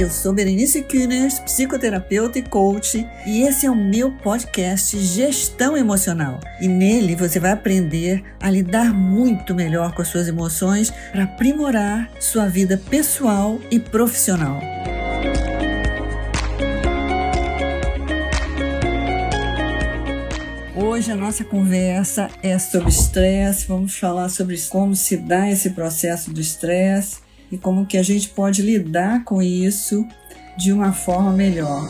Eu 0.00 0.08
sou 0.08 0.32
Berenice 0.32 0.80
Kühners, 0.80 1.38
psicoterapeuta 1.40 2.38
e 2.38 2.42
coach, 2.42 3.06
e 3.26 3.42
esse 3.42 3.66
é 3.66 3.70
o 3.70 3.76
meu 3.76 4.10
podcast 4.10 4.98
Gestão 4.98 5.76
Emocional. 5.76 6.40
E 6.58 6.66
nele 6.66 7.14
você 7.14 7.38
vai 7.38 7.50
aprender 7.50 8.24
a 8.40 8.50
lidar 8.50 8.94
muito 8.94 9.54
melhor 9.54 9.94
com 9.94 10.00
as 10.00 10.08
suas 10.08 10.26
emoções 10.26 10.90
para 11.12 11.24
aprimorar 11.24 12.10
sua 12.18 12.48
vida 12.48 12.80
pessoal 12.88 13.60
e 13.70 13.78
profissional. 13.78 14.58
Hoje 20.74 21.12
a 21.12 21.16
nossa 21.16 21.44
conversa 21.44 22.30
é 22.42 22.58
sobre 22.58 22.88
estresse. 22.88 23.66
Vamos 23.68 23.98
falar 23.98 24.30
sobre 24.30 24.58
como 24.70 24.96
se 24.96 25.18
dá 25.18 25.50
esse 25.50 25.68
processo 25.68 26.32
do 26.32 26.40
estresse 26.40 27.28
e 27.50 27.58
como 27.58 27.86
que 27.86 27.98
a 27.98 28.02
gente 28.02 28.28
pode 28.28 28.62
lidar 28.62 29.24
com 29.24 29.42
isso 29.42 30.06
de 30.56 30.72
uma 30.72 30.92
forma 30.92 31.32
melhor. 31.32 31.82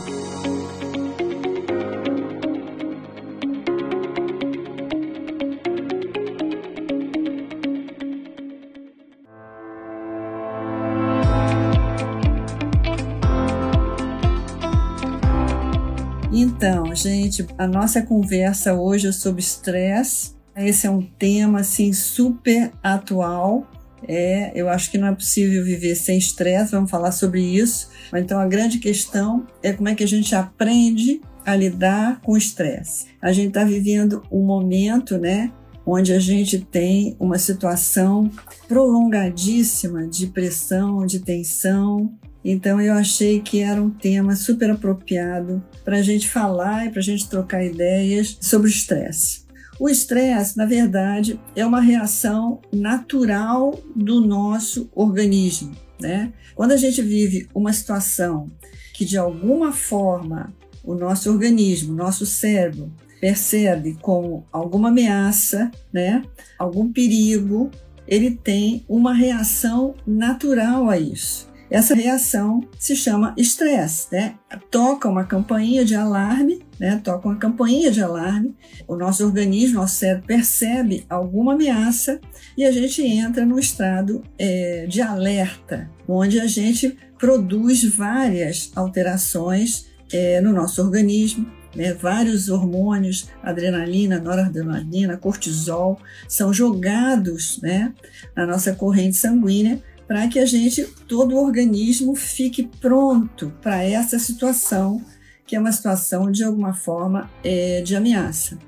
Então, 16.31 16.95
gente, 16.95 17.45
a 17.57 17.65
nossa 17.67 18.01
conversa 18.03 18.73
hoje 18.73 19.07
é 19.07 19.11
sobre 19.11 19.41
estresse. 19.41 20.35
Esse 20.55 20.85
é 20.85 20.89
um 20.89 21.01
tema 21.01 21.61
assim 21.61 21.91
super 21.91 22.71
atual 22.83 23.67
é, 24.07 24.51
eu 24.55 24.69
acho 24.69 24.89
que 24.91 24.97
não 24.97 25.07
é 25.07 25.15
possível 25.15 25.63
viver 25.63 25.95
sem 25.95 26.17
estresse, 26.17 26.71
vamos 26.71 26.89
falar 26.89 27.11
sobre 27.11 27.41
isso. 27.41 27.89
Então, 28.13 28.39
a 28.39 28.47
grande 28.47 28.79
questão 28.79 29.45
é 29.61 29.73
como 29.73 29.89
é 29.89 29.95
que 29.95 30.03
a 30.03 30.07
gente 30.07 30.33
aprende 30.35 31.21
a 31.45 31.55
lidar 31.55 32.21
com 32.21 32.33
o 32.33 32.37
estresse. 32.37 33.07
A 33.21 33.31
gente 33.31 33.49
está 33.49 33.63
vivendo 33.63 34.23
um 34.31 34.43
momento, 34.45 35.17
né, 35.17 35.51
onde 35.85 36.13
a 36.13 36.19
gente 36.19 36.59
tem 36.59 37.15
uma 37.19 37.39
situação 37.39 38.29
prolongadíssima 38.67 40.07
de 40.07 40.27
pressão, 40.27 41.05
de 41.05 41.19
tensão. 41.19 42.13
Então, 42.43 42.79
eu 42.81 42.93
achei 42.93 43.39
que 43.39 43.59
era 43.59 43.81
um 43.81 43.89
tema 43.89 44.35
super 44.35 44.71
apropriado 44.71 45.63
para 45.83 45.97
a 45.97 46.01
gente 46.01 46.29
falar 46.29 46.85
e 46.85 46.89
para 46.89 46.99
a 46.99 47.03
gente 47.03 47.29
trocar 47.29 47.63
ideias 47.63 48.37
sobre 48.39 48.67
o 48.67 48.69
estresse. 48.69 49.41
O 49.81 49.89
estresse, 49.89 50.55
na 50.55 50.67
verdade, 50.67 51.39
é 51.55 51.65
uma 51.65 51.81
reação 51.81 52.61
natural 52.71 53.79
do 53.95 54.21
nosso 54.21 54.87
organismo. 54.93 55.71
Né? 55.99 56.31
Quando 56.53 56.73
a 56.73 56.77
gente 56.77 57.01
vive 57.01 57.49
uma 57.51 57.73
situação 57.73 58.51
que 58.93 59.03
de 59.03 59.17
alguma 59.17 59.71
forma 59.71 60.53
o 60.83 60.93
nosso 60.93 61.31
organismo, 61.31 61.95
nosso 61.95 62.27
cérebro, 62.27 62.93
percebe 63.19 63.97
como 64.03 64.45
alguma 64.51 64.89
ameaça, 64.89 65.71
né, 65.91 66.21
algum 66.59 66.93
perigo, 66.93 67.71
ele 68.07 68.29
tem 68.29 68.85
uma 68.87 69.15
reação 69.15 69.95
natural 70.05 70.91
a 70.91 70.99
isso. 70.99 71.50
Essa 71.71 71.95
reação 71.95 72.67
se 72.77 72.97
chama 72.97 73.33
estresse, 73.37 74.07
né? 74.11 74.35
Toca 74.69 75.07
uma 75.07 75.23
campainha 75.23 75.85
de 75.85 75.95
alarme, 75.95 76.61
né? 76.77 76.99
Toca 77.01 77.29
uma 77.29 77.37
campainha 77.37 77.89
de 77.89 78.03
alarme, 78.03 78.53
o 78.85 78.97
nosso 78.97 79.25
organismo, 79.25 79.79
nosso 79.79 79.95
cérebro 79.95 80.27
percebe 80.27 81.05
alguma 81.09 81.53
ameaça 81.53 82.19
e 82.57 82.65
a 82.65 82.71
gente 82.73 83.01
entra 83.01 83.45
no 83.45 83.57
estado 83.57 84.21
é, 84.37 84.85
de 84.85 85.01
alerta, 85.01 85.89
onde 86.05 86.41
a 86.41 86.45
gente 86.45 86.97
produz 87.17 87.85
várias 87.85 88.69
alterações 88.75 89.85
é, 90.11 90.41
no 90.41 90.51
nosso 90.51 90.81
organismo, 90.81 91.49
né, 91.73 91.93
vários 91.93 92.49
hormônios, 92.49 93.29
adrenalina, 93.41 94.19
noradrenalina, 94.19 95.15
cortisol, 95.15 95.97
são 96.27 96.53
jogados 96.53 97.61
né, 97.61 97.93
na 98.35 98.45
nossa 98.45 98.73
corrente 98.73 99.15
sanguínea 99.15 99.81
para 100.11 100.27
que 100.27 100.39
a 100.39 100.45
gente, 100.45 100.83
todo 101.07 101.35
o 101.35 101.41
organismo, 101.41 102.13
fique 102.17 102.69
pronto 102.81 103.53
para 103.61 103.81
essa 103.81 104.19
situação, 104.19 105.01
que 105.47 105.55
é 105.55 105.59
uma 105.59 105.71
situação 105.71 106.29
de 106.29 106.43
alguma 106.43 106.73
forma 106.73 107.31
é, 107.41 107.81
de 107.81 107.95
ameaça. 107.95 108.59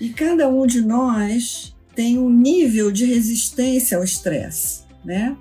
E 0.00 0.10
cada 0.10 0.48
um 0.48 0.64
de 0.64 0.80
nós 0.80 1.74
tem 1.92 2.20
um 2.20 2.30
nível 2.30 2.92
de 2.92 3.04
resistência 3.04 3.98
ao 3.98 4.04
estresse, 4.04 4.82
né? 5.04 5.36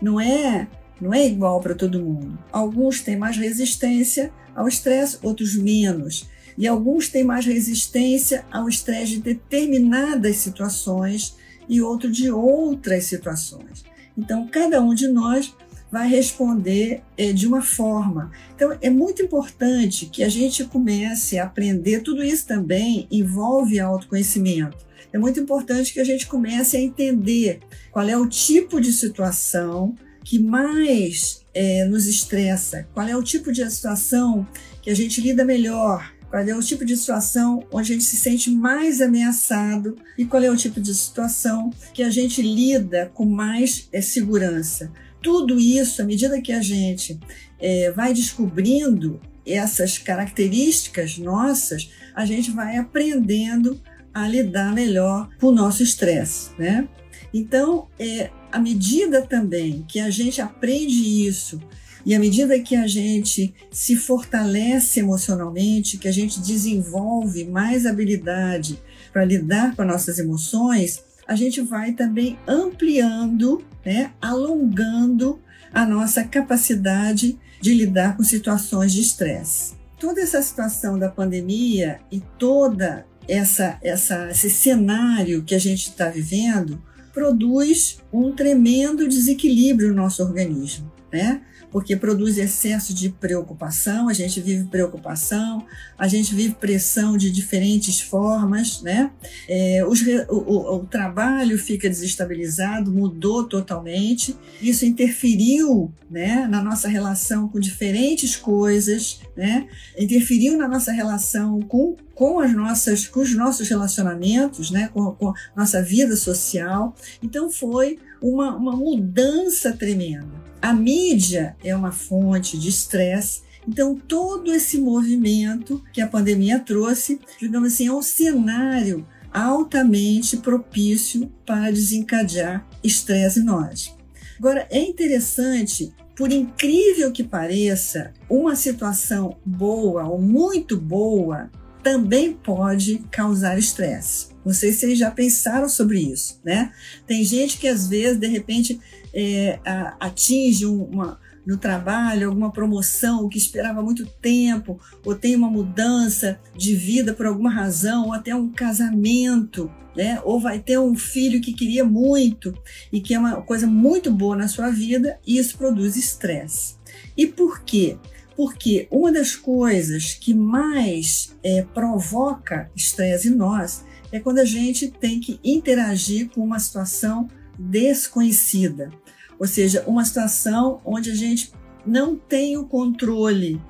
Não 0.00 0.20
é, 0.20 0.68
não 1.00 1.12
é 1.12 1.26
igual 1.26 1.58
para 1.58 1.74
todo 1.74 2.00
mundo. 2.00 2.38
Alguns 2.52 3.00
têm 3.00 3.16
mais 3.16 3.36
resistência 3.36 4.32
ao 4.54 4.68
estresse, 4.68 5.18
outros 5.24 5.56
menos. 5.56 6.28
E 6.56 6.68
alguns 6.68 7.08
têm 7.08 7.24
mais 7.24 7.44
resistência 7.44 8.44
ao 8.48 8.68
estresse 8.68 9.16
de 9.16 9.22
determinadas 9.22 10.36
situações 10.36 11.34
e 11.68 11.82
outro 11.82 12.08
de 12.12 12.30
outras 12.30 13.06
situações. 13.06 13.89
Então, 14.20 14.46
cada 14.46 14.82
um 14.82 14.94
de 14.94 15.08
nós 15.08 15.54
vai 15.90 16.06
responder 16.06 17.02
é, 17.16 17.32
de 17.32 17.46
uma 17.46 17.62
forma. 17.62 18.30
Então, 18.54 18.76
é 18.80 18.90
muito 18.90 19.22
importante 19.22 20.06
que 20.06 20.22
a 20.22 20.28
gente 20.28 20.64
comece 20.64 21.38
a 21.38 21.44
aprender. 21.44 22.02
Tudo 22.02 22.22
isso 22.22 22.46
também 22.46 23.08
envolve 23.10 23.80
autoconhecimento. 23.80 24.76
É 25.12 25.18
muito 25.18 25.40
importante 25.40 25.92
que 25.92 25.98
a 25.98 26.04
gente 26.04 26.26
comece 26.26 26.76
a 26.76 26.80
entender 26.80 27.60
qual 27.90 28.06
é 28.08 28.16
o 28.16 28.28
tipo 28.28 28.80
de 28.80 28.92
situação 28.92 29.96
que 30.22 30.38
mais 30.38 31.44
é, 31.52 31.84
nos 31.86 32.06
estressa, 32.06 32.86
qual 32.94 33.08
é 33.08 33.16
o 33.16 33.22
tipo 33.22 33.50
de 33.50 33.68
situação 33.68 34.46
que 34.82 34.90
a 34.90 34.94
gente 34.94 35.20
lida 35.20 35.44
melhor, 35.44 36.12
qual 36.30 36.42
é 36.42 36.54
o 36.54 36.62
tipo 36.62 36.84
de 36.84 36.96
situação 36.96 37.66
onde 37.72 37.90
a 37.90 37.94
gente 37.94 38.04
se 38.04 38.16
sente 38.16 38.50
mais 38.50 39.00
ameaçado 39.00 39.96
e 40.16 40.24
qual 40.24 40.42
é 40.42 40.50
o 40.50 40.56
tipo 40.56 40.80
de 40.80 40.94
situação 40.94 41.70
que 41.92 42.04
a 42.04 42.08
gente 42.08 42.40
lida 42.40 43.10
com 43.12 43.26
mais 43.26 43.88
é, 43.92 44.00
segurança. 44.00 44.92
Tudo 45.20 45.58
isso, 45.58 46.00
à 46.00 46.04
medida 46.04 46.40
que 46.40 46.52
a 46.52 46.62
gente 46.62 47.18
é, 47.58 47.90
vai 47.90 48.14
descobrindo 48.14 49.20
essas 49.44 49.98
características 49.98 51.18
nossas, 51.18 51.90
a 52.14 52.24
gente 52.24 52.52
vai 52.52 52.76
aprendendo 52.76 53.80
a 54.14 54.28
lidar 54.28 54.72
melhor 54.72 55.28
com 55.40 55.48
o 55.48 55.52
nosso 55.52 55.82
estresse, 55.82 56.50
né? 56.58 56.88
Então, 57.34 57.88
é, 57.98 58.30
à 58.50 58.58
medida 58.58 59.22
também 59.22 59.84
que 59.86 60.00
a 60.00 60.10
gente 60.10 60.40
aprende 60.40 61.26
isso 61.26 61.60
e 62.04 62.14
à 62.14 62.18
medida 62.18 62.58
que 62.60 62.74
a 62.74 62.86
gente 62.86 63.54
se 63.70 63.96
fortalece 63.96 65.00
emocionalmente, 65.00 65.98
que 65.98 66.08
a 66.08 66.12
gente 66.12 66.40
desenvolve 66.40 67.44
mais 67.44 67.86
habilidade 67.86 68.80
para 69.12 69.24
lidar 69.24 69.74
com 69.74 69.82
as 69.82 69.88
nossas 69.88 70.18
emoções, 70.18 71.02
a 71.26 71.36
gente 71.36 71.60
vai 71.60 71.92
também 71.92 72.38
ampliando, 72.46 73.62
né, 73.84 74.12
alongando 74.20 75.40
a 75.72 75.86
nossa 75.86 76.24
capacidade 76.24 77.38
de 77.60 77.74
lidar 77.74 78.16
com 78.16 78.24
situações 78.24 78.92
de 78.92 79.00
estresse. 79.00 79.74
Toda 79.98 80.20
essa 80.20 80.40
situação 80.42 80.98
da 80.98 81.08
pandemia 81.08 82.00
e 82.10 82.20
toda 82.38 83.06
essa, 83.28 83.78
essa 83.82 84.30
esse 84.30 84.50
cenário 84.50 85.44
que 85.44 85.54
a 85.54 85.58
gente 85.58 85.90
está 85.90 86.08
vivendo 86.08 86.82
produz 87.12 87.98
um 88.12 88.32
tremendo 88.32 89.06
desequilíbrio 89.06 89.90
no 89.90 89.96
nosso 89.96 90.22
organismo, 90.22 90.90
né? 91.12 91.42
Porque 91.70 91.96
produz 91.96 92.38
excesso 92.38 92.92
de 92.92 93.10
preocupação, 93.10 94.08
a 94.08 94.12
gente 94.12 94.40
vive 94.40 94.64
preocupação, 94.64 95.64
a 95.98 96.08
gente 96.08 96.34
vive 96.34 96.54
pressão 96.54 97.16
de 97.16 97.30
diferentes 97.30 98.00
formas, 98.00 98.82
né? 98.82 99.10
É, 99.48 99.84
os, 99.86 100.00
o, 100.28 100.36
o, 100.36 100.76
o 100.76 100.86
trabalho 100.86 101.58
fica 101.58 101.88
desestabilizado, 101.88 102.92
mudou 102.92 103.44
totalmente, 103.44 104.36
isso 104.60 104.84
interferiu 104.84 105.92
né, 106.10 106.46
na 106.48 106.62
nossa 106.62 106.88
relação 106.88 107.48
com 107.48 107.60
diferentes 107.60 108.34
coisas, 108.34 109.20
né? 109.36 109.68
interferiu 109.98 110.56
na 110.56 110.66
nossa 110.66 110.92
relação 110.92 111.60
com 111.60 111.96
com 112.14 112.38
as 112.38 112.52
nossas 112.52 113.08
com 113.08 113.20
os 113.20 113.34
nossos 113.34 113.66
relacionamentos, 113.66 114.70
né, 114.70 114.90
com, 114.92 115.10
com 115.12 115.32
nossa 115.56 115.82
vida 115.82 116.14
social. 116.16 116.94
Então 117.22 117.50
foi 117.50 117.98
uma, 118.20 118.54
uma 118.54 118.76
mudança 118.76 119.72
tremenda. 119.72 120.49
A 120.60 120.72
mídia 120.72 121.56
é 121.64 121.74
uma 121.74 121.92
fonte 121.92 122.58
de 122.58 122.68
estresse. 122.68 123.42
Então, 123.66 123.94
todo 123.94 124.52
esse 124.52 124.78
movimento 124.78 125.82
que 125.92 126.00
a 126.00 126.06
pandemia 126.06 126.58
trouxe, 126.58 127.20
digamos 127.38 127.74
assim, 127.74 127.88
é 127.88 127.92
um 127.92 128.02
cenário 128.02 129.06
altamente 129.32 130.36
propício 130.38 131.30
para 131.46 131.70
desencadear 131.70 132.66
estresse 132.82 133.40
em 133.40 133.44
nós. 133.44 133.94
Agora, 134.38 134.66
é 134.70 134.80
interessante, 134.80 135.92
por 136.16 136.32
incrível 136.32 137.12
que 137.12 137.22
pareça, 137.22 138.12
uma 138.28 138.56
situação 138.56 139.36
boa 139.44 140.08
ou 140.08 140.20
muito 140.20 140.76
boa 140.76 141.50
também 141.82 142.32
pode 142.32 142.98
causar 143.10 143.58
estresse. 143.58 144.28
Não 144.44 144.52
sei 144.52 144.72
se 144.72 144.80
vocês 144.80 144.98
já 144.98 145.10
pensaram 145.10 145.68
sobre 145.68 146.00
isso, 146.00 146.40
né? 146.44 146.72
Tem 147.06 147.22
gente 147.24 147.58
que 147.58 147.68
às 147.68 147.86
vezes, 147.86 148.18
de 148.18 148.26
repente, 148.26 148.80
é, 149.14 149.58
atinge 149.98 150.66
uma, 150.66 151.18
no 151.44 151.56
trabalho, 151.56 152.28
alguma 152.28 152.52
promoção 152.52 153.28
que 153.28 153.38
esperava 153.38 153.82
muito 153.82 154.06
tempo, 154.06 154.78
ou 155.04 155.14
tem 155.14 155.34
uma 155.34 155.50
mudança 155.50 156.38
de 156.56 156.74
vida 156.74 157.12
por 157.12 157.26
alguma 157.26 157.50
razão, 157.50 158.06
ou 158.06 158.12
até 158.12 158.34
um 158.34 158.50
casamento, 158.50 159.70
né? 159.96 160.20
Ou 160.24 160.38
vai 160.38 160.58
ter 160.58 160.78
um 160.78 160.94
filho 160.94 161.40
que 161.40 161.52
queria 161.52 161.84
muito 161.84 162.54
e 162.92 163.00
que 163.00 163.14
é 163.14 163.18
uma 163.18 163.42
coisa 163.42 163.66
muito 163.66 164.12
boa 164.12 164.36
na 164.36 164.48
sua 164.48 164.70
vida, 164.70 165.18
e 165.26 165.38
isso 165.38 165.58
produz 165.58 165.96
estresse. 165.96 166.76
E 167.16 167.26
por 167.26 167.62
quê? 167.62 167.98
Porque 168.36 168.86
uma 168.90 169.12
das 169.12 169.36
coisas 169.36 170.14
que 170.14 170.32
mais 170.32 171.36
é, 171.42 171.62
provoca 171.62 172.70
estresse 172.74 173.28
em 173.28 173.34
nós 173.34 173.84
é 174.12 174.18
quando 174.18 174.38
a 174.38 174.44
gente 174.44 174.90
tem 174.90 175.20
que 175.20 175.38
interagir 175.44 176.30
com 176.30 176.42
uma 176.42 176.58
situação 176.58 177.28
desconhecida, 177.60 178.90
ou 179.38 179.46
seja, 179.46 179.84
uma 179.86 180.04
situação 180.04 180.80
onde 180.84 181.10
a 181.10 181.14
gente 181.14 181.52
não 181.86 182.16
tem 182.16 182.56
o 182.56 182.64
controle, 182.64 183.60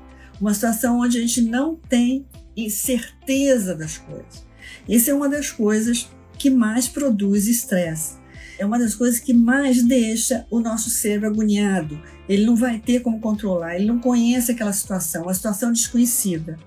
uma 0.41 0.55
situação 0.55 1.01
onde 1.01 1.19
a 1.19 1.21
gente 1.21 1.43
não 1.43 1.75
tem 1.77 2.27
certeza 2.69 3.75
das 3.75 3.99
coisas. 3.99 4.45
Essa 4.89 5.11
é 5.11 5.15
uma 5.15 5.29
das 5.29 5.51
coisas 5.51 6.09
que 6.39 6.51
mais 6.51 6.89
produz 6.89 7.47
estresse 7.47 8.21
é 8.61 8.67
uma 8.67 8.79
das 8.79 8.95
coisas 8.95 9.19
que 9.19 9.33
mais 9.33 9.83
deixa 9.83 10.47
o 10.51 10.61
nosso 10.61 10.91
cérebro 10.91 11.31
agoniado. 11.31 11.99
Ele 12.29 12.45
não 12.45 12.55
vai 12.55 12.79
ter 12.79 13.01
como 13.01 13.19
controlar, 13.19 13.77
ele 13.77 13.87
não 13.87 13.99
conhece 13.99 14.53
aquela 14.53 14.73
situação, 14.73 15.23
uma 15.23 15.33
situação 15.33 15.73
desconhecida. 15.73 16.59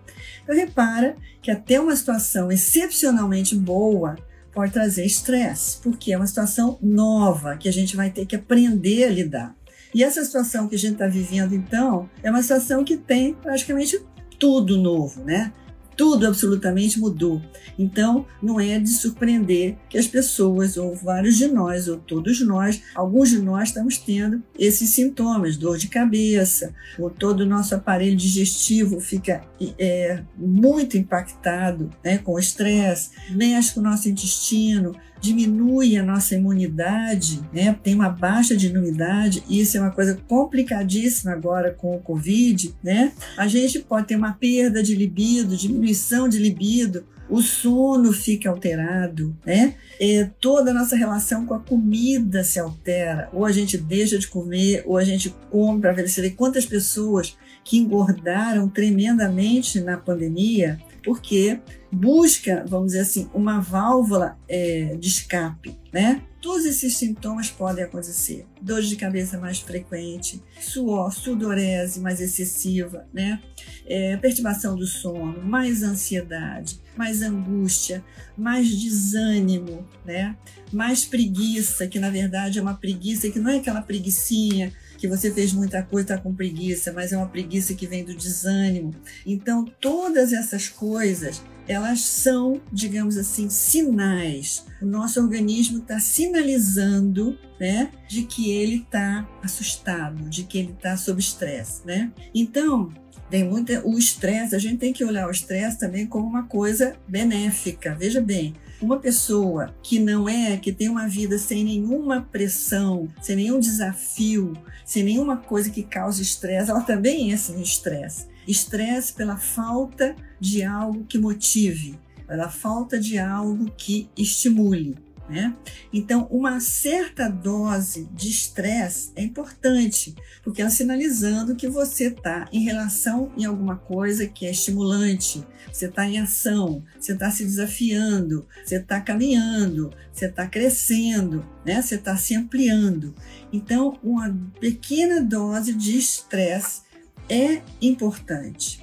Então, 0.42 0.56
repara 0.56 1.16
que 1.40 1.52
até 1.52 1.80
uma 1.80 1.96
situação 1.96 2.52
excepcionalmente 2.52 3.56
boa 3.56 4.16
pode 4.54 4.72
trazer 4.72 5.06
estresse, 5.06 5.78
porque 5.82 6.14
é 6.14 6.18
uma 6.18 6.28
situação 6.28 6.78
nova 6.82 7.58
que 7.58 7.68
a 7.68 7.74
gente 7.74 7.96
vai 7.96 8.10
ter 8.10 8.26
que 8.26 8.36
aprender 8.36 9.06
a 9.06 9.10
lidar. 9.10 9.56
E 9.94 10.04
essa 10.04 10.24
situação 10.24 10.68
que 10.68 10.76
a 10.76 10.80
gente 10.80 10.94
está 10.94 11.08
vivendo, 11.08 11.54
então, 11.54 12.10
é 12.24 12.30
uma 12.30 12.42
situação 12.42 12.84
que 12.84 12.98
tem 12.98 13.34
praticamente 13.34 14.00
tudo 14.40 14.78
novo, 14.78 15.24
né? 15.24 15.54
Tudo 15.96 16.28
absolutamente 16.28 17.00
mudou. 17.00 17.42
Então, 17.78 18.26
não 18.42 18.60
é 18.60 18.80
de 18.80 18.90
surpreender 18.90 19.76
que 19.90 19.98
as 19.98 20.08
pessoas, 20.08 20.78
ou 20.78 20.96
vários 20.96 21.38
de 21.38 21.48
nós, 21.48 21.88
ou 21.88 21.98
todos 21.98 22.40
nós, 22.42 22.82
alguns 22.94 23.30
de 23.30 23.40
nós 23.40 23.70
estamos 23.70 23.98
tendo 23.98 24.44
esses 24.58 24.90
sintomas, 24.92 25.58
dor 25.58 25.78
de 25.78 25.88
cabeça, 25.88 26.74
ou 27.00 27.10
todo 27.10 27.42
o 27.42 27.46
nosso 27.46 27.74
aparelho 27.76 28.16
digestivo 28.16 29.00
fica 29.00 29.44
é, 29.78 30.24
muito 30.38 30.98
impactado 30.98 31.90
né, 32.04 32.18
com 32.18 32.34
o 32.34 32.40
estresse, 32.40 33.12
mexe 33.32 33.74
com 33.74 33.80
o 33.80 33.84
nosso 33.84 34.10
intestino, 34.10 34.96
diminui 35.24 35.96
a 35.96 36.04
nossa 36.04 36.36
imunidade, 36.36 37.40
né? 37.54 37.74
tem 37.82 37.96
uma 37.96 38.10
baixa 38.10 38.58
de 38.58 38.68
imunidade, 38.68 39.42
e 39.48 39.62
isso 39.62 39.78
é 39.78 39.80
uma 39.80 39.90
coisa 39.90 40.20
complicadíssima 40.28 41.32
agora 41.32 41.72
com 41.72 41.96
o 41.96 42.00
Covid, 42.00 42.76
né? 42.84 43.14
A 43.38 43.48
gente 43.48 43.80
pode 43.80 44.08
ter 44.08 44.18
uma 44.18 44.34
perda 44.34 44.84
de 44.84 44.94
libido, 44.94 45.56
diminuição 45.56 46.28
de 46.28 46.38
libido, 46.38 47.06
o 47.30 47.42
sono 47.42 48.12
fica 48.12 48.50
alterado, 48.50 49.34
né? 49.46 49.76
E 49.98 50.28
toda 50.42 50.72
a 50.72 50.74
nossa 50.74 50.98
relação 50.98 51.46
com 51.46 51.54
a 51.54 51.60
comida 51.60 52.44
se 52.44 52.60
altera. 52.60 53.30
Ou 53.32 53.46
a 53.46 53.52
gente 53.52 53.78
deixa 53.78 54.20
de 54.20 54.28
comer, 54.28 54.84
ou 54.86 54.98
a 54.98 55.06
gente 55.06 55.34
come 55.50 55.80
para 55.80 55.94
ver. 55.94 56.06
Vê 56.06 56.30
quantas 56.32 56.66
pessoas 56.66 57.38
que 57.64 57.78
engordaram 57.78 58.68
tremendamente 58.68 59.80
na 59.80 59.96
pandemia 59.96 60.78
porque 61.04 61.60
busca, 61.92 62.66
vamos 62.68 62.88
dizer 62.88 63.02
assim, 63.02 63.30
uma 63.34 63.60
válvula 63.60 64.38
é, 64.48 64.96
de 65.00 65.08
escape, 65.08 65.78
né? 65.92 66.22
Todos 66.42 66.66
esses 66.66 66.98
sintomas 66.98 67.50
podem 67.50 67.84
acontecer. 67.84 68.46
Dor 68.62 68.82
de 68.82 68.96
cabeça 68.96 69.38
mais 69.38 69.60
frequente, 69.60 70.42
suor, 70.60 71.14
sudorese 71.14 72.00
mais 72.00 72.20
excessiva, 72.20 73.08
né? 73.14 73.42
É, 73.86 74.18
perturbação 74.18 74.76
do 74.76 74.86
sono, 74.86 75.42
mais 75.44 75.84
ansiedade, 75.84 76.80
mais 76.98 77.22
angústia, 77.22 78.04
mais 78.38 78.70
desânimo, 78.70 79.88
né? 80.04 80.36
Mais 80.72 81.06
preguiça, 81.06 81.88
que 81.88 82.00
na 82.00 82.10
verdade 82.10 82.60
é 82.60 82.62
uma 82.62 82.74
preguiça 82.74 83.30
que 83.30 83.40
não 83.40 83.52
é 83.52 83.58
aquela 83.58 83.82
preguiçinha 83.82 84.74
que 85.04 85.08
você 85.10 85.30
fez 85.30 85.52
muita 85.52 85.84
coisa, 85.84 86.14
está 86.14 86.18
com 86.18 86.34
preguiça, 86.34 86.94
mas 86.94 87.12
é 87.12 87.18
uma 87.18 87.28
preguiça 87.28 87.74
que 87.74 87.86
vem 87.86 88.06
do 88.06 88.16
desânimo. 88.16 88.96
Então, 89.26 89.66
todas 89.82 90.32
essas 90.32 90.70
coisas, 90.70 91.42
elas 91.68 92.00
são, 92.00 92.62
digamos 92.72 93.18
assim, 93.18 93.50
sinais. 93.50 94.66
O 94.82 94.86
nosso 94.86 95.20
organismo 95.20 95.80
está 95.80 96.00
sinalizando, 96.00 97.38
né, 97.60 97.92
de 98.08 98.24
que 98.24 98.50
ele 98.52 98.78
está 98.78 99.28
assustado, 99.44 100.30
de 100.30 100.46
que 100.46 100.58
ele 100.58 100.72
está 100.72 100.96
sob 100.96 101.20
estresse, 101.20 101.86
né? 101.86 102.10
Então, 102.34 102.90
tem 103.30 103.44
muita 103.44 103.86
o 103.86 104.00
estresse, 104.00 104.56
a 104.56 104.60
gente 104.60 104.78
tem 104.78 104.94
que 104.94 105.04
olhar 105.04 105.28
o 105.28 105.32
estresse 105.32 105.78
também 105.80 106.08
como 106.08 106.26
uma 106.26 106.44
coisa 106.44 106.96
benéfica. 107.06 107.94
Veja 107.94 108.22
bem, 108.22 108.54
uma 108.84 109.00
pessoa 109.00 109.74
que 109.82 110.00
não 110.00 110.28
é, 110.28 110.58
que 110.58 110.72
tem 110.72 110.90
uma 110.90 111.08
vida 111.08 111.38
sem 111.38 111.64
nenhuma 111.64 112.22
pressão, 112.22 113.08
sem 113.22 113.36
nenhum 113.36 113.60
desafio, 113.60 114.54
sem 114.86 115.04
nenhuma 115.04 115.38
coisa 115.38 115.70
que 115.70 115.84
cause 115.84 116.22
estresse, 116.22 116.70
ela 116.70 116.82
também 116.82 117.34
é 117.34 117.38
sem 117.38 117.62
estresse. 117.62 118.28
Estresse 118.48 119.14
pela 119.14 119.38
falta 119.38 120.16
de 120.40 120.64
algo 120.64 121.06
que 121.06 121.18
motive, 121.18 121.98
pela 122.28 122.50
falta 122.50 123.00
de 123.00 123.18
algo 123.18 123.72
que 123.78 124.10
estimule. 124.18 124.98
Né? 125.34 125.52
Então, 125.92 126.28
uma 126.30 126.60
certa 126.60 127.28
dose 127.28 128.08
de 128.14 128.30
estresse 128.30 129.12
é 129.16 129.24
importante, 129.24 130.14
porque 130.44 130.62
ela 130.62 130.70
sinalizando 130.70 131.56
que 131.56 131.68
você 131.68 132.10
está 132.10 132.48
em 132.52 132.64
relação 132.64 133.32
em 133.36 133.44
alguma 133.44 133.78
coisa 133.78 134.28
que 134.28 134.46
é 134.46 134.52
estimulante, 134.52 135.44
você 135.72 135.88
está 135.88 136.06
em 136.06 136.20
ação, 136.20 136.84
você 137.00 137.14
está 137.14 137.32
se 137.32 137.44
desafiando, 137.44 138.46
você 138.64 138.76
está 138.76 139.02
caminhando, 139.02 139.92
você 140.14 140.28
está 140.28 140.46
crescendo, 140.46 141.44
né? 141.66 141.82
você 141.82 141.96
está 141.96 142.16
se 142.16 142.36
ampliando. 142.36 143.16
Então, 143.52 143.98
uma 144.04 144.32
pequena 144.60 145.20
dose 145.20 145.74
de 145.74 145.98
estresse 145.98 146.84
é 147.28 147.60
importante. 147.82 148.83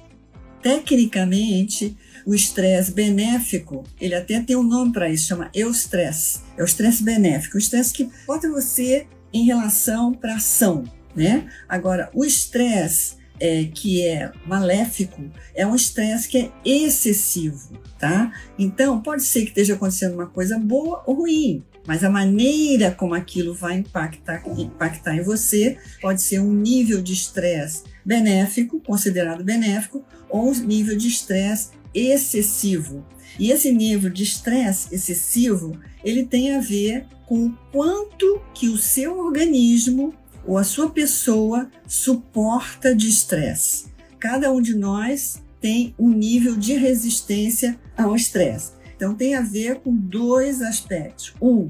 Tecnicamente, 0.61 1.97
o 2.25 2.35
estresse 2.35 2.91
benéfico, 2.91 3.83
ele 3.99 4.15
até 4.15 4.39
tem 4.39 4.55
um 4.55 4.63
nome 4.63 4.91
para 4.91 5.09
isso, 5.09 5.27
chama 5.27 5.49
eustresse. 5.53 6.41
É 6.57 6.61
o 6.61 6.65
estresse 6.65 7.03
benéfico, 7.03 7.55
o 7.55 7.59
estresse 7.59 7.93
que 7.93 8.09
bota 8.27 8.49
você 8.49 9.07
em 9.33 9.45
relação 9.45 10.13
para 10.13 10.35
ação, 10.35 10.83
né? 11.15 11.47
Agora, 11.67 12.09
o 12.13 12.23
estresse 12.23 13.15
é, 13.39 13.63
que 13.63 14.05
é 14.05 14.31
maléfico 14.45 15.23
é 15.55 15.65
um 15.65 15.75
estresse 15.75 16.27
que 16.27 16.37
é 16.37 16.51
excessivo, 16.63 17.71
tá? 17.97 18.31
Então, 18.57 19.01
pode 19.01 19.23
ser 19.23 19.41
que 19.41 19.49
esteja 19.49 19.73
acontecendo 19.73 20.13
uma 20.13 20.27
coisa 20.27 20.59
boa 20.59 21.01
ou 21.07 21.15
ruim, 21.15 21.63
mas 21.87 22.03
a 22.03 22.09
maneira 22.09 22.91
como 22.91 23.15
aquilo 23.15 23.55
vai 23.55 23.77
impactar, 23.77 24.43
impactar 24.57 25.15
em 25.15 25.23
você 25.23 25.77
pode 25.99 26.21
ser 26.21 26.39
um 26.39 26.53
nível 26.53 27.01
de 27.01 27.13
estresse 27.13 27.83
benéfico, 28.05 28.79
considerado 28.79 29.43
benéfico, 29.43 30.03
ou 30.29 30.53
nível 30.53 30.97
de 30.97 31.07
estresse 31.07 31.69
excessivo. 31.93 33.05
E 33.39 33.51
esse 33.51 33.71
nível 33.71 34.09
de 34.09 34.23
estresse 34.23 34.93
excessivo, 34.93 35.79
ele 36.03 36.25
tem 36.25 36.55
a 36.55 36.59
ver 36.59 37.05
com 37.25 37.45
o 37.45 37.57
quanto 37.71 38.41
que 38.53 38.67
o 38.67 38.77
seu 38.77 39.19
organismo 39.19 40.13
ou 40.45 40.57
a 40.57 40.63
sua 40.63 40.89
pessoa 40.89 41.69
suporta 41.87 42.95
de 42.95 43.07
estresse. 43.07 43.85
Cada 44.19 44.51
um 44.51 44.61
de 44.61 44.75
nós 44.75 45.41
tem 45.59 45.95
um 45.97 46.09
nível 46.09 46.55
de 46.55 46.73
resistência 46.73 47.79
ao 47.95 48.15
estresse. 48.15 48.73
Então 48.95 49.15
tem 49.15 49.35
a 49.35 49.41
ver 49.41 49.79
com 49.79 49.95
dois 49.95 50.61
aspectos. 50.61 51.33
Um, 51.41 51.69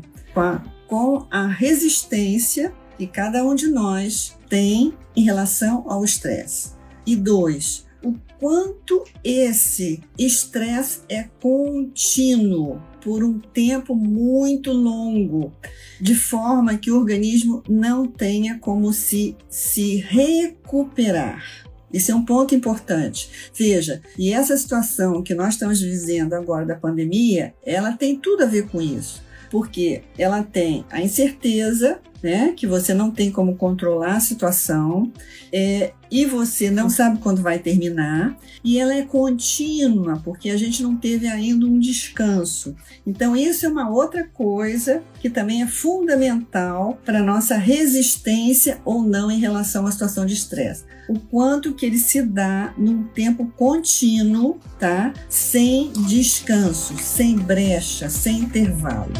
com 0.88 1.28
a 1.30 1.48
resistência 1.48 2.74
que 3.01 3.08
cada 3.08 3.43
um 3.43 3.55
de 3.55 3.67
nós 3.67 4.38
tem 4.48 4.93
em 5.15 5.24
relação 5.24 5.86
ao 5.88 6.05
estresse. 6.05 6.74
E 7.03 7.15
dois, 7.15 7.88
o 8.03 8.13
quanto 8.39 9.03
esse 9.24 10.01
estresse 10.20 11.00
é 11.10 11.24
contínuo 11.41 12.79
por 13.03 13.24
um 13.24 13.39
tempo 13.39 13.96
muito 13.96 14.72
longo, 14.72 15.51
de 16.00 16.13
forma 16.13 16.77
que 16.77 16.91
o 16.91 16.98
organismo 17.00 17.63
não 17.67 18.05
tenha 18.05 18.60
como 18.60 18.93
se, 18.93 19.36
se 19.50 19.96
recuperar. 19.96 21.43
Esse 21.91 22.12
é 22.12 22.15
um 22.15 22.24
ponto 22.24 22.53
importante. 22.53 23.51
Veja, 23.51 24.00
e 24.15 24.31
essa 24.31 24.55
situação 24.55 25.24
que 25.24 25.34
nós 25.34 25.55
estamos 25.55 25.81
vivendo 25.81 26.34
agora 26.34 26.67
da 26.67 26.75
pandemia, 26.75 27.55
ela 27.65 27.93
tem 27.93 28.15
tudo 28.15 28.43
a 28.43 28.46
ver 28.46 28.67
com 28.67 28.79
isso, 28.79 29.24
porque 29.50 30.03
ela 30.20 30.43
tem 30.43 30.86
a 30.91 31.01
incerteza 31.01 32.00
né? 32.22 32.54
Que 32.56 32.68
você 32.68 32.94
não 32.94 33.12
tem 33.12 33.32
como 33.32 33.56
controlar 33.56 34.16
a 34.16 34.20
situação 34.20 35.12
é, 35.51 35.94
e 36.10 36.25
você 36.25 36.70
não 36.70 36.90
sabe 36.90 37.20
quando 37.20 37.42
vai 37.42 37.58
terminar 37.60 38.38
e 38.63 38.78
ela 38.80 38.94
é 38.94 39.01
contínua 39.04 40.22
porque 40.24 40.50
a 40.50 40.58
gente 40.58 40.84
não 40.84 40.96
teve 40.96 41.28
ainda 41.28 41.66
um 41.66 41.80
descanso. 41.80 42.75
Então 43.06 43.36
isso 43.36 43.66
é 43.66 43.70
uma 43.70 43.90
outra 43.90 44.28
coisa 44.28 45.01
que 45.20 45.30
também 45.30 45.63
é 45.63 45.68
fundamental 45.68 47.00
para 47.06 47.24
nossa 47.24 47.56
resistência 47.56 48.80
ou 48.86 49.01
não 49.01 49.32
em 49.32 49.40
relação 49.40 49.88
à 49.88 49.92
situação 49.92 50.25
de 50.25 50.34
estresse. 50.34 50.84
O 51.10 51.20
quanto 51.20 51.74
que 51.74 51.86
ele 51.86 51.98
se 51.98 52.22
dá 52.22 52.74
num 52.78 53.04
tempo 53.04 53.51
contínuo, 53.58 54.60
tá? 54.80 55.13
Sem 55.28 55.92
descanso, 56.08 56.98
sem 56.98 57.36
brecha, 57.38 58.10
sem 58.10 58.40
intervalo. 58.40 59.12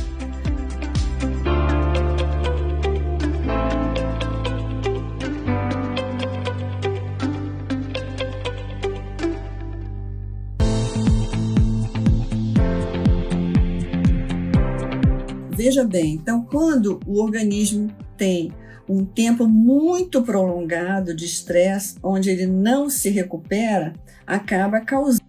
Veja 15.71 15.85
bem, 15.85 16.15
então, 16.15 16.43
quando 16.43 16.99
o 17.07 17.23
organismo 17.23 17.89
tem 18.17 18.51
um 18.89 19.05
tempo 19.05 19.47
muito 19.47 20.21
prolongado 20.21 21.15
de 21.15 21.23
estresse, 21.23 21.95
onde 22.03 22.29
ele 22.29 22.45
não 22.45 22.89
se 22.89 23.09
recupera, 23.09 23.93
acaba 24.27 24.81
causando 24.81 25.23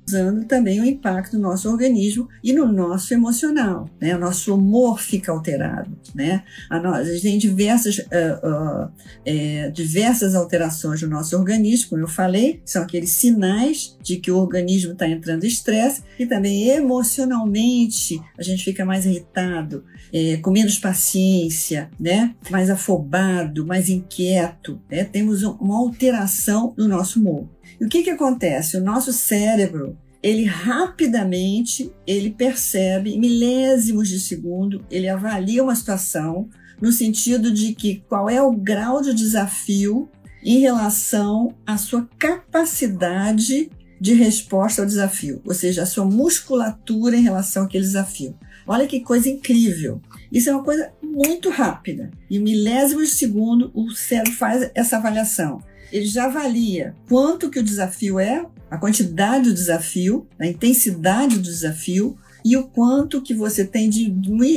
também 0.49 0.81
um 0.81 0.85
impacto 0.85 1.37
no 1.37 1.43
nosso 1.43 1.69
organismo 1.71 2.29
e 2.43 2.53
no 2.53 2.71
nosso 2.71 3.15
emocional. 3.15 3.89
Né? 4.01 4.15
O 4.15 4.19
nosso 4.19 4.55
humor 4.55 5.01
fica 5.01 5.33
alterado. 5.33 5.97
Né? 6.15 6.43
A, 6.69 6.77
a 6.77 7.05
gente 7.05 7.23
tem 7.23 7.39
diversas, 7.39 7.99
uh, 7.99 8.03
uh, 8.05 8.93
é, 9.25 9.71
diversas 9.71 10.35
alterações 10.35 11.01
no 11.03 11.09
nosso 11.09 11.37
organismo, 11.37 11.91
como 11.91 12.03
eu 12.03 12.09
falei, 12.09 12.61
são 12.65 12.83
aqueles 12.83 13.11
sinais 13.11 13.97
de 14.03 14.17
que 14.17 14.31
o 14.31 14.39
organismo 14.39 14.93
está 14.93 15.09
entrando 15.09 15.45
em 15.45 15.49
estresse 15.49 16.03
e 16.19 16.27
também 16.27 16.69
emocionalmente 16.69 18.21
a 18.39 18.43
gente 18.43 18.65
fica 18.65 18.85
mais 18.85 19.07
irritado, 19.07 19.85
é, 20.13 20.37
com 20.39 20.51
menos 20.51 20.79
paciência, 20.79 21.91
né? 21.99 22.35
mais 22.51 22.69
afobado, 22.69 23.67
mais 23.67 23.89
inquieto. 23.89 24.81
Né? 24.91 25.05
Temos 25.05 25.43
uma 25.43 25.79
alteração 25.79 26.75
no 26.77 26.89
nosso 26.89 27.21
humor. 27.21 27.49
E 27.81 27.85
o 27.85 27.89
que, 27.89 28.03
que 28.03 28.11
acontece? 28.11 28.77
O 28.77 28.85
nosso 28.85 29.13
cérebro, 29.13 29.92
ele 30.23 30.45
rapidamente, 30.45 31.93
ele 32.07 32.31
percebe, 32.31 33.19
milésimos 33.19 34.09
de 34.09 34.21
segundo, 34.21 34.85
ele 34.91 35.09
avalia 35.09 35.63
uma 35.63 35.75
situação 35.75 36.49
no 36.81 36.93
sentido 36.93 37.53
de 37.53 37.75
que 37.75 38.03
qual 38.09 38.31
é 38.31 38.41
o 38.41 38.53
grau 38.53 39.03
de 39.03 39.13
desafio 39.13 40.09
em 40.45 40.61
relação 40.61 41.55
à 41.67 41.77
sua 41.77 42.09
capacidade 42.19 43.71
de 44.01 44.15
resposta 44.15 44.83
ao 44.83 44.87
desafio, 44.87 45.41
ou 45.45 45.55
seja, 45.55 45.83
a 45.83 45.87
sua 45.87 46.05
musculatura 46.05 47.17
em 47.17 47.23
relação 47.23 47.65
àquele 47.65 47.85
desafio. 47.85 48.37
Olha 48.67 48.87
que 48.87 49.01
coisa 49.01 49.29
incrível. 49.29 50.01
Isso 50.31 50.51
é 50.51 50.53
uma 50.53 50.65
coisa 50.65 50.93
muito 51.03 51.51
rápida. 51.51 52.11
Em 52.31 52.41
milésimos 52.41 53.11
de 53.11 53.15
segundo, 53.15 53.71
o 53.75 53.91
cérebro 53.91 54.33
faz 54.33 54.71
essa 54.75 54.97
avaliação 54.97 55.63
ele 55.93 56.07
já 56.07 56.25
avalia 56.25 56.97
quanto 57.07 57.51
que 57.51 57.59
o 57.59 57.63
desafio 57.63 58.19
é, 58.19 58.47
a 58.73 58.79
quantidade 58.79 59.51
do 59.51 59.55
desafio, 59.55 60.27
a 60.39 60.47
intensidade 60.47 61.37
do 61.37 61.43
desafio 61.43 62.17
e 62.43 62.57
o 62.57 62.67
quanto 62.69 63.21
que 63.21 63.35
você 63.35 63.67
tem 63.67 63.91
de, 63.91 64.09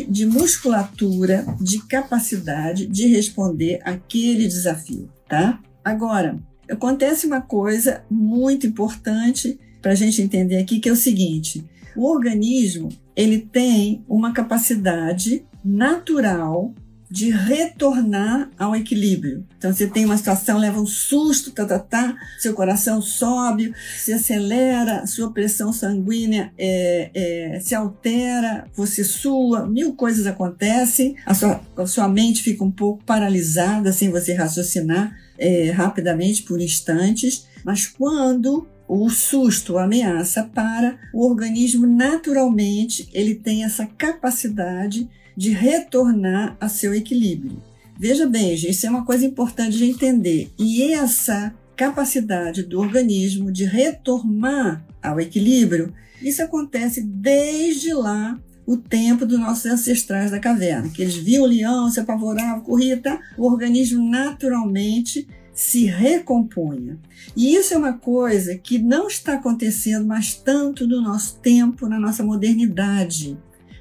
de 0.05 0.25
musculatura, 0.25 1.45
de 1.59 1.85
capacidade 1.85 2.85
de 2.87 3.07
responder 3.07 3.81
aquele 3.83 4.47
desafio, 4.47 5.09
tá? 5.27 5.59
Agora, 5.83 6.39
acontece 6.71 7.27
uma 7.27 7.41
coisa 7.41 8.05
muito 8.09 8.65
importante 8.65 9.59
para 9.81 9.91
a 9.91 9.95
gente 9.95 10.21
entender 10.21 10.59
aqui, 10.59 10.79
que 10.79 10.87
é 10.87 10.93
o 10.93 10.95
seguinte: 10.95 11.65
o 11.93 12.09
organismo 12.09 12.87
ele 13.17 13.39
tem 13.39 14.01
uma 14.07 14.31
capacidade 14.31 15.45
natural 15.61 16.73
de 17.15 17.31
retornar 17.31 18.51
ao 18.59 18.75
equilíbrio. 18.75 19.47
Então, 19.57 19.73
você 19.73 19.87
tem 19.87 20.03
uma 20.03 20.17
situação, 20.17 20.57
leva 20.57 20.81
um 20.81 20.85
susto, 20.85 21.49
tá, 21.49 21.65
tá, 21.65 21.79
tá, 21.79 22.13
seu 22.37 22.53
coração 22.53 23.01
sobe, 23.01 23.73
se 23.97 24.11
acelera, 24.11 25.07
sua 25.07 25.31
pressão 25.31 25.71
sanguínea 25.71 26.51
é, 26.57 27.11
é, 27.13 27.59
se 27.61 27.73
altera, 27.73 28.65
você 28.75 29.01
sua, 29.01 29.65
mil 29.65 29.93
coisas 29.93 30.27
acontecem, 30.27 31.15
a 31.25 31.33
sua, 31.33 31.61
a 31.77 31.87
sua 31.87 32.09
mente 32.09 32.43
fica 32.43 32.65
um 32.65 32.71
pouco 32.71 33.01
paralisada, 33.05 33.93
sem 33.93 34.09
você 34.09 34.33
raciocinar 34.33 35.17
é, 35.37 35.71
rapidamente 35.71 36.43
por 36.43 36.59
instantes, 36.59 37.47
mas 37.63 37.87
quando 37.87 38.67
o 38.89 39.09
susto, 39.09 39.77
a 39.77 39.85
ameaça 39.85 40.43
para, 40.43 40.99
o 41.13 41.25
organismo 41.25 41.87
naturalmente 41.87 43.07
ele 43.13 43.35
tem 43.35 43.63
essa 43.63 43.85
capacidade 43.85 45.09
de 45.35 45.51
retornar 45.51 46.55
a 46.59 46.69
seu 46.69 46.93
equilíbrio. 46.93 47.61
Veja 47.97 48.27
bem, 48.27 48.55
gente, 48.57 48.71
isso 48.71 48.85
é 48.85 48.89
uma 48.89 49.05
coisa 49.05 49.25
importante 49.25 49.77
de 49.77 49.85
entender. 49.85 50.51
E 50.57 50.93
essa 50.93 51.53
capacidade 51.75 52.63
do 52.63 52.79
organismo 52.79 53.51
de 53.51 53.65
retornar 53.65 54.85
ao 55.01 55.19
equilíbrio, 55.19 55.93
isso 56.21 56.41
acontece 56.41 57.01
desde 57.01 57.93
lá 57.93 58.39
o 58.65 58.75
tempo 58.75 59.25
dos 59.25 59.39
nossos 59.39 59.65
ancestrais 59.65 60.31
da 60.31 60.39
caverna, 60.39 60.89
que 60.89 61.01
eles 61.01 61.15
viam 61.15 61.43
o 61.43 61.47
leão, 61.47 61.89
se 61.89 61.99
apavoravam, 61.99 62.61
corriam, 62.61 62.99
tá? 62.99 63.19
o 63.37 63.45
organismo 63.45 64.09
naturalmente 64.09 65.27
se 65.53 65.85
recompunha. 65.85 66.97
E 67.35 67.55
isso 67.55 67.73
é 67.73 67.77
uma 67.77 67.93
coisa 67.93 68.57
que 68.57 68.77
não 68.77 69.07
está 69.07 69.35
acontecendo 69.35 70.05
mais 70.05 70.33
tanto 70.33 70.85
no 70.85 71.01
nosso 71.01 71.39
tempo, 71.39 71.87
na 71.87 71.99
nossa 71.99 72.23
modernidade. 72.23 73.37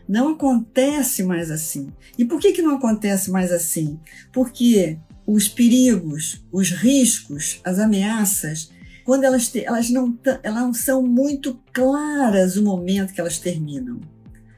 Não 0.08 0.30
acontece 0.30 1.22
mais 1.22 1.50
assim. 1.50 1.92
E 2.18 2.24
por 2.24 2.40
que, 2.40 2.52
que 2.52 2.62
não 2.62 2.76
acontece 2.76 3.30
mais 3.30 3.50
assim? 3.50 3.98
Porque 4.32 4.98
os 5.26 5.48
perigos, 5.48 6.44
os 6.52 6.70
riscos, 6.70 7.60
as 7.64 7.78
ameaças, 7.78 8.70
quando 9.04 9.24
elas, 9.24 9.48
te, 9.48 9.64
elas, 9.64 9.90
não, 9.90 10.18
elas 10.42 10.62
não 10.62 10.74
são 10.74 11.02
muito 11.02 11.60
claras 11.72 12.56
o 12.56 12.64
momento 12.64 13.12
que 13.12 13.20
elas 13.20 13.38
terminam. 13.38 14.00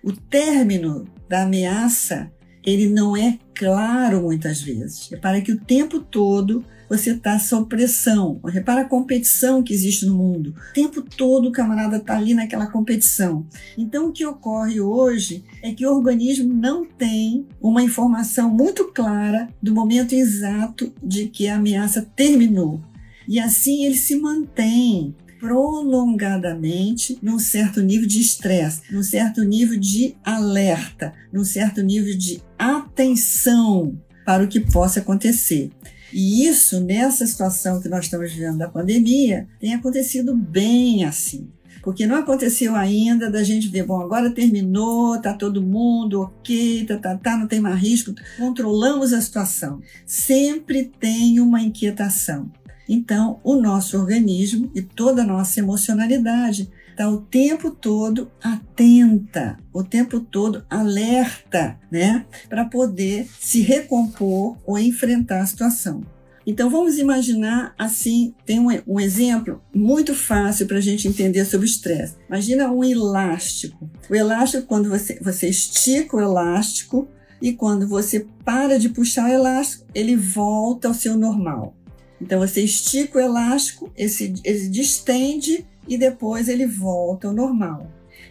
O 0.03 0.13
término 0.13 1.07
da 1.29 1.43
ameaça, 1.43 2.31
ele 2.65 2.89
não 2.89 3.17
é 3.17 3.39
claro 3.55 4.23
muitas 4.23 4.61
vezes. 4.61 5.09
Repara 5.11 5.41
que 5.41 5.53
o 5.53 5.61
tempo 5.61 6.01
todo 6.01 6.65
você 6.89 7.11
está 7.11 7.39
sob 7.39 7.69
pressão. 7.69 8.41
Repara 8.45 8.83
a 8.83 8.89
competição 8.89 9.63
que 9.63 9.73
existe 9.73 10.07
no 10.07 10.15
mundo. 10.15 10.55
O 10.71 10.73
tempo 10.73 11.03
todo 11.03 11.49
o 11.49 11.53
camarada 11.53 11.97
está 11.97 12.17
ali 12.17 12.35
naquela 12.35 12.67
competição. 12.67 13.47
Então, 13.77 14.09
o 14.09 14.13
que 14.13 14.25
ocorre 14.25 14.81
hoje 14.81 15.45
é 15.63 15.73
que 15.73 15.87
o 15.87 15.95
organismo 15.95 16.53
não 16.53 16.85
tem 16.85 17.47
uma 17.61 17.83
informação 17.83 18.51
muito 18.51 18.93
clara 18.93 19.49
do 19.63 19.75
momento 19.75 20.15
exato 20.15 20.93
de 21.03 21.29
que 21.29 21.49
a 21.49 21.57
ameaça 21.57 22.03
terminou. 22.15 22.81
E 23.29 23.41
assim 23.41 23.85
ele 23.85 23.97
se 23.97 24.17
mantém 24.17 25.15
prolongadamente 25.39 27.19
num 27.23 27.39
certo 27.39 27.83
nível 27.83 28.07
de 28.09 28.21
estresse, 28.21 28.83
num 28.91 29.03
certo 29.03 29.43
nível 29.45 29.79
de 29.79 30.17
alerta, 30.25 31.13
num 31.33 31.45
certo 31.45 31.83
nível 31.83 32.17
de 32.17 32.43
atenção 32.59 34.01
para 34.25 34.45
o 34.45 34.49
que 34.49 34.61
possa 34.61 35.01
acontecer. 35.01 35.71
E 36.17 36.47
isso, 36.49 36.81
nessa 36.81 37.27
situação 37.27 37.79
que 37.79 37.91
nós 37.91 38.07
estamos 38.07 38.33
vivendo 38.33 38.57
da 38.57 38.71
pandemia, 38.71 39.47
tem 39.61 39.75
acontecido 39.75 40.35
bem 40.35 41.05
assim. 41.05 41.51
Porque 41.83 42.07
não 42.07 42.17
aconteceu 42.17 42.75
ainda 42.75 43.31
da 43.31 43.45
gente 43.45 43.69
ver, 43.69 43.85
bom, 43.85 44.01
agora 44.01 44.31
terminou, 44.31 45.21
tá 45.21 45.35
todo 45.35 45.63
mundo 45.63 46.23
ok, 46.23 46.87
tá, 46.87 46.97
tá, 46.97 47.19
tá, 47.19 47.37
não 47.37 47.47
tem 47.47 47.61
mais 47.61 47.79
risco, 47.79 48.15
controlamos 48.39 49.13
a 49.13 49.21
situação. 49.21 49.83
Sempre 50.07 50.91
tem 50.99 51.39
uma 51.39 51.61
inquietação. 51.61 52.51
Então, 52.89 53.39
o 53.45 53.55
nosso 53.55 53.99
organismo 53.99 54.71
e 54.75 54.81
toda 54.81 55.21
a 55.21 55.27
nossa 55.27 55.61
emocionalidade 55.61 56.71
está 56.97 57.11
o 57.11 57.19
tempo 57.19 57.71
todo 57.71 58.33
atenta, 58.43 59.59
o 59.71 59.85
tempo 59.85 60.19
todo 60.19 60.65
alerta, 60.71 61.79
né, 61.91 62.25
para 62.49 62.65
poder 62.65 63.29
se 63.39 63.61
recompor 63.61 64.57
ou 64.65 64.79
enfrentar 64.79 65.43
a 65.43 65.47
situação. 65.47 66.01
Então 66.47 66.71
vamos 66.71 66.97
imaginar 66.97 67.75
assim, 67.77 68.35
tem 68.47 68.59
um, 68.59 68.69
um 68.87 68.99
exemplo 68.99 69.61
muito 69.75 70.15
fácil 70.15 70.67
para 70.67 70.79
a 70.79 70.81
gente 70.81 71.07
entender 71.07 71.45
sobre 71.45 71.67
o 71.67 71.69
estresse. 71.69 72.15
Imagina 72.29 72.71
um 72.71 72.83
elástico. 72.83 73.91
O 74.09 74.15
elástico, 74.15 74.67
quando 74.67 74.89
você, 74.89 75.19
você 75.21 75.49
estica 75.49 76.17
o 76.17 76.21
elástico 76.21 77.09
e 77.43 77.53
quando 77.53 77.87
você 77.87 78.27
para 78.45 78.79
de 78.79 78.89
puxar 78.89 79.29
o 79.29 79.33
elástico, 79.33 79.85
ele 79.93 80.17
volta 80.17 80.89
ao 80.89 80.95
seu 80.95 81.17
normal. 81.19 81.77
Então 82.21 82.39
você 82.39 82.63
estica 82.63 83.19
o 83.19 83.21
elástico, 83.21 83.93
esse, 83.97 84.33
ele 84.45 84.69
distende 84.69 85.67
e 85.89 85.97
depois 85.97 86.49
ele 86.49 86.67
volta 86.67 87.29
ao 87.29 87.35
normal. 87.35 87.87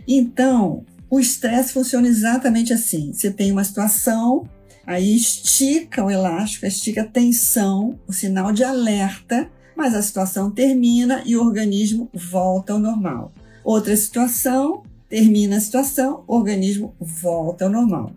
Então, 0.08 0.86
o 1.10 1.20
estresse 1.20 1.74
funciona 1.74 2.08
exatamente 2.08 2.74
assim. 2.74 3.14
Você 3.14 3.32
tem 3.32 3.52
uma 3.52 3.64
situação 3.64 4.48
Aí 4.86 5.16
estica 5.16 6.06
o 6.06 6.12
elástico, 6.12 6.66
estica 6.66 7.02
a 7.02 7.08
tensão, 7.08 8.00
o 8.08 8.14
sinal 8.14 8.52
de 8.52 8.64
alerta, 8.64 9.50
mas 9.76 9.96
a 9.96 10.02
situação 10.02 10.52
termina 10.52 11.24
e 11.26 11.36
o 11.36 11.44
organismo 11.44 12.08
volta 12.14 12.74
ao 12.74 12.80
normal. 12.80 13.34
Outra 13.64 13.96
situação, 13.98 14.84
termina 15.10 15.58
a 15.58 15.60
situação, 15.60 16.24
o 16.28 16.36
organismo 16.36 16.94
volta 17.00 17.66
ao 17.66 17.72
normal. 17.72 18.12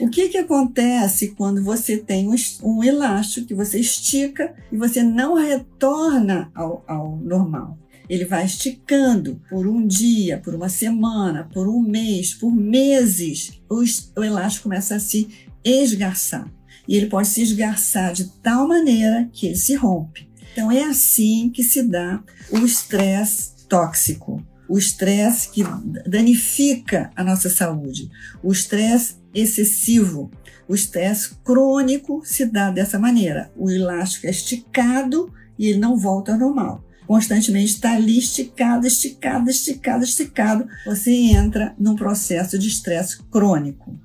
O 0.00 0.08
que, 0.08 0.28
que 0.28 0.38
acontece 0.38 1.34
quando 1.36 1.62
você 1.62 1.98
tem 1.98 2.28
um, 2.62 2.84
elástico 2.84 3.46
que 3.46 3.54
você 3.54 3.78
estica 3.78 4.54
e 4.72 4.76
você 4.76 5.02
não 5.02 5.34
retorna 5.34 6.50
ao, 6.54 6.82
ao 6.86 7.16
normal? 7.16 7.78
Ele 8.08 8.24
vai 8.24 8.44
esticando 8.44 9.40
por 9.48 9.66
um 9.66 9.86
dia, 9.86 10.38
por 10.38 10.54
uma 10.54 10.68
semana, 10.68 11.48
por 11.52 11.68
um 11.68 11.80
mês, 11.80 12.34
por 12.34 12.54
meses. 12.54 13.60
O, 13.68 14.22
elástico 14.22 14.64
começa 14.64 14.96
a 14.96 15.00
se 15.00 15.28
esgarçar. 15.64 16.50
E 16.86 16.96
ele 16.96 17.06
pode 17.06 17.28
se 17.28 17.42
esgarçar 17.42 18.12
de 18.12 18.26
tal 18.40 18.68
maneira 18.68 19.28
que 19.32 19.46
ele 19.46 19.56
se 19.56 19.74
rompe. 19.74 20.28
Então 20.52 20.70
é 20.70 20.84
assim 20.84 21.50
que 21.50 21.62
se 21.62 21.82
dá 21.82 22.22
o 22.50 22.58
estresse 22.58 23.66
tóxico, 23.68 24.42
o 24.68 24.78
estresse 24.78 25.50
que 25.50 25.62
danifica 26.06 27.10
a 27.16 27.24
nossa 27.24 27.50
saúde, 27.50 28.08
o 28.42 28.52
estresse 28.52 29.16
excessivo, 29.34 30.30
o 30.68 30.74
estresse 30.74 31.34
crônico 31.44 32.22
se 32.24 32.46
dá 32.46 32.70
dessa 32.70 32.98
maneira. 32.98 33.50
O 33.56 33.70
elástico 33.70 34.26
é 34.26 34.30
esticado 34.30 35.32
e 35.58 35.66
ele 35.66 35.78
não 35.78 35.96
volta 35.96 36.32
ao 36.32 36.38
normal 36.38 36.85
constantemente 37.06 37.72
está 37.72 37.94
ali 37.94 38.18
esticado, 38.18 38.86
esticado, 38.86 39.48
esticado, 39.48 40.04
esticado, 40.04 40.66
você 40.84 41.12
entra 41.12 41.74
num 41.78 41.94
processo 41.94 42.58
de 42.58 42.68
estresse 42.68 43.22
crônico. 43.30 43.98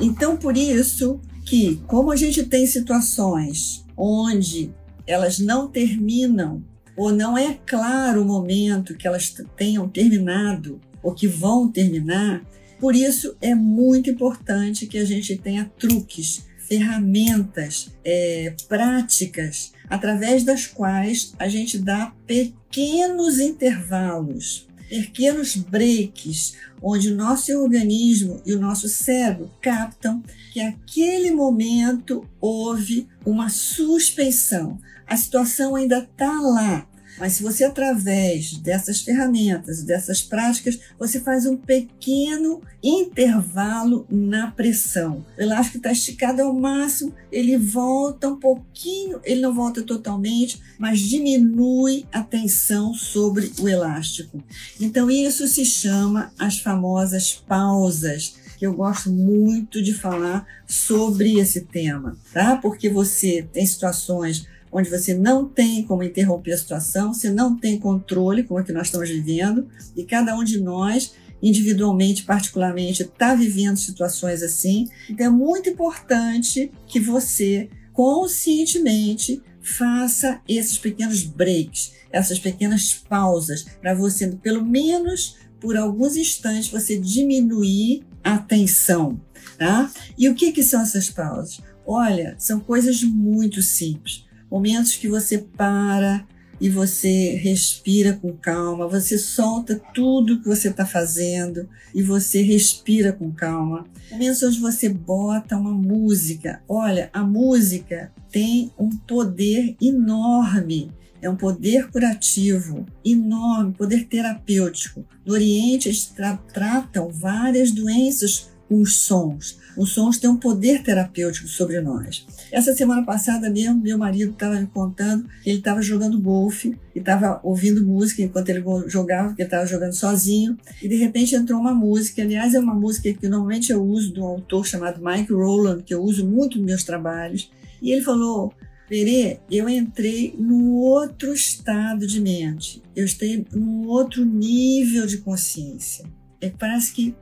Então, 0.00 0.36
por 0.36 0.56
isso 0.56 1.20
que, 1.44 1.82
como 1.86 2.10
a 2.10 2.16
gente 2.16 2.42
tem 2.44 2.66
situações 2.66 3.84
onde 3.96 4.72
elas 5.06 5.38
não 5.38 5.68
terminam 5.68 6.64
ou 6.96 7.12
não 7.12 7.36
é 7.36 7.58
claro 7.66 8.22
o 8.22 8.26
momento 8.26 8.94
que 8.94 9.06
elas 9.06 9.34
tenham 9.56 9.88
terminado 9.88 10.80
ou 11.02 11.14
que 11.14 11.26
vão 11.26 11.70
terminar, 11.70 12.44
por 12.78 12.94
isso 12.94 13.36
é 13.40 13.54
muito 13.54 14.10
importante 14.10 14.86
que 14.86 14.98
a 14.98 15.04
gente 15.04 15.36
tenha 15.36 15.70
truques 15.78 16.44
ferramentas 16.72 17.90
é, 18.02 18.54
práticas 18.66 19.74
através 19.90 20.42
das 20.42 20.66
quais 20.66 21.34
a 21.38 21.46
gente 21.46 21.76
dá 21.76 22.14
pequenos 22.26 23.38
intervalos, 23.38 24.66
pequenos 24.88 25.54
breaks, 25.54 26.54
onde 26.80 27.12
o 27.12 27.14
nosso 27.14 27.52
organismo 27.52 28.40
e 28.46 28.54
o 28.54 28.58
nosso 28.58 28.88
cérebro 28.88 29.50
captam 29.60 30.22
que 30.50 30.60
aquele 30.60 31.30
momento 31.30 32.26
houve 32.40 33.06
uma 33.22 33.50
suspensão. 33.50 34.78
A 35.06 35.14
situação 35.14 35.76
ainda 35.76 35.98
está 35.98 36.40
lá, 36.40 36.86
mas 37.22 37.34
se 37.34 37.42
você, 37.44 37.62
através 37.62 38.54
dessas 38.54 39.00
ferramentas, 39.00 39.84
dessas 39.84 40.20
práticas, 40.20 40.80
você 40.98 41.20
faz 41.20 41.46
um 41.46 41.56
pequeno 41.56 42.60
intervalo 42.82 44.04
na 44.10 44.50
pressão. 44.50 45.24
O 45.38 45.40
elástico 45.40 45.76
está 45.76 45.92
esticado 45.92 46.42
ao 46.42 46.52
máximo, 46.52 47.14
ele 47.30 47.56
volta 47.56 48.26
um 48.26 48.40
pouquinho, 48.40 49.20
ele 49.22 49.40
não 49.40 49.54
volta 49.54 49.84
totalmente, 49.84 50.60
mas 50.76 50.98
diminui 50.98 52.06
a 52.10 52.24
tensão 52.24 52.92
sobre 52.92 53.52
o 53.60 53.68
elástico. 53.68 54.42
Então, 54.80 55.08
isso 55.08 55.46
se 55.46 55.64
chama 55.64 56.32
as 56.36 56.58
famosas 56.58 57.40
pausas 57.46 58.34
que 58.58 58.66
eu 58.66 58.74
gosto 58.74 59.10
muito 59.10 59.80
de 59.80 59.94
falar 59.94 60.44
sobre 60.66 61.38
esse 61.38 61.62
tema, 61.62 62.16
tá? 62.32 62.56
Porque 62.56 62.88
você 62.88 63.46
tem 63.52 63.66
situações 63.66 64.46
onde 64.72 64.88
você 64.88 65.12
não 65.12 65.46
tem 65.46 65.84
como 65.84 66.02
interromper 66.02 66.54
a 66.54 66.58
situação, 66.58 67.12
você 67.12 67.30
não 67.30 67.56
tem 67.56 67.78
controle, 67.78 68.42
como 68.42 68.58
é 68.58 68.64
que 68.64 68.72
nós 68.72 68.86
estamos 68.86 69.10
vivendo, 69.10 69.68
e 69.94 70.02
cada 70.04 70.34
um 70.34 70.42
de 70.42 70.58
nós, 70.58 71.12
individualmente, 71.42 72.24
particularmente, 72.24 73.02
está 73.02 73.34
vivendo 73.34 73.76
situações 73.76 74.42
assim. 74.42 74.88
Então 75.10 75.26
é 75.26 75.30
muito 75.30 75.68
importante 75.68 76.72
que 76.86 76.98
você 76.98 77.68
conscientemente 77.92 79.42
faça 79.60 80.40
esses 80.48 80.78
pequenos 80.78 81.22
breaks, 81.22 81.92
essas 82.10 82.38
pequenas 82.38 82.94
pausas, 82.94 83.66
para 83.80 83.94
você, 83.94 84.26
pelo 84.42 84.64
menos 84.64 85.36
por 85.60 85.76
alguns 85.76 86.16
instantes, 86.16 86.68
você 86.68 86.98
diminuir 86.98 88.04
a 88.24 88.38
tensão. 88.38 89.20
Tá? 89.58 89.92
E 90.18 90.28
o 90.28 90.34
que, 90.34 90.50
que 90.50 90.62
são 90.62 90.80
essas 90.80 91.10
pausas? 91.10 91.60
Olha, 91.86 92.34
são 92.38 92.58
coisas 92.58 93.02
muito 93.02 93.62
simples 93.62 94.24
momentos 94.52 94.96
que 94.96 95.08
você 95.08 95.38
para 95.38 96.26
e 96.60 96.68
você 96.68 97.36
respira 97.36 98.12
com 98.12 98.36
calma, 98.36 98.86
você 98.86 99.16
solta 99.16 99.80
tudo 99.94 100.40
que 100.40 100.46
você 100.46 100.68
está 100.68 100.84
fazendo 100.84 101.66
e 101.94 102.02
você 102.02 102.42
respira 102.42 103.14
com 103.14 103.32
calma. 103.32 103.86
Momentos 104.10 104.42
onde 104.42 104.60
você 104.60 104.90
bota 104.90 105.56
uma 105.56 105.72
música. 105.72 106.62
Olha, 106.68 107.08
a 107.14 107.24
música 107.24 108.12
tem 108.30 108.70
um 108.78 108.90
poder 108.90 109.74
enorme. 109.80 110.92
É 111.22 111.30
um 111.30 111.36
poder 111.36 111.88
curativo 111.90 112.84
enorme, 113.02 113.72
poder 113.72 114.06
terapêutico. 114.06 115.06
No 115.24 115.32
Oriente, 115.32 115.88
eles 115.88 116.04
tra 116.06 116.36
tratam 116.36 117.08
várias 117.08 117.70
doenças 117.70 118.50
com 118.68 118.82
os 118.82 118.98
sons. 118.98 119.58
Os 119.76 119.92
sons 119.92 120.18
têm 120.18 120.28
um 120.28 120.36
poder 120.36 120.82
terapêutico 120.82 121.48
sobre 121.48 121.80
nós. 121.80 122.26
Essa 122.50 122.74
semana 122.74 123.04
passada 123.04 123.48
mesmo, 123.48 123.80
meu 123.80 123.96
marido 123.96 124.32
estava 124.32 124.60
me 124.60 124.66
contando 124.66 125.28
que 125.42 125.50
ele 125.50 125.58
estava 125.58 125.80
jogando 125.80 126.20
golfe 126.20 126.76
e 126.94 126.98
estava 126.98 127.40
ouvindo 127.42 127.84
música 127.84 128.22
enquanto 128.22 128.48
ele 128.50 128.62
jogava, 128.86 129.28
porque 129.28 129.42
estava 129.42 129.66
jogando 129.66 129.94
sozinho, 129.94 130.56
e 130.82 130.88
de 130.88 130.96
repente 130.96 131.34
entrou 131.34 131.58
uma 131.58 131.74
música. 131.74 132.22
Aliás, 132.22 132.54
é 132.54 132.60
uma 132.60 132.74
música 132.74 133.12
que 133.12 133.28
normalmente 133.28 133.72
eu 133.72 133.82
uso 133.82 134.12
de 134.12 134.20
um 134.20 134.24
autor 134.24 134.66
chamado 134.66 135.02
Mike 135.02 135.32
Rowland, 135.32 135.82
que 135.82 135.94
eu 135.94 136.02
uso 136.02 136.26
muito 136.26 136.58
nos 136.58 136.66
meus 136.66 136.84
trabalhos. 136.84 137.50
E 137.80 137.90
ele 137.90 138.02
falou: 138.02 138.52
Perê, 138.88 139.40
eu 139.50 139.68
entrei 139.70 140.34
num 140.38 140.72
outro 140.72 141.32
estado 141.32 142.06
de 142.06 142.20
mente, 142.20 142.82
eu 142.94 143.04
estou 143.04 143.26
num 143.52 143.88
outro 143.88 144.24
nível 144.24 145.06
de 145.06 145.18
consciência. 145.18 146.04
É, 146.40 146.50
parece 146.50 146.92
que 146.92 147.14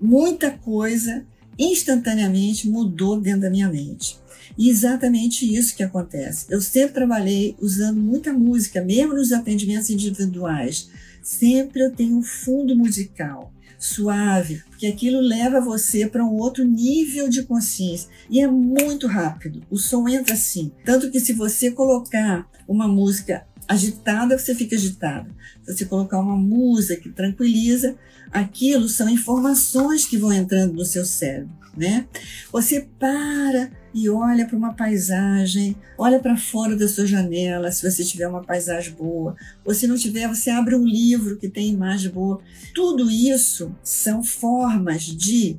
muita 0.00 0.50
coisa 0.52 1.26
instantaneamente 1.58 2.68
mudou 2.68 3.20
dentro 3.20 3.42
da 3.42 3.50
minha 3.50 3.68
mente. 3.68 4.18
E 4.56 4.70
exatamente 4.70 5.52
isso 5.52 5.74
que 5.74 5.82
acontece. 5.82 6.46
Eu 6.48 6.60
sempre 6.60 6.94
trabalhei 6.94 7.56
usando 7.60 8.00
muita 8.00 8.32
música, 8.32 8.82
mesmo 8.82 9.14
nos 9.14 9.32
atendimentos 9.32 9.90
individuais. 9.90 10.90
Sempre 11.22 11.82
eu 11.82 11.92
tenho 11.92 12.16
um 12.16 12.22
fundo 12.22 12.76
musical 12.76 13.52
suave, 13.84 14.62
porque 14.70 14.86
aquilo 14.86 15.20
leva 15.20 15.60
você 15.60 16.06
para 16.06 16.24
um 16.24 16.36
outro 16.36 16.64
nível 16.64 17.28
de 17.28 17.42
consciência. 17.42 18.08
E 18.30 18.40
é 18.40 18.46
muito 18.46 19.06
rápido. 19.06 19.62
O 19.70 19.76
som 19.76 20.08
entra 20.08 20.34
assim. 20.34 20.72
Tanto 20.84 21.10
que 21.10 21.20
se 21.20 21.34
você 21.34 21.70
colocar 21.70 22.48
uma 22.66 22.88
música 22.88 23.46
agitada, 23.68 24.38
você 24.38 24.54
fica 24.54 24.76
agitada. 24.76 25.28
Se 25.62 25.74
você 25.74 25.84
colocar 25.84 26.18
uma 26.18 26.36
música 26.36 27.00
que 27.00 27.10
tranquiliza, 27.10 27.96
aquilo 28.30 28.88
são 28.88 29.08
informações 29.08 30.04
que 30.04 30.16
vão 30.16 30.32
entrando 30.32 30.74
no 30.74 30.84
seu 30.84 31.04
cérebro, 31.04 31.54
né? 31.76 32.06
Você 32.52 32.88
para 32.98 33.70
e 33.94 34.10
olha 34.10 34.44
para 34.44 34.56
uma 34.56 34.74
paisagem, 34.74 35.76
olha 35.96 36.18
para 36.18 36.36
fora 36.36 36.76
da 36.76 36.88
sua 36.88 37.06
janela, 37.06 37.70
se 37.70 37.88
você 37.88 38.04
tiver 38.04 38.26
uma 38.26 38.42
paisagem 38.42 38.92
boa, 38.92 39.36
ou 39.64 39.72
se 39.72 39.86
não 39.86 39.96
tiver, 39.96 40.26
você 40.26 40.50
abre 40.50 40.74
um 40.74 40.84
livro 40.84 41.36
que 41.36 41.48
tem 41.48 41.70
imagem 41.70 42.10
boa. 42.10 42.40
Tudo 42.74 43.08
isso 43.08 43.72
são 43.84 44.22
formas 44.24 45.04
de 45.04 45.56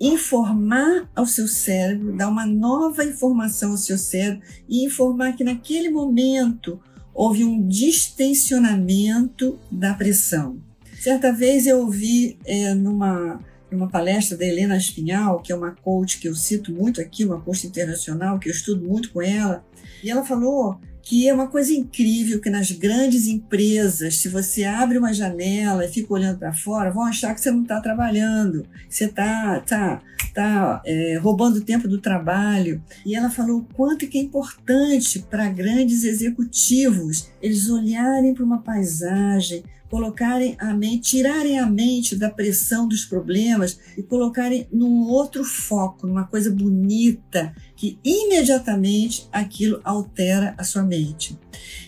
informar 0.00 1.10
ao 1.14 1.26
seu 1.26 1.48
cérebro, 1.48 2.16
dar 2.16 2.28
uma 2.28 2.46
nova 2.46 3.04
informação 3.04 3.72
ao 3.72 3.76
seu 3.76 3.98
cérebro 3.98 4.42
e 4.68 4.84
informar 4.84 5.32
que 5.32 5.42
naquele 5.42 5.88
momento 5.88 6.80
houve 7.18 7.44
um 7.44 7.66
distensionamento 7.66 9.58
da 9.72 9.92
pressão. 9.92 10.62
Certa 11.00 11.32
vez 11.32 11.66
eu 11.66 11.80
ouvi 11.80 12.38
é, 12.46 12.72
numa, 12.74 13.40
numa 13.68 13.88
palestra 13.88 14.38
da 14.38 14.46
Helena 14.46 14.76
Espinhal, 14.76 15.40
que 15.40 15.52
é 15.52 15.56
uma 15.56 15.72
coach 15.72 16.20
que 16.20 16.28
eu 16.28 16.34
cito 16.36 16.72
muito 16.72 17.00
aqui, 17.00 17.24
uma 17.24 17.40
coach 17.40 17.66
internacional, 17.66 18.38
que 18.38 18.48
eu 18.48 18.52
estudo 18.52 18.86
muito 18.86 19.10
com 19.10 19.20
ela, 19.20 19.66
e 20.00 20.08
ela 20.08 20.24
falou 20.24 20.80
que 21.08 21.26
é 21.26 21.32
uma 21.32 21.46
coisa 21.46 21.72
incrível 21.72 22.38
que 22.38 22.50
nas 22.50 22.70
grandes 22.70 23.26
empresas, 23.26 24.18
se 24.18 24.28
você 24.28 24.64
abre 24.64 24.98
uma 24.98 25.10
janela 25.10 25.86
e 25.86 25.88
fica 25.88 26.12
olhando 26.12 26.38
para 26.38 26.52
fora, 26.52 26.90
vão 26.90 27.02
achar 27.02 27.34
que 27.34 27.40
você 27.40 27.50
não 27.50 27.62
está 27.62 27.80
trabalhando, 27.80 28.66
você 28.86 29.06
está 29.06 29.58
tá, 29.60 30.02
tá, 30.34 30.82
é, 30.84 31.16
roubando 31.16 31.56
o 31.56 31.64
tempo 31.64 31.88
do 31.88 31.96
trabalho. 31.96 32.82
E 33.06 33.16
ela 33.16 33.30
falou 33.30 33.60
o 33.60 33.74
quanto 33.74 34.06
que 34.06 34.18
é 34.18 34.20
importante 34.20 35.20
para 35.30 35.48
grandes 35.48 36.04
executivos 36.04 37.30
eles 37.40 37.70
olharem 37.70 38.34
para 38.34 38.44
uma 38.44 38.58
paisagem, 38.58 39.64
colocarem 39.90 40.56
a 40.58 40.74
mente, 40.74 41.10
tirarem 41.10 41.58
a 41.58 41.66
mente 41.66 42.16
da 42.16 42.30
pressão 42.30 42.86
dos 42.86 43.04
problemas 43.04 43.78
e 43.96 44.02
colocarem 44.02 44.66
num 44.72 45.08
outro 45.08 45.44
foco, 45.44 46.06
numa 46.06 46.24
coisa 46.24 46.50
bonita, 46.50 47.54
que 47.76 47.98
imediatamente 48.04 49.28
aquilo 49.32 49.80
altera 49.82 50.54
a 50.58 50.64
sua 50.64 50.82
mente. 50.82 51.38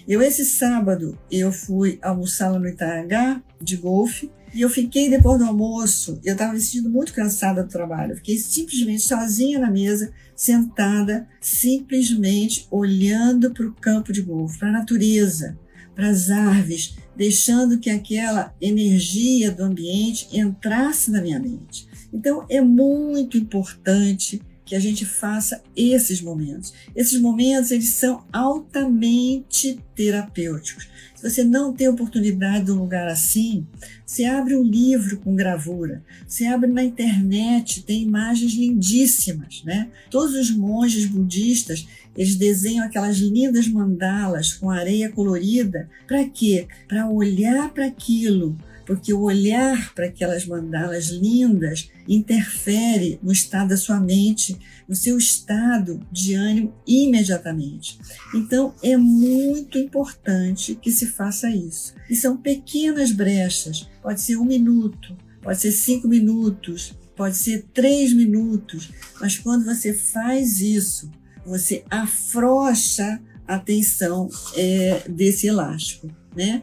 Eu 0.09 0.23
esse 0.23 0.45
sábado 0.45 1.19
eu 1.31 1.53
fui 1.53 1.99
almoçar 2.03 2.51
lá 2.51 2.59
no 2.59 2.69
Itahangá 2.69 3.43
de 3.61 3.77
golfe 3.77 4.31
e 4.53 4.63
eu 4.63 4.69
fiquei 4.69 5.09
depois 5.09 5.39
do 5.39 5.45
almoço, 5.45 6.21
eu 6.25 6.33
estava 6.33 6.53
me 6.53 6.61
sentindo 6.61 6.91
muito 6.91 7.13
cansada 7.13 7.63
do 7.63 7.69
trabalho. 7.69 8.13
Eu 8.13 8.17
fiquei 8.17 8.37
simplesmente 8.37 9.03
sozinha 9.03 9.61
na 9.61 9.71
mesa, 9.71 10.13
sentada, 10.35 11.29
simplesmente 11.41 12.67
olhando 12.71 13.53
para 13.53 13.67
o 13.67 13.73
campo 13.75 14.13
de 14.13 14.23
golfe, 14.23 14.59
para 14.59 14.69
a 14.69 14.73
natureza, 14.73 15.57
para 16.01 16.09
as 16.09 16.31
árvores, 16.31 16.95
deixando 17.15 17.79
que 17.79 17.91
aquela 17.91 18.55
energia 18.59 19.51
do 19.51 19.63
ambiente 19.63 20.29
entrasse 20.33 21.11
na 21.11 21.21
minha 21.21 21.39
mente. 21.39 21.87
Então 22.11 22.47
é 22.49 22.59
muito 22.63 23.37
importante 23.37 24.41
que 24.65 24.75
a 24.75 24.81
gente 24.81 25.05
faça 25.05 25.63
esses 25.77 26.23
momentos. 26.23 26.73
Esses 26.97 27.21
momentos 27.21 27.71
eles 27.71 27.91
são 27.91 28.25
altamente 28.33 29.79
terapêuticos. 29.95 30.89
Se 31.15 31.29
você 31.29 31.45
não 31.45 31.75
tem 31.75 31.87
oportunidade 31.87 32.65
de 32.65 32.73
um 32.73 32.77
lugar 32.77 33.07
assim, 33.07 33.67
você 34.07 34.25
abre 34.25 34.57
um 34.57 34.63
livro 34.63 35.19
com 35.19 35.37
gravura, 35.37 36.03
você 36.27 36.47
abre 36.47 36.71
na 36.71 36.83
internet, 36.83 37.83
tem 37.83 38.03
imagens 38.03 38.55
lindíssimas, 38.55 39.63
né? 39.65 39.91
Todos 40.11 40.35
os 40.35 40.51
monges 40.51 41.05
budistas, 41.05 41.87
eles 42.16 42.37
desenham 42.37 42.85
aquelas 42.85 43.18
lindas 43.18 43.68
mandalas 43.68 44.53
com 44.53 44.70
areia 44.70 45.11
colorida, 45.11 45.88
para 46.07 46.29
quê? 46.29 46.66
Para 46.88 47.09
olhar 47.09 47.73
para 47.73 47.87
aquilo, 47.87 48.59
porque 48.90 49.12
o 49.12 49.20
olhar 49.20 49.94
para 49.94 50.07
aquelas 50.07 50.44
mandalas 50.44 51.11
lindas 51.11 51.88
interfere 52.09 53.20
no 53.23 53.31
estado 53.31 53.68
da 53.68 53.77
sua 53.77 54.01
mente, 54.01 54.57
no 54.88 54.96
seu 54.96 55.16
estado 55.16 56.05
de 56.11 56.35
ânimo 56.35 56.75
imediatamente. 56.85 57.99
Então 58.35 58.75
é 58.83 58.96
muito 58.96 59.79
importante 59.79 60.75
que 60.75 60.90
se 60.90 61.07
faça 61.07 61.49
isso. 61.49 61.94
E 62.09 62.16
são 62.16 62.37
pequenas 62.37 63.12
brechas, 63.12 63.88
pode 64.03 64.20
ser 64.20 64.37
um 64.37 64.44
minuto, 64.44 65.16
pode 65.40 65.61
ser 65.61 65.70
cinco 65.70 66.09
minutos, 66.09 66.92
pode 67.14 67.37
ser 67.37 67.66
três 67.73 68.12
minutos, 68.12 68.90
mas 69.20 69.38
quando 69.38 69.64
você 69.64 69.94
faz 69.94 70.61
isso, 70.61 71.11
você 71.44 71.85
afrouxa 71.90 73.20
a 73.46 73.59
tensão 73.59 74.29
é, 74.57 75.03
desse 75.09 75.46
elástico, 75.46 76.09
né? 76.37 76.62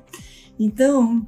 Então, 0.59 1.27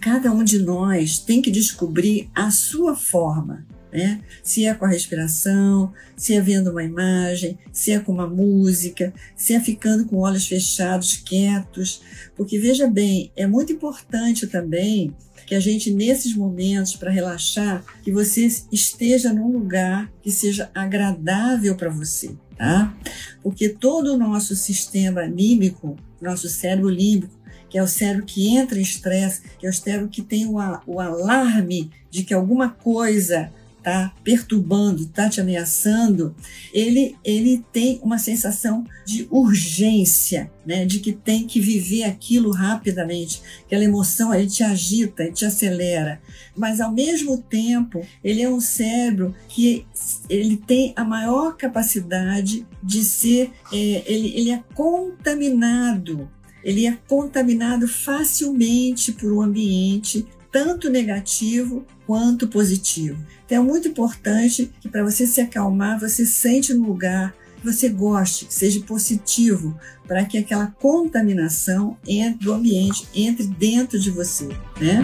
cada 0.00 0.30
um 0.32 0.44
de 0.44 0.58
nós 0.58 1.18
tem 1.18 1.42
que 1.42 1.50
descobrir 1.50 2.30
a 2.34 2.50
sua 2.50 2.94
forma, 2.94 3.66
né? 3.92 4.20
Se 4.42 4.66
é 4.66 4.74
com 4.74 4.84
a 4.84 4.88
respiração, 4.88 5.92
se 6.16 6.34
é 6.34 6.40
vendo 6.40 6.70
uma 6.70 6.82
imagem, 6.82 7.58
se 7.72 7.90
é 7.90 7.98
com 7.98 8.12
uma 8.12 8.28
música, 8.28 9.12
se 9.36 9.54
é 9.54 9.60
ficando 9.60 10.04
com 10.04 10.18
olhos 10.18 10.46
fechados, 10.46 11.14
quietos, 11.14 12.02
porque 12.36 12.58
veja 12.58 12.86
bem, 12.86 13.32
é 13.36 13.46
muito 13.46 13.72
importante 13.72 14.46
também 14.46 15.14
que 15.46 15.54
a 15.54 15.60
gente 15.60 15.92
nesses 15.92 16.34
momentos 16.34 16.96
para 16.96 17.10
relaxar, 17.10 17.84
que 18.02 18.10
você 18.10 18.46
esteja 18.72 19.32
num 19.32 19.50
lugar 19.50 20.10
que 20.22 20.30
seja 20.30 20.70
agradável 20.74 21.76
para 21.76 21.90
você, 21.90 22.34
tá? 22.56 22.94
Porque 23.42 23.68
todo 23.68 24.14
o 24.14 24.18
nosso 24.18 24.54
sistema 24.54 25.22
anímico, 25.22 25.96
nosso 26.20 26.48
cérebro 26.48 26.88
límbico 26.88 27.44
que 27.74 27.78
é 27.78 27.82
o 27.82 27.88
cérebro 27.88 28.24
que 28.24 28.56
entra 28.56 28.78
em 28.78 28.82
estresse, 28.82 29.42
que 29.58 29.66
é 29.66 29.68
o 29.68 29.74
cérebro 29.74 30.08
que 30.08 30.22
tem 30.22 30.46
o, 30.46 30.58
o 30.86 31.00
alarme 31.00 31.90
de 32.08 32.22
que 32.22 32.32
alguma 32.32 32.68
coisa 32.68 33.52
está 33.84 34.14
perturbando, 34.24 35.02
está 35.02 35.28
te 35.28 35.42
ameaçando, 35.42 36.34
ele, 36.72 37.14
ele 37.22 37.62
tem 37.70 38.00
uma 38.02 38.18
sensação 38.18 38.84
de 39.06 39.28
urgência, 39.30 40.50
né? 40.64 40.86
de 40.86 40.98
que 41.00 41.12
tem 41.12 41.46
que 41.46 41.60
viver 41.60 42.04
aquilo 42.04 42.50
rapidamente. 42.50 43.42
Aquela 43.66 43.84
emoção 43.84 44.34
ele 44.34 44.48
te 44.48 44.62
agita, 44.62 45.24
ele 45.24 45.32
te 45.32 45.44
acelera. 45.44 46.20
Mas, 46.56 46.80
ao 46.80 46.90
mesmo 46.90 47.36
tempo, 47.38 48.04
ele 48.22 48.40
é 48.40 48.48
um 48.48 48.60
cérebro 48.60 49.34
que 49.48 49.86
ele 50.30 50.56
tem 50.56 50.94
a 50.96 51.04
maior 51.04 51.54
capacidade 51.56 52.66
de 52.82 53.04
ser, 53.04 53.52
é, 53.70 54.02
ele, 54.06 54.32
ele 54.34 54.50
é 54.50 54.62
contaminado 54.74 56.30
ele 56.62 56.86
é 56.86 56.96
contaminado 57.06 57.86
facilmente 57.86 59.12
por 59.12 59.30
um 59.30 59.42
ambiente 59.42 60.26
tanto 60.50 60.88
negativo 60.88 61.84
quanto 62.06 62.48
positivo. 62.48 63.18
Então 63.44 63.58
é 63.58 63.60
muito 63.60 63.88
importante 63.88 64.70
que 64.80 64.88
para 64.88 65.04
você 65.04 65.26
se 65.26 65.40
acalmar, 65.40 65.98
você 65.98 66.24
sente 66.24 66.72
no 66.74 66.86
lugar 66.86 67.34
você 67.64 67.88
goste, 67.88 68.44
que 68.44 68.54
seja 68.54 68.80
positivo, 68.82 69.74
para 70.06 70.24
que 70.26 70.36
aquela 70.36 70.66
contaminação 70.66 71.96
entre 72.06 72.44
do 72.44 72.52
ambiente 72.52 73.08
entre 73.14 73.46
dentro 73.46 73.98
de 73.98 74.10
você, 74.10 74.48
né? 74.78 75.02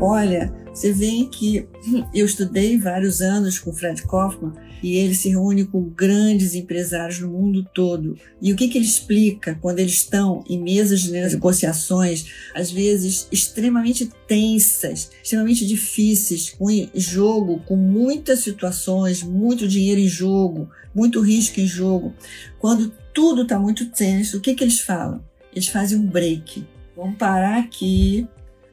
Olha, 0.00 0.52
você 0.72 0.92
vê 0.92 1.28
que 1.30 1.68
eu 2.14 2.24
estudei 2.24 2.78
vários 2.78 3.20
anos 3.20 3.58
com 3.58 3.72
Fred 3.72 4.02
Kaufman 4.02 4.52
e 4.82 4.96
ele 4.96 5.14
se 5.14 5.28
reúne 5.28 5.64
com 5.64 5.82
grandes 5.82 6.54
empresários 6.54 7.20
no 7.20 7.28
mundo 7.28 7.64
todo. 7.72 8.16
E 8.40 8.52
o 8.52 8.56
que, 8.56 8.68
que 8.68 8.76
ele 8.76 8.84
explica 8.84 9.56
quando 9.60 9.78
eles 9.78 9.92
estão 9.92 10.44
em 10.48 10.60
mesas 10.60 11.00
de 11.00 11.12
negociações, 11.12 12.26
às 12.54 12.70
vezes 12.70 13.28
extremamente 13.30 14.10
tensas, 14.26 15.10
extremamente 15.22 15.66
difíceis, 15.66 16.50
com 16.50 16.66
jogo, 16.94 17.60
com 17.60 17.76
muitas 17.76 18.40
situações, 18.40 19.22
muito 19.22 19.68
dinheiro 19.68 20.00
em 20.00 20.08
jogo, 20.08 20.68
muito 20.94 21.20
risco 21.20 21.60
em 21.60 21.66
jogo. 21.66 22.14
Quando 22.58 22.92
tudo 23.14 23.42
está 23.42 23.58
muito 23.58 23.86
tenso, 23.90 24.38
o 24.38 24.40
que, 24.40 24.54
que 24.54 24.64
eles 24.64 24.80
falam? 24.80 25.22
Eles 25.54 25.68
fazem 25.68 25.98
um 25.98 26.06
break. 26.06 26.64
Vamos 26.96 27.16
parar 27.16 27.58
aqui, 27.58 28.26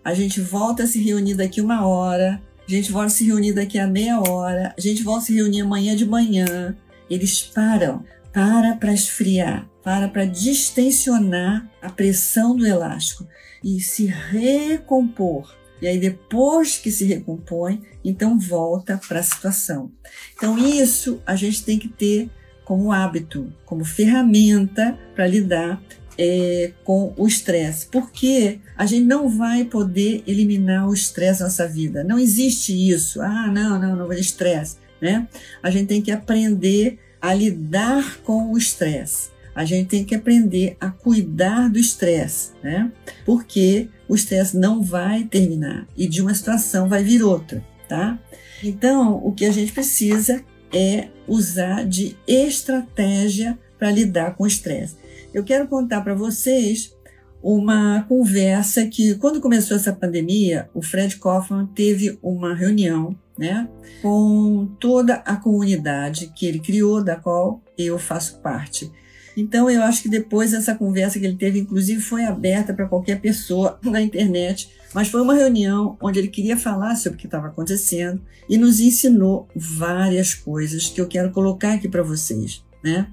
a 0.03 0.13
gente 0.13 0.41
volta 0.41 0.83
a 0.83 0.87
se 0.87 1.01
reunir 1.01 1.35
daqui 1.35 1.61
uma 1.61 1.85
hora, 1.85 2.41
a 2.69 2.71
gente 2.71 2.95
a 2.95 3.09
se 3.09 3.25
reunir 3.25 3.53
daqui 3.53 3.79
a 3.79 3.87
meia 3.87 4.19
hora, 4.19 4.75
a 4.77 4.79
gente 4.79 5.07
a 5.07 5.19
se 5.19 5.33
reunir 5.33 5.61
amanhã 5.61 5.95
de 5.95 6.05
manhã. 6.05 6.77
Eles 7.09 7.41
param, 7.41 8.05
para 8.31 8.75
para 8.75 8.93
esfriar, 8.93 9.67
para 9.83 10.07
para 10.07 10.25
distensionar 10.25 11.67
a 11.81 11.89
pressão 11.89 12.55
do 12.55 12.67
elástico 12.67 13.27
e 13.63 13.79
se 13.81 14.05
recompor. 14.05 15.57
E 15.81 15.87
aí, 15.87 15.97
depois 15.97 16.77
que 16.77 16.91
se 16.91 17.05
recompõe, 17.05 17.81
então 18.05 18.37
volta 18.37 18.99
para 19.07 19.19
a 19.19 19.23
situação. 19.23 19.91
Então, 20.35 20.57
isso 20.57 21.21
a 21.25 21.35
gente 21.35 21.63
tem 21.63 21.79
que 21.79 21.87
ter 21.87 22.29
como 22.63 22.91
hábito, 22.91 23.51
como 23.65 23.83
ferramenta 23.83 24.95
para 25.15 25.25
lidar 25.25 25.81
é, 26.21 26.73
com 26.83 27.13
o 27.15 27.25
estresse, 27.25 27.87
porque 27.87 28.59
a 28.75 28.85
gente 28.85 29.05
não 29.05 29.29
vai 29.29 29.63
poder 29.63 30.21
eliminar 30.27 30.89
o 30.89 30.93
estresse 30.93 31.39
na 31.39 31.45
nossa 31.45 31.65
vida. 31.65 32.03
Não 32.03 32.19
existe 32.19 32.73
isso. 32.73 33.21
Ah, 33.21 33.47
não, 33.47 33.79
não, 33.79 33.95
não, 33.95 34.11
estresse. 34.11 34.75
Né? 35.01 35.25
A 35.63 35.71
gente 35.71 35.87
tem 35.87 36.01
que 36.01 36.11
aprender 36.11 36.99
a 37.21 37.33
lidar 37.33 38.17
com 38.17 38.51
o 38.51 38.57
estresse. 38.57 39.29
A 39.55 39.63
gente 39.63 39.87
tem 39.87 40.03
que 40.03 40.13
aprender 40.13 40.75
a 40.77 40.89
cuidar 40.89 41.69
do 41.69 41.79
estresse, 41.79 42.51
né? 42.63 42.91
Porque 43.25 43.89
o 44.07 44.15
estresse 44.15 44.57
não 44.57 44.81
vai 44.81 45.23
terminar 45.23 45.87
e 45.97 46.07
de 46.07 46.21
uma 46.21 46.33
situação 46.33 46.87
vai 46.87 47.03
vir 47.03 47.23
outra, 47.23 47.65
tá? 47.87 48.17
Então, 48.63 49.21
o 49.23 49.33
que 49.33 49.45
a 49.45 49.51
gente 49.51 49.73
precisa 49.73 50.43
é 50.71 51.07
usar 51.27 51.85
de 51.85 52.15
estratégia 52.27 53.57
para 53.77 53.91
lidar 53.91 54.35
com 54.35 54.43
o 54.43 54.47
estresse. 54.47 54.95
Eu 55.33 55.43
quero 55.43 55.67
contar 55.67 56.01
para 56.01 56.15
vocês 56.15 56.93
uma 57.41 58.03
conversa 58.03 58.85
que, 58.87 59.15
quando 59.15 59.39
começou 59.39 59.77
essa 59.77 59.93
pandemia, 59.93 60.69
o 60.73 60.81
Fred 60.81 61.15
Kaufman 61.17 61.67
teve 61.67 62.17
uma 62.21 62.53
reunião 62.53 63.15
né, 63.37 63.69
com 64.01 64.67
toda 64.79 65.15
a 65.15 65.37
comunidade 65.37 66.33
que 66.35 66.45
ele 66.45 66.59
criou, 66.59 67.03
da 67.03 67.15
qual 67.15 67.61
eu 67.77 67.97
faço 67.97 68.39
parte. 68.39 68.91
Então, 69.37 69.69
eu 69.69 69.81
acho 69.83 70.01
que 70.01 70.09
depois 70.09 70.53
essa 70.53 70.75
conversa 70.75 71.17
que 71.17 71.25
ele 71.25 71.37
teve, 71.37 71.59
inclusive, 71.59 72.01
foi 72.01 72.25
aberta 72.25 72.73
para 72.73 72.87
qualquer 72.87 73.21
pessoa 73.21 73.79
na 73.85 74.01
internet, 74.01 74.69
mas 74.93 75.07
foi 75.07 75.21
uma 75.21 75.35
reunião 75.35 75.95
onde 76.01 76.19
ele 76.19 76.27
queria 76.27 76.57
falar 76.57 76.95
sobre 76.95 77.15
o 77.15 77.19
que 77.19 77.27
estava 77.27 77.47
acontecendo 77.47 78.21
e 78.49 78.57
nos 78.57 78.79
ensinou 78.81 79.47
várias 79.55 80.33
coisas 80.33 80.89
que 80.89 80.99
eu 80.99 81.07
quero 81.07 81.31
colocar 81.31 81.73
aqui 81.73 81.87
para 81.87 82.03
vocês. 82.03 82.63
Né? 82.83 83.07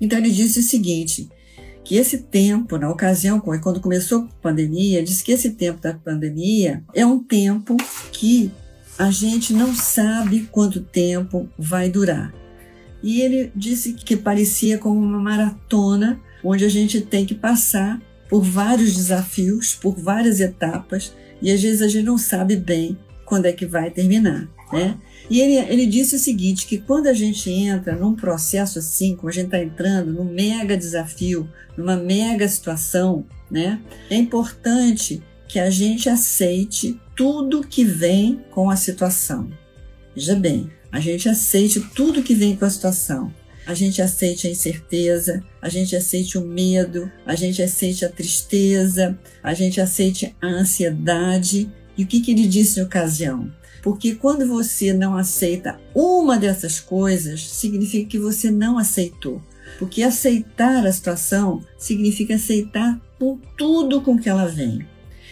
Então, 0.00 0.18
ele 0.18 0.30
disse 0.30 0.60
o 0.60 0.62
seguinte 0.62 1.28
que 1.84 1.96
esse 1.96 2.18
tempo, 2.18 2.78
na 2.78 2.90
ocasião, 2.90 3.40
quando 3.40 3.80
começou 3.80 4.22
a 4.22 4.28
pandemia, 4.40 5.02
disse 5.02 5.24
que 5.24 5.32
esse 5.32 5.50
tempo 5.50 5.80
da 5.80 5.94
pandemia 5.94 6.82
é 6.94 7.04
um 7.04 7.18
tempo 7.18 7.76
que 8.12 8.50
a 8.98 9.10
gente 9.10 9.52
não 9.52 9.74
sabe 9.74 10.48
quanto 10.50 10.80
tempo 10.80 11.48
vai 11.58 11.90
durar. 11.90 12.32
E 13.02 13.20
ele 13.20 13.50
disse 13.56 13.94
que 13.94 14.16
parecia 14.16 14.78
como 14.78 15.00
uma 15.00 15.18
maratona, 15.18 16.20
onde 16.44 16.64
a 16.64 16.68
gente 16.68 17.00
tem 17.00 17.26
que 17.26 17.34
passar 17.34 18.00
por 18.28 18.42
vários 18.42 18.94
desafios, 18.94 19.74
por 19.74 19.96
várias 19.96 20.40
etapas, 20.40 21.12
e 21.40 21.50
às 21.50 21.60
vezes 21.60 21.82
a 21.82 21.88
gente 21.88 22.04
não 22.04 22.16
sabe 22.16 22.56
bem 22.56 22.96
quando 23.24 23.46
é 23.46 23.52
que 23.52 23.66
vai 23.66 23.90
terminar, 23.90 24.48
né? 24.72 24.96
E 25.32 25.40
ele, 25.40 25.54
ele 25.72 25.86
disse 25.86 26.14
o 26.14 26.18
seguinte, 26.18 26.66
que 26.66 26.76
quando 26.76 27.06
a 27.06 27.14
gente 27.14 27.50
entra 27.50 27.96
num 27.96 28.14
processo 28.14 28.78
assim, 28.78 29.16
como 29.16 29.30
a 29.30 29.32
gente 29.32 29.46
está 29.46 29.58
entrando 29.58 30.12
num 30.12 30.30
mega 30.30 30.76
desafio, 30.76 31.50
numa 31.74 31.96
mega 31.96 32.46
situação, 32.46 33.24
né? 33.50 33.80
É 34.10 34.14
importante 34.14 35.22
que 35.48 35.58
a 35.58 35.70
gente 35.70 36.06
aceite 36.06 37.00
tudo 37.16 37.66
que 37.66 37.82
vem 37.82 38.44
com 38.50 38.68
a 38.68 38.76
situação. 38.76 39.48
Veja 40.14 40.34
bem, 40.34 40.70
a 40.92 41.00
gente 41.00 41.26
aceite 41.30 41.80
tudo 41.94 42.22
que 42.22 42.34
vem 42.34 42.54
com 42.54 42.66
a 42.66 42.70
situação. 42.70 43.32
A 43.66 43.72
gente 43.72 44.02
aceite 44.02 44.46
a 44.46 44.50
incerteza, 44.50 45.42
a 45.62 45.70
gente 45.70 45.96
aceite 45.96 46.36
o 46.36 46.46
medo, 46.46 47.10
a 47.24 47.34
gente 47.34 47.62
aceite 47.62 48.04
a 48.04 48.10
tristeza, 48.10 49.18
a 49.42 49.54
gente 49.54 49.80
aceite 49.80 50.36
a 50.42 50.46
ansiedade. 50.46 51.72
E 51.96 52.04
o 52.04 52.06
que, 52.06 52.20
que 52.20 52.32
ele 52.32 52.46
disse 52.46 52.78
na 52.78 52.84
ocasião? 52.84 53.50
Porque 53.82 54.14
quando 54.14 54.46
você 54.46 54.92
não 54.92 55.16
aceita 55.16 55.80
uma 55.94 56.38
dessas 56.38 56.78
coisas, 56.78 57.46
significa 57.46 58.08
que 58.08 58.18
você 58.18 58.50
não 58.50 58.78
aceitou. 58.78 59.42
Porque 59.78 60.02
aceitar 60.02 60.86
a 60.86 60.92
situação 60.92 61.64
significa 61.76 62.36
aceitar 62.36 63.00
com 63.18 63.38
tudo 63.58 64.00
com 64.00 64.18
que 64.18 64.28
ela 64.28 64.46
vem. 64.46 64.86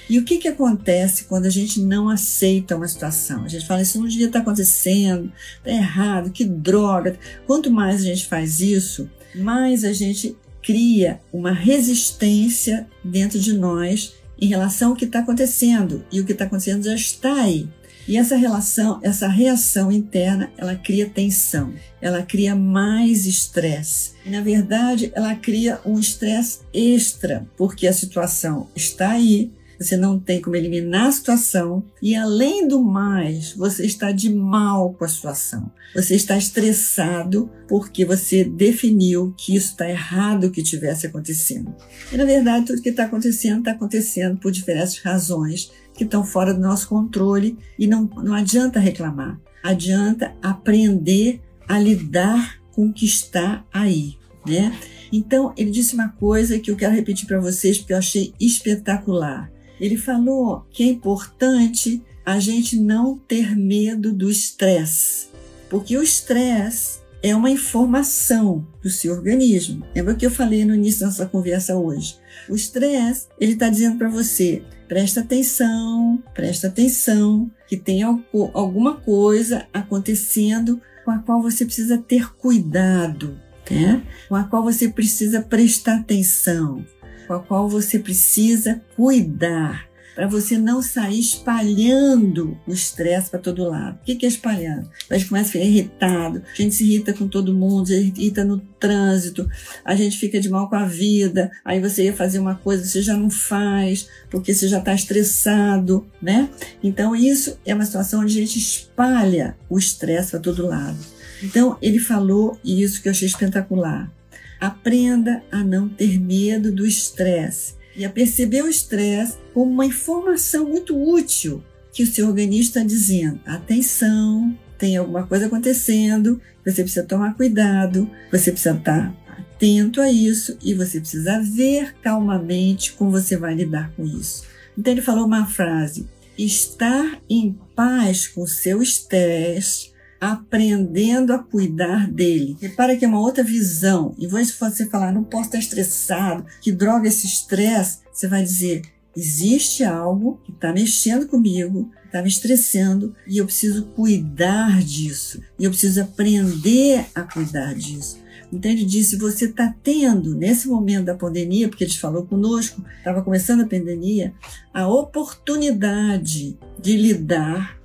E 0.08 0.18
o 0.18 0.24
que, 0.24 0.38
que 0.38 0.48
acontece 0.48 1.24
quando 1.24 1.46
a 1.46 1.50
gente 1.50 1.80
não 1.80 2.08
aceita 2.08 2.74
uma 2.74 2.88
situação? 2.88 3.44
A 3.44 3.48
gente 3.48 3.64
fala, 3.64 3.82
isso 3.82 4.00
não 4.00 4.08
devia 4.08 4.26
estar 4.26 4.40
acontecendo, 4.40 5.32
está 5.58 5.70
errado, 5.70 6.32
que 6.32 6.44
droga. 6.44 7.16
Quanto 7.46 7.70
mais 7.70 8.00
a 8.00 8.04
gente 8.04 8.26
faz 8.26 8.60
isso, 8.60 9.08
mais 9.36 9.84
a 9.84 9.92
gente 9.92 10.36
cria 10.60 11.20
uma 11.32 11.52
resistência 11.52 12.88
dentro 13.04 13.38
de 13.38 13.52
nós 13.52 14.14
em 14.40 14.48
relação 14.48 14.90
ao 14.90 14.96
que 14.96 15.04
está 15.04 15.20
acontecendo. 15.20 16.04
E 16.10 16.20
o 16.20 16.24
que 16.24 16.32
está 16.32 16.44
acontecendo 16.44 16.82
já 16.82 16.94
está 16.94 17.42
aí. 17.42 17.68
E 18.08 18.16
essa 18.16 18.36
relação, 18.36 18.98
essa 19.02 19.28
reação 19.28 19.92
interna, 19.92 20.50
ela 20.56 20.74
cria 20.74 21.08
tensão, 21.08 21.72
ela 22.00 22.22
cria 22.22 22.56
mais 22.56 23.26
estresse. 23.26 24.12
Na 24.26 24.40
verdade, 24.40 25.12
ela 25.14 25.34
cria 25.34 25.80
um 25.84 25.98
estresse 25.98 26.60
extra, 26.72 27.46
porque 27.56 27.86
a 27.86 27.92
situação 27.92 28.68
está 28.74 29.10
aí, 29.10 29.52
você 29.80 29.96
não 29.96 30.18
tem 30.18 30.42
como 30.42 30.56
eliminar 30.56 31.06
a 31.06 31.12
situação 31.12 31.82
e, 32.02 32.14
além 32.14 32.68
do 32.68 32.82
mais, 32.82 33.54
você 33.54 33.86
está 33.86 34.12
de 34.12 34.28
mal 34.28 34.92
com 34.92 35.04
a 35.06 35.08
situação. 35.08 35.72
Você 35.94 36.14
está 36.14 36.36
estressado 36.36 37.50
porque 37.66 38.04
você 38.04 38.44
definiu 38.44 39.34
que 39.38 39.56
isso 39.56 39.68
está 39.68 39.88
errado 39.88 40.50
que 40.50 40.62
tivesse 40.62 41.06
acontecendo. 41.06 41.74
E, 42.12 42.16
na 42.16 42.26
verdade, 42.26 42.66
tudo 42.66 42.82
que 42.82 42.90
está 42.90 43.04
acontecendo 43.04 43.60
está 43.60 43.70
acontecendo 43.70 44.36
por 44.36 44.52
diversas 44.52 44.98
razões 44.98 45.70
que 46.00 46.04
estão 46.04 46.24
fora 46.24 46.54
do 46.54 46.60
nosso 46.60 46.88
controle 46.88 47.58
e 47.78 47.86
não, 47.86 48.04
não 48.04 48.32
adianta 48.32 48.80
reclamar. 48.80 49.38
Adianta 49.62 50.34
aprender 50.42 51.42
a 51.68 51.78
lidar 51.78 52.58
com 52.72 52.86
o 52.86 52.92
que 52.92 53.04
está 53.04 53.62
aí, 53.70 54.16
né? 54.46 54.74
Então, 55.12 55.52
ele 55.58 55.70
disse 55.70 55.92
uma 55.92 56.08
coisa 56.08 56.58
que 56.58 56.70
eu 56.70 56.76
quero 56.76 56.94
repetir 56.94 57.26
para 57.26 57.38
vocês 57.38 57.76
porque 57.76 57.92
eu 57.92 57.98
achei 57.98 58.32
espetacular. 58.40 59.52
Ele 59.78 59.98
falou 59.98 60.66
que 60.70 60.84
é 60.84 60.86
importante 60.86 62.02
a 62.24 62.40
gente 62.40 62.80
não 62.80 63.18
ter 63.18 63.54
medo 63.54 64.10
do 64.10 64.30
estresse, 64.30 65.28
porque 65.68 65.98
o 65.98 66.02
estresse 66.02 66.99
é 67.22 67.34
uma 67.34 67.50
informação 67.50 68.66
do 68.82 68.88
seu 68.88 69.12
organismo. 69.12 69.84
Lembra 69.94 70.14
que 70.14 70.24
eu 70.24 70.30
falei 70.30 70.64
no 70.64 70.74
início 70.74 71.00
da 71.00 71.06
nossa 71.06 71.26
conversa 71.26 71.76
hoje? 71.76 72.18
O 72.48 72.54
estresse, 72.54 73.26
ele 73.38 73.52
está 73.52 73.68
dizendo 73.68 73.98
para 73.98 74.08
você, 74.08 74.62
presta 74.88 75.20
atenção, 75.20 76.22
presta 76.34 76.68
atenção, 76.68 77.50
que 77.68 77.76
tem 77.76 78.02
alguma 78.02 78.96
coisa 78.96 79.66
acontecendo 79.72 80.80
com 81.04 81.10
a 81.10 81.18
qual 81.18 81.42
você 81.42 81.64
precisa 81.64 81.98
ter 81.98 82.34
cuidado, 82.34 83.38
né? 83.70 84.02
com 84.28 84.34
a 84.34 84.44
qual 84.44 84.62
você 84.62 84.88
precisa 84.88 85.40
prestar 85.42 85.98
atenção 85.98 86.84
com 87.30 87.34
a 87.34 87.38
qual 87.38 87.68
você 87.68 87.96
precisa 87.96 88.82
cuidar 88.96 89.89
para 90.14 90.26
você 90.26 90.58
não 90.58 90.82
sair 90.82 91.20
espalhando 91.20 92.58
o 92.66 92.72
estresse 92.72 93.30
para 93.30 93.38
todo 93.38 93.68
lado. 93.68 93.98
O 94.00 94.04
que 94.04 94.24
é 94.24 94.28
espalhando? 94.28 94.90
A 95.08 95.16
gente 95.16 95.28
começa 95.28 95.48
a 95.48 95.52
ficar 95.52 95.64
irritado, 95.64 96.42
a 96.52 96.62
gente 96.62 96.74
se 96.74 96.84
irrita 96.84 97.12
com 97.12 97.28
todo 97.28 97.54
mundo, 97.54 97.88
gente 97.88 98.20
irrita 98.20 98.44
no 98.44 98.58
trânsito, 98.58 99.48
a 99.84 99.94
gente 99.94 100.18
fica 100.18 100.40
de 100.40 100.48
mal 100.48 100.68
com 100.68 100.76
a 100.76 100.84
vida, 100.84 101.50
aí 101.64 101.80
você 101.80 102.04
ia 102.04 102.12
fazer 102.12 102.38
uma 102.38 102.54
coisa, 102.54 102.84
você 102.84 103.02
já 103.02 103.16
não 103.16 103.30
faz, 103.30 104.08
porque 104.30 104.54
você 104.54 104.68
já 104.68 104.78
está 104.78 104.94
estressado, 104.94 106.06
né? 106.20 106.48
Então 106.82 107.14
isso 107.14 107.58
é 107.64 107.74
uma 107.74 107.84
situação 107.84 108.20
onde 108.20 108.36
a 108.36 108.40
gente 108.40 108.58
espalha 108.58 109.56
o 109.68 109.78
estresse 109.78 110.32
para 110.32 110.40
todo 110.40 110.66
lado. 110.66 110.98
Então 111.42 111.78
ele 111.80 111.98
falou 111.98 112.58
isso 112.64 113.00
que 113.00 113.08
eu 113.08 113.12
achei 113.12 113.26
espetacular. 113.26 114.12
Aprenda 114.60 115.42
a 115.50 115.64
não 115.64 115.88
ter 115.88 116.20
medo 116.20 116.70
do 116.70 116.86
estresse 116.86 117.79
e 117.96 118.04
a 118.04 118.10
perceber 118.10 118.62
o 118.62 118.68
estresse 118.68 119.36
como 119.52 119.70
uma 119.70 119.86
informação 119.86 120.68
muito 120.68 120.96
útil 120.96 121.62
que 121.92 122.02
o 122.02 122.06
seu 122.06 122.26
organismo 122.28 122.62
está 122.62 122.82
dizendo: 122.82 123.40
atenção, 123.44 124.56
tem 124.78 124.96
alguma 124.96 125.26
coisa 125.26 125.46
acontecendo, 125.46 126.40
você 126.64 126.82
precisa 126.82 127.06
tomar 127.06 127.34
cuidado, 127.34 128.10
você 128.30 128.52
precisa 128.52 128.76
estar 128.76 129.14
atento 129.26 130.00
a 130.00 130.10
isso 130.10 130.56
e 130.62 130.72
você 130.72 131.00
precisa 131.00 131.40
ver 131.40 131.94
calmamente 132.02 132.92
como 132.92 133.10
você 133.10 133.36
vai 133.36 133.54
lidar 133.54 133.92
com 133.94 134.04
isso. 134.04 134.44
Então 134.76 134.92
ele 134.92 135.02
falou 135.02 135.26
uma 135.26 135.46
frase: 135.46 136.08
estar 136.38 137.20
em 137.28 137.58
paz 137.74 138.26
com 138.26 138.46
seu 138.46 138.82
estresse 138.82 139.90
aprendendo 140.20 141.32
a 141.32 141.38
cuidar 141.38 142.10
dele. 142.10 142.56
Repara 142.60 142.96
que 142.96 143.04
é 143.04 143.08
uma 143.08 143.20
outra 143.20 143.42
visão. 143.42 144.14
Vez 144.18 144.48
de 144.48 144.54
você 144.54 144.86
falar, 144.86 145.12
não 145.12 145.24
posso 145.24 145.46
estar 145.46 145.58
estressado, 145.58 146.44
que 146.60 146.70
droga 146.70 147.08
esse 147.08 147.26
estresse, 147.26 148.00
você 148.12 148.28
vai 148.28 148.42
dizer, 148.42 148.82
existe 149.16 149.82
algo 149.82 150.40
que 150.44 150.52
está 150.52 150.72
mexendo 150.72 151.26
comigo, 151.26 151.90
está 152.04 152.20
me 152.22 152.28
estressando 152.28 153.14
e 153.26 153.38
eu 153.38 153.46
preciso 153.46 153.86
cuidar 153.86 154.82
disso. 154.82 155.40
E 155.58 155.64
eu 155.64 155.70
preciso 155.70 156.02
aprender 156.02 157.06
a 157.14 157.22
cuidar 157.22 157.74
disso. 157.74 158.20
Então 158.52 158.70
ele 158.70 158.84
disse: 158.84 159.16
você 159.16 159.46
está 159.46 159.74
tendo, 159.82 160.34
nesse 160.34 160.68
momento 160.68 161.06
da 161.06 161.14
pandemia, 161.14 161.68
porque 161.68 161.84
ele 161.84 161.92
falou 161.92 162.26
conosco, 162.26 162.84
estava 162.98 163.22
começando 163.22 163.62
a 163.62 163.66
pandemia, 163.66 164.34
a 164.74 164.88
oportunidade 164.88 166.58
de 166.80 166.96
lidar 166.96 167.79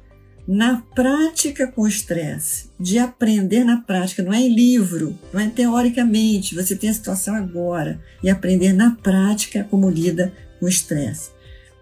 na 0.47 0.83
prática 0.93 1.65
com 1.67 1.81
o 1.81 1.87
estresse, 1.87 2.69
de 2.79 2.99
aprender 2.99 3.63
na 3.63 3.81
prática, 3.81 4.21
não 4.21 4.31
é 4.31 4.41
em 4.41 4.53
livro, 4.53 5.17
não 5.33 5.39
é 5.39 5.49
teoricamente, 5.49 6.53
você 6.53 6.75
tem 6.75 6.89
a 6.89 6.93
situação 6.93 7.33
agora, 7.33 7.99
e 8.21 8.29
aprender 8.29 8.71
na 8.71 8.91
prática 8.91 9.65
como 9.69 9.89
lida 9.89 10.31
com 10.59 10.67
o 10.67 10.69
estresse. 10.69 11.31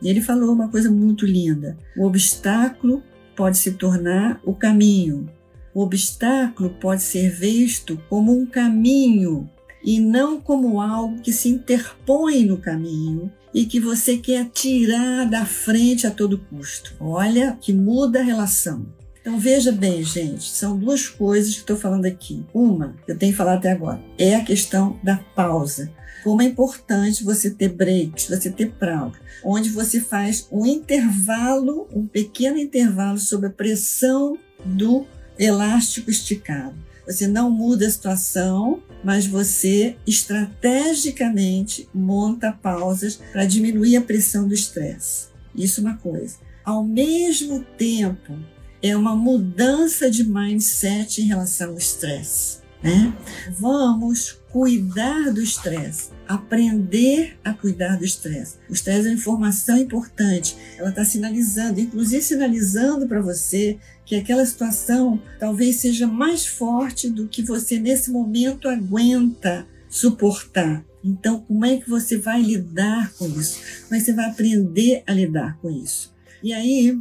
E 0.02 0.10
ele 0.10 0.22
falou 0.22 0.54
uma 0.54 0.70
coisa 0.70 0.90
muito 0.90 1.26
linda: 1.26 1.78
o 1.98 2.06
obstáculo 2.06 3.04
pode 3.36 3.58
se 3.58 3.72
tornar 3.72 4.40
o 4.44 4.54
caminho. 4.54 5.30
O 5.74 5.82
obstáculo 5.82 6.70
pode 6.70 7.02
ser 7.02 7.32
visto 7.32 8.00
como 8.08 8.38
um 8.38 8.46
caminho 8.46 9.50
e 9.84 10.00
não 10.00 10.40
como 10.40 10.80
algo 10.80 11.20
que 11.20 11.34
se 11.34 11.50
interpõe 11.50 12.46
no 12.46 12.58
caminho 12.58 13.32
e 13.54 13.66
que 13.66 13.80
você 13.80 14.18
quer 14.18 14.50
tirar 14.50 15.26
da 15.26 15.46
frente 15.46 16.08
a 16.08 16.12
todo 16.12 16.40
custo. 16.50 16.94
Olha 17.00 17.58
que 17.60 17.72
muda 17.74 18.20
a 18.20 18.24
relação. 18.24 18.86
Então 19.22 19.40
veja 19.40 19.72
bem, 19.72 20.04
gente, 20.04 20.44
são 20.44 20.78
duas 20.78 21.08
coisas 21.08 21.54
que 21.54 21.62
estou 21.62 21.78
falando 21.78 22.06
aqui. 22.06 22.44
Uma, 22.54 22.96
que 23.06 23.12
eu 23.12 23.18
tenho 23.18 23.36
falado 23.36 23.60
até 23.60 23.72
agora, 23.72 24.02
é 24.18 24.36
a 24.36 24.44
questão 24.44 25.00
da 25.02 25.16
pausa. 25.16 25.92
Como 26.24 26.42
é 26.42 26.46
importante 26.46 27.24
você 27.24 27.50
ter 27.50 27.70
breaks, 27.70 28.28
você 28.30 28.50
ter 28.50 28.72
pausa, 28.72 29.16
onde 29.44 29.70
você 29.70 30.00
faz 30.00 30.48
um 30.52 30.66
intervalo, 30.66 31.88
um 31.94 32.06
pequeno 32.06 32.58
intervalo 32.58 33.18
sob 33.18 33.48
a 33.48 33.50
pressão 33.50 34.38
do 34.66 35.06
elástico 35.38 36.10
esticado. 36.10 36.76
Você 37.06 37.28
não 37.28 37.52
muda 37.52 37.86
a 37.86 37.92
situação, 37.92 38.82
mas 39.04 39.28
você 39.28 39.98
estrategicamente 40.08 41.90
monta 41.94 42.52
pausas 42.52 43.20
para 43.32 43.46
diminuir 43.46 43.98
a 43.98 44.02
pressão 44.02 44.48
do 44.48 44.54
estresse. 44.54 45.28
Isso 45.54 45.82
é 45.82 45.84
uma 45.84 45.98
coisa. 45.98 46.38
Ao 46.64 46.84
mesmo 46.84 47.64
tempo, 47.78 48.40
é 48.82 48.96
uma 48.96 49.16
mudança 49.16 50.10
de 50.10 50.24
mindset 50.24 51.22
em 51.22 51.26
relação 51.26 51.72
ao 51.72 51.78
estresse. 51.78 52.63
Né? 52.84 53.14
Vamos 53.58 54.40
cuidar 54.52 55.32
do 55.32 55.42
estresse, 55.42 56.10
aprender 56.28 57.38
a 57.44 57.54
cuidar 57.54 57.98
do 57.98 58.04
estresse. 58.04 58.58
O 58.70 58.74
estresse 58.74 59.08
é 59.08 59.12
uma 59.12 59.16
informação 59.16 59.78
importante, 59.78 60.58
ela 60.78 60.90
está 60.90 61.06
sinalizando, 61.06 61.80
inclusive 61.80 62.22
sinalizando 62.22 63.08
para 63.08 63.22
você 63.22 63.80
que 64.06 64.16
aquela 64.16 64.46
situação 64.46 65.20
talvez 65.40 65.78
seja 65.78 66.06
mais 66.06 66.46
forte 66.46 67.10
do 67.10 67.28
que 67.28 67.42
você 67.42 67.80
nesse 67.80 68.12
momento 68.12 68.68
aguenta 68.68 69.66
suportar. 69.90 70.84
Então, 71.04 71.40
como 71.40 71.66
é 71.66 71.78
que 71.78 71.90
você 71.90 72.18
vai 72.18 72.42
lidar 72.42 73.14
com 73.14 73.28
isso? 73.28 73.60
Como 73.84 73.96
é 73.96 74.00
que 74.00 74.06
você 74.06 74.14
vai 74.14 74.30
aprender 74.30 75.04
a 75.08 75.14
lidar 75.14 75.58
com 75.62 75.70
isso? 75.70 76.14
E 76.42 76.54
aí, 76.54 77.00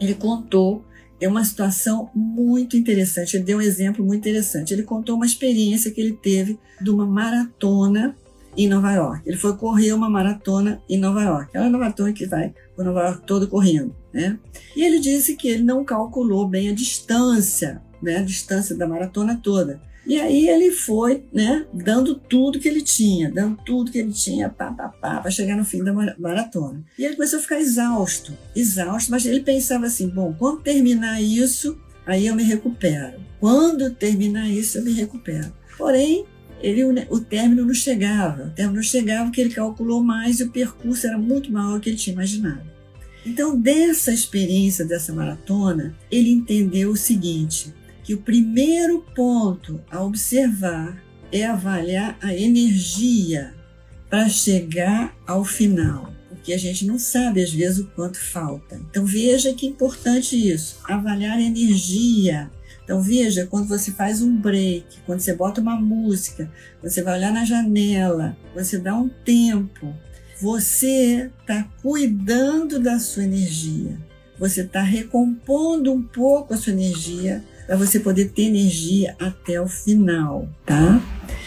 ele 0.00 0.14
contou 0.14 0.84
é 1.24 1.28
uma 1.28 1.42
situação 1.42 2.10
muito 2.14 2.76
interessante. 2.76 3.36
Ele 3.36 3.44
deu 3.44 3.58
um 3.58 3.62
exemplo 3.62 4.04
muito 4.04 4.20
interessante. 4.20 4.74
Ele 4.74 4.82
contou 4.82 5.16
uma 5.16 5.24
experiência 5.24 5.90
que 5.90 6.00
ele 6.00 6.12
teve 6.12 6.58
de 6.80 6.90
uma 6.90 7.06
maratona 7.06 8.14
em 8.54 8.68
Nova 8.68 8.92
York. 8.92 9.22
Ele 9.26 9.36
foi 9.38 9.56
correr 9.56 9.92
uma 9.94 10.08
maratona 10.08 10.82
em 10.88 10.98
Nova 10.98 11.22
York. 11.22 11.48
Aquela 11.48 11.70
maratona 11.70 12.12
que 12.12 12.26
vai 12.26 12.54
por 12.76 12.84
Nova 12.84 13.04
York 13.04 13.26
todo 13.26 13.48
correndo, 13.48 13.96
né? 14.12 14.38
E 14.76 14.84
ele 14.84 15.00
disse 15.00 15.34
que 15.34 15.48
ele 15.48 15.62
não 15.62 15.82
calculou 15.82 16.46
bem 16.46 16.68
a 16.68 16.74
distância, 16.74 17.80
né? 18.02 18.18
A 18.18 18.22
distância 18.22 18.76
da 18.76 18.86
maratona 18.86 19.40
toda. 19.42 19.80
E 20.06 20.20
aí 20.20 20.48
ele 20.48 20.70
foi, 20.70 21.24
né, 21.32 21.64
dando 21.72 22.14
tudo 22.14 22.58
que 22.60 22.68
ele 22.68 22.82
tinha, 22.82 23.30
dando 23.30 23.58
tudo 23.64 23.90
que 23.90 23.98
ele 23.98 24.12
tinha, 24.12 24.50
pá, 24.50 24.70
pá, 24.70 24.88
pá, 24.88 25.20
para 25.20 25.30
chegar 25.30 25.56
no 25.56 25.64
fim 25.64 25.82
da 25.82 25.92
maratona. 26.18 26.84
E 26.98 27.04
ele 27.04 27.16
começou 27.16 27.38
a 27.38 27.42
ficar 27.42 27.58
exausto, 27.58 28.36
exausto, 28.54 29.10
mas 29.10 29.24
ele 29.24 29.40
pensava 29.40 29.86
assim, 29.86 30.08
bom, 30.08 30.34
quando 30.38 30.60
terminar 30.60 31.22
isso, 31.22 31.78
aí 32.06 32.26
eu 32.26 32.34
me 32.34 32.42
recupero. 32.42 33.14
Quando 33.40 33.90
terminar 33.90 34.48
isso, 34.48 34.78
eu 34.78 34.84
me 34.84 34.92
recupero. 34.92 35.52
Porém, 35.78 36.26
ele, 36.60 36.84
o 37.10 37.20
término 37.20 37.64
não 37.64 37.74
chegava, 37.74 38.44
o 38.44 38.50
término 38.50 38.76
não 38.76 38.82
chegava 38.82 39.24
porque 39.24 39.40
ele 39.40 39.54
calculou 39.54 40.02
mais 40.02 40.40
e 40.40 40.44
o 40.44 40.50
percurso 40.50 41.06
era 41.06 41.18
muito 41.18 41.52
maior 41.52 41.74
do 41.74 41.80
que 41.80 41.90
ele 41.90 41.96
tinha 41.96 42.14
imaginado. 42.14 42.74
Então, 43.26 43.58
dessa 43.58 44.12
experiência, 44.12 44.84
dessa 44.84 45.12
maratona, 45.12 45.94
ele 46.10 46.30
entendeu 46.30 46.90
o 46.90 46.96
seguinte, 46.96 47.72
que 48.04 48.14
o 48.14 48.20
primeiro 48.20 49.00
ponto 49.14 49.80
a 49.90 50.02
observar 50.02 51.02
é 51.32 51.44
avaliar 51.44 52.16
a 52.22 52.34
energia 52.34 53.54
para 54.10 54.28
chegar 54.28 55.16
ao 55.26 55.42
final, 55.42 56.12
porque 56.28 56.52
a 56.52 56.58
gente 56.58 56.86
não 56.86 56.98
sabe 56.98 57.42
às 57.42 57.50
vezes 57.50 57.78
o 57.78 57.86
quanto 57.86 58.20
falta. 58.20 58.76
Então 58.90 59.06
veja 59.06 59.54
que 59.54 59.66
importante 59.66 60.36
isso, 60.36 60.78
avaliar 60.84 61.38
a 61.38 61.42
energia. 61.42 62.50
Então 62.84 63.00
veja 63.00 63.46
quando 63.46 63.66
você 63.66 63.90
faz 63.90 64.20
um 64.20 64.36
break, 64.36 65.00
quando 65.06 65.20
você 65.20 65.34
bota 65.34 65.62
uma 65.62 65.74
música, 65.74 66.52
você 66.82 67.02
vai 67.02 67.16
olhar 67.16 67.32
na 67.32 67.46
janela, 67.46 68.36
você 68.54 68.78
dá 68.78 68.94
um 68.94 69.08
tempo, 69.08 69.94
você 70.40 71.30
está 71.40 71.66
cuidando 71.80 72.78
da 72.78 72.98
sua 72.98 73.24
energia. 73.24 73.98
Você 74.38 74.62
está 74.62 74.82
recompondo 74.82 75.92
um 75.92 76.02
pouco 76.02 76.52
a 76.52 76.56
sua 76.56 76.72
energia 76.72 77.42
para 77.66 77.76
você 77.76 77.98
poder 78.00 78.30
ter 78.30 78.42
energia 78.42 79.16
até 79.18 79.60
o 79.60 79.66
final, 79.66 80.48
tá? 80.66 81.02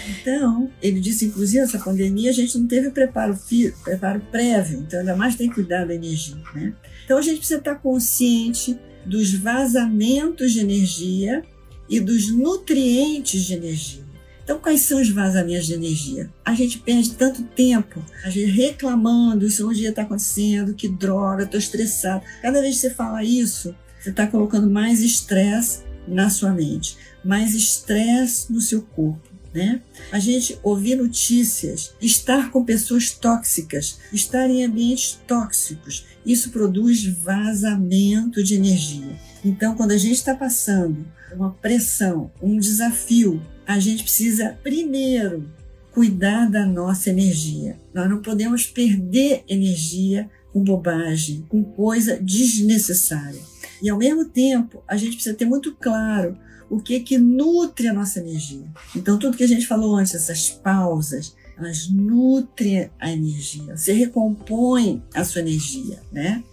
Então, 0.09 0.71
ele 0.81 0.99
disse, 0.99 1.25
inclusive, 1.25 1.63
essa 1.63 1.79
pandemia 1.79 2.29
a 2.29 2.33
gente 2.33 2.57
não 2.57 2.67
teve 2.67 2.89
preparo, 2.89 3.37
preparo 3.83 4.19
prévio, 4.31 4.79
então 4.79 4.99
ainda 4.99 5.15
mais 5.15 5.35
tem 5.35 5.49
que 5.49 5.55
cuidar 5.55 5.85
da 5.85 5.93
energia, 5.93 6.35
né? 6.55 6.73
Então 7.05 7.17
a 7.17 7.21
gente 7.21 7.37
precisa 7.37 7.59
estar 7.59 7.75
consciente 7.75 8.77
dos 9.05 9.33
vazamentos 9.33 10.51
de 10.51 10.59
energia 10.59 11.43
e 11.89 11.99
dos 11.99 12.31
nutrientes 12.31 13.43
de 13.43 13.53
energia. 13.53 14.07
Então, 14.43 14.59
quais 14.59 14.81
são 14.81 15.01
os 15.01 15.09
vazamentos 15.09 15.67
de 15.67 15.73
energia? 15.73 16.29
A 16.43 16.53
gente 16.53 16.79
perde 16.79 17.11
tanto 17.15 17.43
tempo, 17.43 18.01
a 18.23 18.29
gente 18.29 18.49
reclamando, 18.49 19.45
isso 19.45 19.69
um 19.69 19.73
dia 19.73 19.89
está 19.89 20.03
acontecendo, 20.03 20.73
que 20.73 20.87
droga, 20.87 21.43
estou 21.43 21.59
estressado. 21.59 22.23
Cada 22.41 22.61
vez 22.61 22.75
que 22.75 22.81
você 22.81 22.89
fala 22.89 23.21
isso, 23.25 23.75
você 23.99 24.09
está 24.09 24.25
colocando 24.25 24.69
mais 24.69 25.01
estresse 25.01 25.86
na 26.07 26.29
sua 26.29 26.51
mente, 26.51 26.97
mais 27.23 27.53
estresse 27.53 28.51
no 28.51 28.61
seu 28.61 28.81
corpo. 28.81 29.27
Né? 29.53 29.81
A 30.11 30.19
gente 30.19 30.59
ouvir 30.61 30.95
notícias, 30.95 31.93
estar 32.01 32.51
com 32.51 32.63
pessoas 32.63 33.11
tóxicas, 33.11 33.99
estar 34.13 34.47
em 34.49 34.63
ambientes 34.63 35.19
tóxicos, 35.25 36.05
isso 36.25 36.51
produz 36.51 37.05
vazamento 37.05 38.43
de 38.43 38.55
energia. 38.55 39.17
Então, 39.43 39.75
quando 39.75 39.91
a 39.91 39.97
gente 39.97 40.15
está 40.15 40.35
passando 40.35 41.07
uma 41.33 41.51
pressão, 41.51 42.29
um 42.41 42.59
desafio, 42.59 43.41
a 43.65 43.79
gente 43.79 44.03
precisa 44.03 44.57
primeiro 44.63 45.49
cuidar 45.91 46.49
da 46.49 46.65
nossa 46.65 47.09
energia. 47.09 47.79
Nós 47.93 48.09
não 48.09 48.21
podemos 48.21 48.67
perder 48.67 49.43
energia 49.47 50.29
com 50.53 50.63
bobagem, 50.63 51.45
com 51.49 51.63
coisa 51.63 52.17
desnecessária. 52.17 53.41
E 53.81 53.89
ao 53.89 53.97
mesmo 53.97 54.25
tempo, 54.25 54.83
a 54.87 54.95
gente 54.97 55.15
precisa 55.15 55.35
ter 55.35 55.45
muito 55.45 55.75
claro 55.75 56.37
o 56.69 56.79
que 56.79 56.99
que 56.99 57.17
nutre 57.17 57.87
a 57.87 57.93
nossa 57.93 58.19
energia. 58.19 58.67
Então, 58.95 59.17
tudo 59.17 59.37
que 59.37 59.43
a 59.43 59.47
gente 59.47 59.67
falou 59.67 59.95
antes, 59.95 60.15
essas 60.15 60.49
pausas, 60.49 61.35
elas 61.57 61.89
nutrem 61.89 62.89
a 62.99 63.11
energia, 63.11 63.75
você 63.75 63.93
recompõe 63.93 65.03
a 65.13 65.23
sua 65.23 65.41
energia, 65.41 65.99
né? 66.11 66.43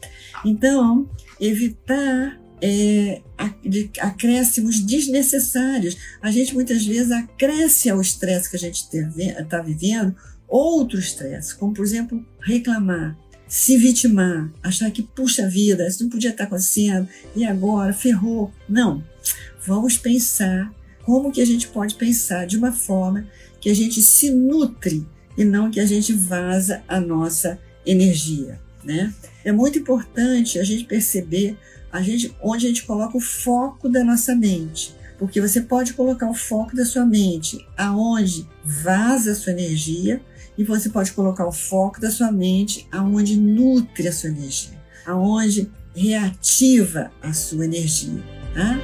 Então, 0.44 1.08
evitar 1.40 2.40
é, 2.62 3.20
acréscimos 4.00 4.80
desnecessários. 4.80 5.96
A 6.22 6.30
gente 6.30 6.54
muitas 6.54 6.86
vezes 6.86 7.12
acresce 7.12 7.90
ao 7.90 8.00
estresse 8.00 8.48
que 8.48 8.56
a 8.56 8.58
gente 8.58 8.86
está 8.96 9.60
vivendo 9.60 10.16
outro 10.48 10.98
estresse, 10.98 11.54
como 11.56 11.74
por 11.74 11.84
exemplo 11.84 12.24
reclamar, 12.40 13.18
se 13.48 13.76
vitimar, 13.76 14.50
achar 14.62 14.90
que, 14.90 15.02
puxa 15.02 15.48
vida, 15.48 15.86
isso 15.86 16.02
não 16.02 16.10
podia 16.10 16.30
estar 16.30 16.44
acontecendo, 16.44 17.08
e 17.36 17.44
agora, 17.44 17.92
ferrou. 17.92 18.52
Não. 18.68 19.02
Vamos 19.66 19.96
pensar 19.96 20.72
como 21.04 21.30
que 21.30 21.40
a 21.40 21.46
gente 21.46 21.68
pode 21.68 21.94
pensar 21.94 22.46
de 22.46 22.56
uma 22.56 22.72
forma 22.72 23.26
que 23.60 23.70
a 23.70 23.74
gente 23.74 24.02
se 24.02 24.30
nutre 24.30 25.06
e 25.36 25.44
não 25.44 25.70
que 25.70 25.80
a 25.80 25.86
gente 25.86 26.12
vaza 26.12 26.82
a 26.86 27.00
nossa 27.00 27.58
energia, 27.84 28.60
né? 28.82 29.12
É 29.44 29.52
muito 29.52 29.78
importante 29.78 30.58
a 30.58 30.64
gente 30.64 30.84
perceber 30.84 31.56
a 31.92 32.02
gente, 32.02 32.34
onde 32.42 32.66
a 32.66 32.68
gente 32.68 32.84
coloca 32.84 33.16
o 33.16 33.20
foco 33.20 33.88
da 33.88 34.02
nossa 34.02 34.34
mente. 34.34 34.94
Porque 35.18 35.40
você 35.40 35.60
pode 35.60 35.92
colocar 35.94 36.28
o 36.28 36.34
foco 36.34 36.74
da 36.74 36.84
sua 36.84 37.06
mente 37.06 37.64
aonde 37.76 38.48
vaza 38.64 39.32
a 39.32 39.34
sua 39.34 39.52
energia 39.52 40.20
e 40.56 40.64
você 40.64 40.88
pode 40.88 41.12
colocar 41.12 41.46
o 41.46 41.52
foco 41.52 42.00
da 42.00 42.10
sua 42.10 42.30
mente 42.30 42.86
aonde 42.92 43.36
nutre 43.36 44.08
a 44.08 44.12
sua 44.12 44.30
energia, 44.30 44.78
aonde 45.06 45.70
reativa 45.94 47.10
a 47.22 47.32
sua 47.32 47.64
energia. 47.64 48.22
Tá? 48.54 48.78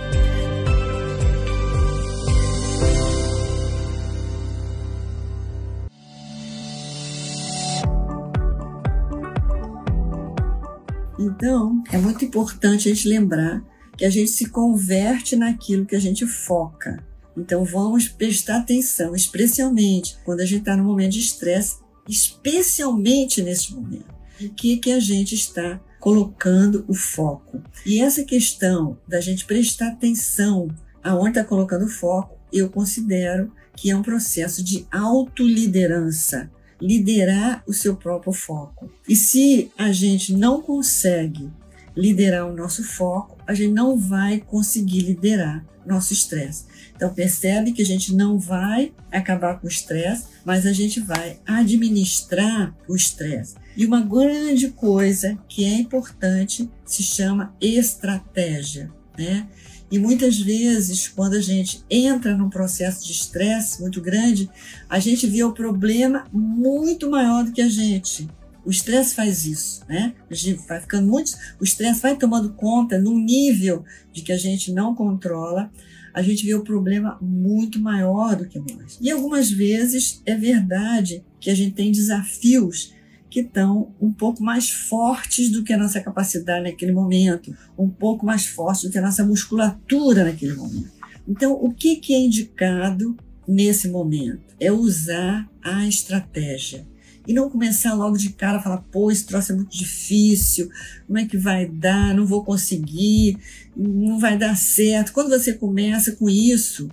Então, 11.18 11.82
é 11.92 11.98
muito 11.98 12.24
importante 12.24 12.88
a 12.88 12.94
gente 12.94 13.06
lembrar 13.06 13.62
que 13.96 14.06
a 14.06 14.10
gente 14.10 14.30
se 14.30 14.48
converte 14.48 15.36
naquilo 15.36 15.84
que 15.84 15.94
a 15.94 16.00
gente 16.00 16.26
foca. 16.26 17.09
Então 17.36 17.64
vamos 17.64 18.08
prestar 18.08 18.58
atenção, 18.58 19.14
especialmente 19.14 20.18
quando 20.24 20.40
a 20.40 20.46
gente 20.46 20.60
está 20.60 20.76
no 20.76 20.84
momento 20.84 21.12
de 21.12 21.20
estresse, 21.20 21.78
especialmente 22.08 23.42
nesse 23.42 23.74
momento. 23.74 24.14
O 24.40 24.48
que, 24.50 24.78
que 24.78 24.92
a 24.92 25.00
gente 25.00 25.34
está 25.34 25.80
colocando 26.00 26.84
o 26.88 26.94
foco? 26.94 27.62
E 27.84 28.00
essa 28.00 28.24
questão 28.24 28.98
da 29.06 29.20
gente 29.20 29.44
prestar 29.44 29.88
atenção 29.88 30.68
aonde 31.02 31.30
está 31.30 31.44
colocando 31.44 31.84
o 31.84 31.90
foco, 31.90 32.38
eu 32.52 32.68
considero 32.68 33.52
que 33.76 33.90
é 33.90 33.96
um 33.96 34.02
processo 34.02 34.62
de 34.62 34.86
autoliderança, 34.90 36.50
liderar 36.80 37.62
o 37.66 37.72
seu 37.72 37.96
próprio 37.96 38.32
foco. 38.32 38.90
E 39.08 39.14
se 39.14 39.70
a 39.76 39.92
gente 39.92 40.34
não 40.34 40.60
consegue 40.62 41.50
liderar 41.96 42.46
o 42.46 42.56
nosso 42.56 42.82
foco, 42.82 43.36
a 43.46 43.54
gente 43.54 43.72
não 43.72 43.98
vai 43.98 44.40
conseguir 44.40 45.00
liderar 45.00 45.64
nosso 45.90 46.12
estresse. 46.12 46.64
Então 46.94 47.12
percebe 47.12 47.72
que 47.72 47.82
a 47.82 47.86
gente 47.86 48.14
não 48.14 48.38
vai 48.38 48.92
acabar 49.10 49.58
com 49.58 49.66
o 49.66 49.70
estresse, 49.70 50.24
mas 50.44 50.66
a 50.66 50.72
gente 50.72 51.00
vai 51.00 51.38
administrar 51.46 52.74
o 52.86 52.94
estresse. 52.94 53.54
E 53.76 53.86
uma 53.86 54.00
grande 54.00 54.68
coisa 54.68 55.38
que 55.48 55.64
é 55.64 55.74
importante 55.74 56.68
se 56.84 57.02
chama 57.02 57.54
estratégia, 57.60 58.90
né? 59.18 59.48
E 59.90 59.98
muitas 59.98 60.38
vezes, 60.38 61.08
quando 61.08 61.34
a 61.34 61.40
gente 61.40 61.84
entra 61.90 62.36
num 62.36 62.48
processo 62.48 63.04
de 63.04 63.10
estresse 63.10 63.80
muito 63.80 64.00
grande, 64.00 64.48
a 64.88 65.00
gente 65.00 65.26
vê 65.26 65.42
o 65.42 65.52
problema 65.52 66.26
muito 66.32 67.10
maior 67.10 67.44
do 67.44 67.50
que 67.50 67.60
a 67.60 67.68
gente. 67.68 68.28
O 68.64 68.70
estresse 68.70 69.14
faz 69.14 69.46
isso, 69.46 69.82
né? 69.88 70.14
A 70.30 70.34
gente 70.34 70.66
vai 70.66 70.80
ficando 70.80 71.08
muito. 71.08 71.32
O 71.60 71.64
estresse 71.64 72.00
vai 72.00 72.16
tomando 72.16 72.52
conta 72.54 72.98
num 72.98 73.18
nível 73.18 73.84
de 74.12 74.22
que 74.22 74.32
a 74.32 74.36
gente 74.36 74.72
não 74.72 74.94
controla 74.94 75.70
a 76.12 76.22
gente 76.22 76.44
vê 76.44 76.54
o 76.54 76.64
problema 76.64 77.18
muito 77.20 77.80
maior 77.80 78.36
do 78.36 78.48
que 78.48 78.58
nós. 78.58 78.98
E 79.00 79.10
algumas 79.10 79.50
vezes 79.50 80.20
é 80.26 80.34
verdade 80.34 81.24
que 81.38 81.50
a 81.50 81.54
gente 81.54 81.74
tem 81.74 81.92
desafios 81.92 82.92
que 83.28 83.40
estão 83.40 83.94
um 84.00 84.12
pouco 84.12 84.42
mais 84.42 84.70
fortes 84.70 85.50
do 85.50 85.62
que 85.62 85.72
a 85.72 85.78
nossa 85.78 86.00
capacidade 86.00 86.64
naquele 86.64 86.92
momento, 86.92 87.56
um 87.78 87.88
pouco 87.88 88.26
mais 88.26 88.46
fortes 88.46 88.82
do 88.82 88.90
que 88.90 88.98
a 88.98 89.02
nossa 89.02 89.24
musculatura 89.24 90.24
naquele 90.24 90.54
momento. 90.54 90.90
Então, 91.28 91.52
o 91.52 91.72
que, 91.72 91.96
que 91.96 92.12
é 92.12 92.18
indicado 92.18 93.16
nesse 93.46 93.88
momento? 93.88 94.56
É 94.58 94.72
usar 94.72 95.48
a 95.62 95.86
estratégia 95.86 96.84
e 97.26 97.32
não 97.32 97.50
começar 97.50 97.94
logo 97.94 98.16
de 98.16 98.30
cara 98.30 98.58
a 98.58 98.62
falar, 98.62 98.78
pô, 98.90 99.10
esse 99.10 99.24
troço 99.24 99.52
é 99.52 99.54
muito 99.54 99.76
difícil, 99.76 100.70
como 101.06 101.18
é 101.18 101.26
que 101.26 101.36
vai 101.36 101.66
dar, 101.66 102.14
não 102.14 102.26
vou 102.26 102.44
conseguir, 102.44 103.38
não 103.76 104.18
vai 104.18 104.36
dar 104.36 104.56
certo. 104.56 105.12
Quando 105.12 105.30
você 105.30 105.52
começa 105.52 106.12
com 106.12 106.28
isso, 106.28 106.90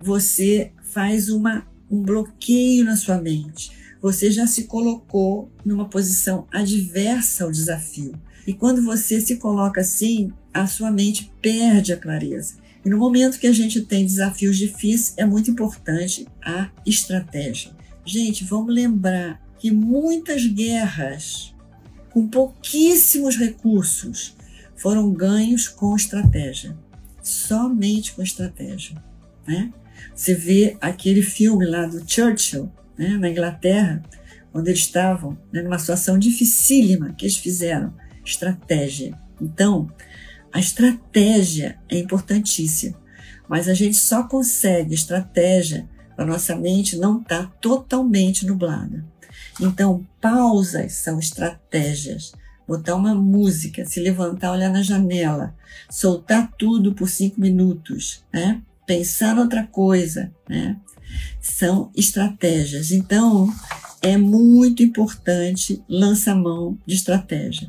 você 0.00 0.72
faz 0.82 1.28
uma, 1.28 1.66
um 1.90 2.02
bloqueio 2.02 2.84
na 2.84 2.96
sua 2.96 3.20
mente. 3.20 3.70
Você 4.00 4.30
já 4.30 4.46
se 4.46 4.64
colocou 4.64 5.50
numa 5.64 5.88
posição 5.88 6.46
adversa 6.52 7.44
ao 7.44 7.50
desafio. 7.50 8.14
E 8.46 8.54
quando 8.54 8.82
você 8.82 9.20
se 9.20 9.36
coloca 9.36 9.80
assim, 9.80 10.32
a 10.52 10.66
sua 10.66 10.90
mente 10.90 11.30
perde 11.40 11.92
a 11.92 11.96
clareza. 11.96 12.54
E 12.84 12.88
no 12.88 12.96
momento 12.96 13.38
que 13.38 13.46
a 13.46 13.52
gente 13.52 13.82
tem 13.82 14.06
desafios 14.06 14.56
difíceis, 14.56 15.14
é 15.18 15.26
muito 15.26 15.50
importante 15.50 16.26
a 16.42 16.70
estratégia. 16.86 17.72
Gente, 18.04 18.44
vamos 18.44 18.74
lembrar 18.74 19.40
que 19.60 19.70
muitas 19.70 20.46
guerras 20.46 21.54
com 22.10 22.26
pouquíssimos 22.26 23.36
recursos 23.36 24.34
foram 24.74 25.12
ganhos 25.12 25.68
com 25.68 25.94
estratégia, 25.94 26.76
somente 27.22 28.14
com 28.14 28.22
estratégia. 28.22 28.96
Né? 29.46 29.70
Você 30.14 30.34
vê 30.34 30.76
aquele 30.80 31.22
filme 31.22 31.66
lá 31.66 31.86
do 31.86 32.02
Churchill, 32.10 32.72
né, 32.96 33.18
na 33.18 33.28
Inglaterra, 33.28 34.02
onde 34.52 34.70
eles 34.70 34.80
estavam 34.80 35.38
né, 35.52 35.62
numa 35.62 35.78
situação 35.78 36.18
dificílima 36.18 37.12
que 37.12 37.26
eles 37.26 37.36
fizeram 37.36 37.94
estratégia. 38.24 39.16
Então, 39.40 39.90
a 40.50 40.58
estratégia 40.58 41.78
é 41.88 41.98
importantíssima, 41.98 42.98
mas 43.46 43.68
a 43.68 43.74
gente 43.74 43.96
só 43.96 44.24
consegue 44.24 44.94
estratégia 44.94 45.88
para 46.16 46.26
nossa 46.26 46.56
mente 46.56 46.96
não 46.96 47.20
estar 47.20 47.44
tá 47.44 47.52
totalmente 47.60 48.46
nublada. 48.46 49.04
Então, 49.60 50.06
pausas 50.20 50.94
são 50.94 51.18
estratégias. 51.18 52.32
Botar 52.66 52.94
uma 52.94 53.14
música, 53.14 53.84
se 53.84 54.00
levantar, 54.00 54.52
olhar 54.52 54.70
na 54.70 54.82
janela, 54.82 55.54
soltar 55.90 56.52
tudo 56.56 56.94
por 56.94 57.08
cinco 57.08 57.40
minutos, 57.40 58.24
né? 58.32 58.62
Pensar 58.86 59.36
outra 59.38 59.66
coisa, 59.66 60.32
né? 60.48 60.76
São 61.40 61.90
estratégias. 61.96 62.92
Então, 62.92 63.52
é 64.00 64.16
muito 64.16 64.82
importante 64.82 65.82
lançar 65.88 66.34
mão 66.34 66.78
de 66.86 66.94
estratégia. 66.94 67.68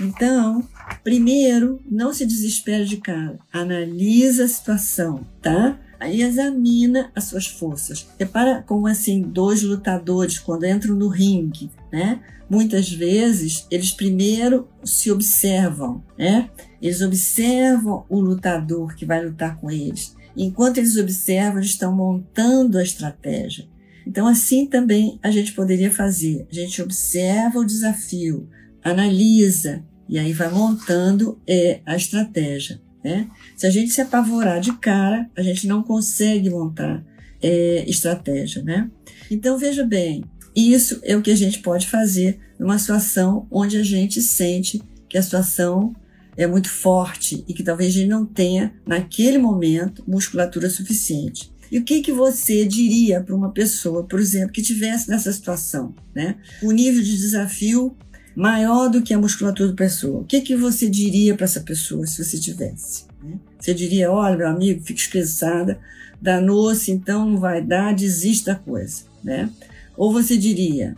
Então, 0.00 0.66
primeiro, 1.02 1.80
não 1.90 2.12
se 2.12 2.24
desespere 2.24 2.84
de 2.84 2.98
cara. 2.98 3.38
Analisa 3.52 4.44
a 4.44 4.48
situação, 4.48 5.26
tá? 5.42 5.78
Aí 6.00 6.22
examina 6.22 7.12
as 7.14 7.24
suas 7.24 7.46
forças. 7.46 8.08
Repara 8.18 8.64
como 8.66 8.86
assim 8.86 9.20
dois 9.20 9.62
lutadores 9.62 10.38
quando 10.38 10.64
entram 10.64 10.94
no 10.94 11.08
ringue, 11.08 11.70
né? 11.92 12.20
Muitas 12.48 12.90
vezes 12.90 13.66
eles 13.70 13.92
primeiro 13.92 14.66
se 14.82 15.10
observam, 15.10 16.02
né? 16.18 16.48
Eles 16.80 17.02
observam 17.02 18.06
o 18.08 18.18
lutador 18.18 18.96
que 18.96 19.04
vai 19.04 19.24
lutar 19.24 19.60
com 19.60 19.70
eles. 19.70 20.16
Enquanto 20.34 20.78
eles 20.78 20.96
observam, 20.96 21.58
eles 21.58 21.70
estão 21.70 21.94
montando 21.94 22.78
a 22.78 22.82
estratégia. 22.82 23.68
Então 24.06 24.26
assim 24.26 24.66
também 24.66 25.20
a 25.22 25.30
gente 25.30 25.52
poderia 25.52 25.90
fazer. 25.90 26.46
A 26.50 26.54
gente 26.54 26.80
observa 26.80 27.58
o 27.58 27.64
desafio, 27.64 28.48
analisa 28.82 29.84
e 30.08 30.18
aí 30.18 30.32
vai 30.32 30.50
montando 30.50 31.38
é, 31.46 31.80
a 31.84 31.94
estratégia. 31.94 32.80
Né? 33.02 33.28
Se 33.56 33.66
a 33.66 33.70
gente 33.70 33.92
se 33.92 34.00
apavorar 34.00 34.60
de 34.60 34.72
cara, 34.78 35.28
a 35.36 35.42
gente 35.42 35.66
não 35.66 35.82
consegue 35.82 36.50
montar 36.50 37.04
é, 37.42 37.84
estratégia. 37.88 38.62
Né? 38.62 38.90
Então, 39.30 39.58
veja 39.58 39.84
bem, 39.84 40.24
isso 40.54 41.00
é 41.02 41.16
o 41.16 41.22
que 41.22 41.30
a 41.30 41.36
gente 41.36 41.60
pode 41.60 41.86
fazer 41.88 42.38
numa 42.58 42.78
situação 42.78 43.46
onde 43.50 43.76
a 43.76 43.82
gente 43.82 44.20
sente 44.20 44.82
que 45.08 45.16
a 45.16 45.22
situação 45.22 45.94
é 46.36 46.46
muito 46.46 46.70
forte 46.70 47.44
e 47.46 47.54
que 47.54 47.62
talvez 47.62 47.90
a 47.90 47.98
gente 47.98 48.08
não 48.08 48.24
tenha, 48.24 48.72
naquele 48.86 49.38
momento, 49.38 50.04
musculatura 50.06 50.70
suficiente. 50.70 51.52
E 51.70 51.78
o 51.78 51.84
que, 51.84 52.00
que 52.00 52.12
você 52.12 52.64
diria 52.64 53.20
para 53.20 53.34
uma 53.34 53.52
pessoa, 53.52 54.04
por 54.04 54.18
exemplo, 54.18 54.52
que 54.52 54.62
tivesse 54.62 55.08
nessa 55.08 55.32
situação, 55.32 55.94
né? 56.14 56.36
O 56.62 56.72
nível 56.72 57.02
de 57.02 57.16
desafio 57.16 57.96
maior 58.34 58.88
do 58.88 59.02
que 59.02 59.12
a 59.12 59.18
musculatura 59.18 59.70
da 59.70 59.76
pessoa. 59.76 60.20
O 60.20 60.24
que, 60.24 60.40
que 60.40 60.56
você 60.56 60.88
diria 60.88 61.34
para 61.34 61.44
essa 61.44 61.60
pessoa 61.60 62.06
se 62.06 62.24
você 62.24 62.38
tivesse? 62.38 63.04
Né? 63.22 63.38
Você 63.58 63.74
diria: 63.74 64.10
olha, 64.10 64.36
meu 64.36 64.48
amigo, 64.48 64.82
fica 64.82 65.00
estressada, 65.00 65.78
danou-se, 66.20 66.90
então 66.90 67.28
não 67.28 67.38
vai 67.38 67.62
dar, 67.62 67.94
desiste 67.94 68.46
da 68.46 68.54
coisa. 68.54 69.02
Né? 69.22 69.50
Ou 69.96 70.12
você 70.12 70.36
diria: 70.36 70.96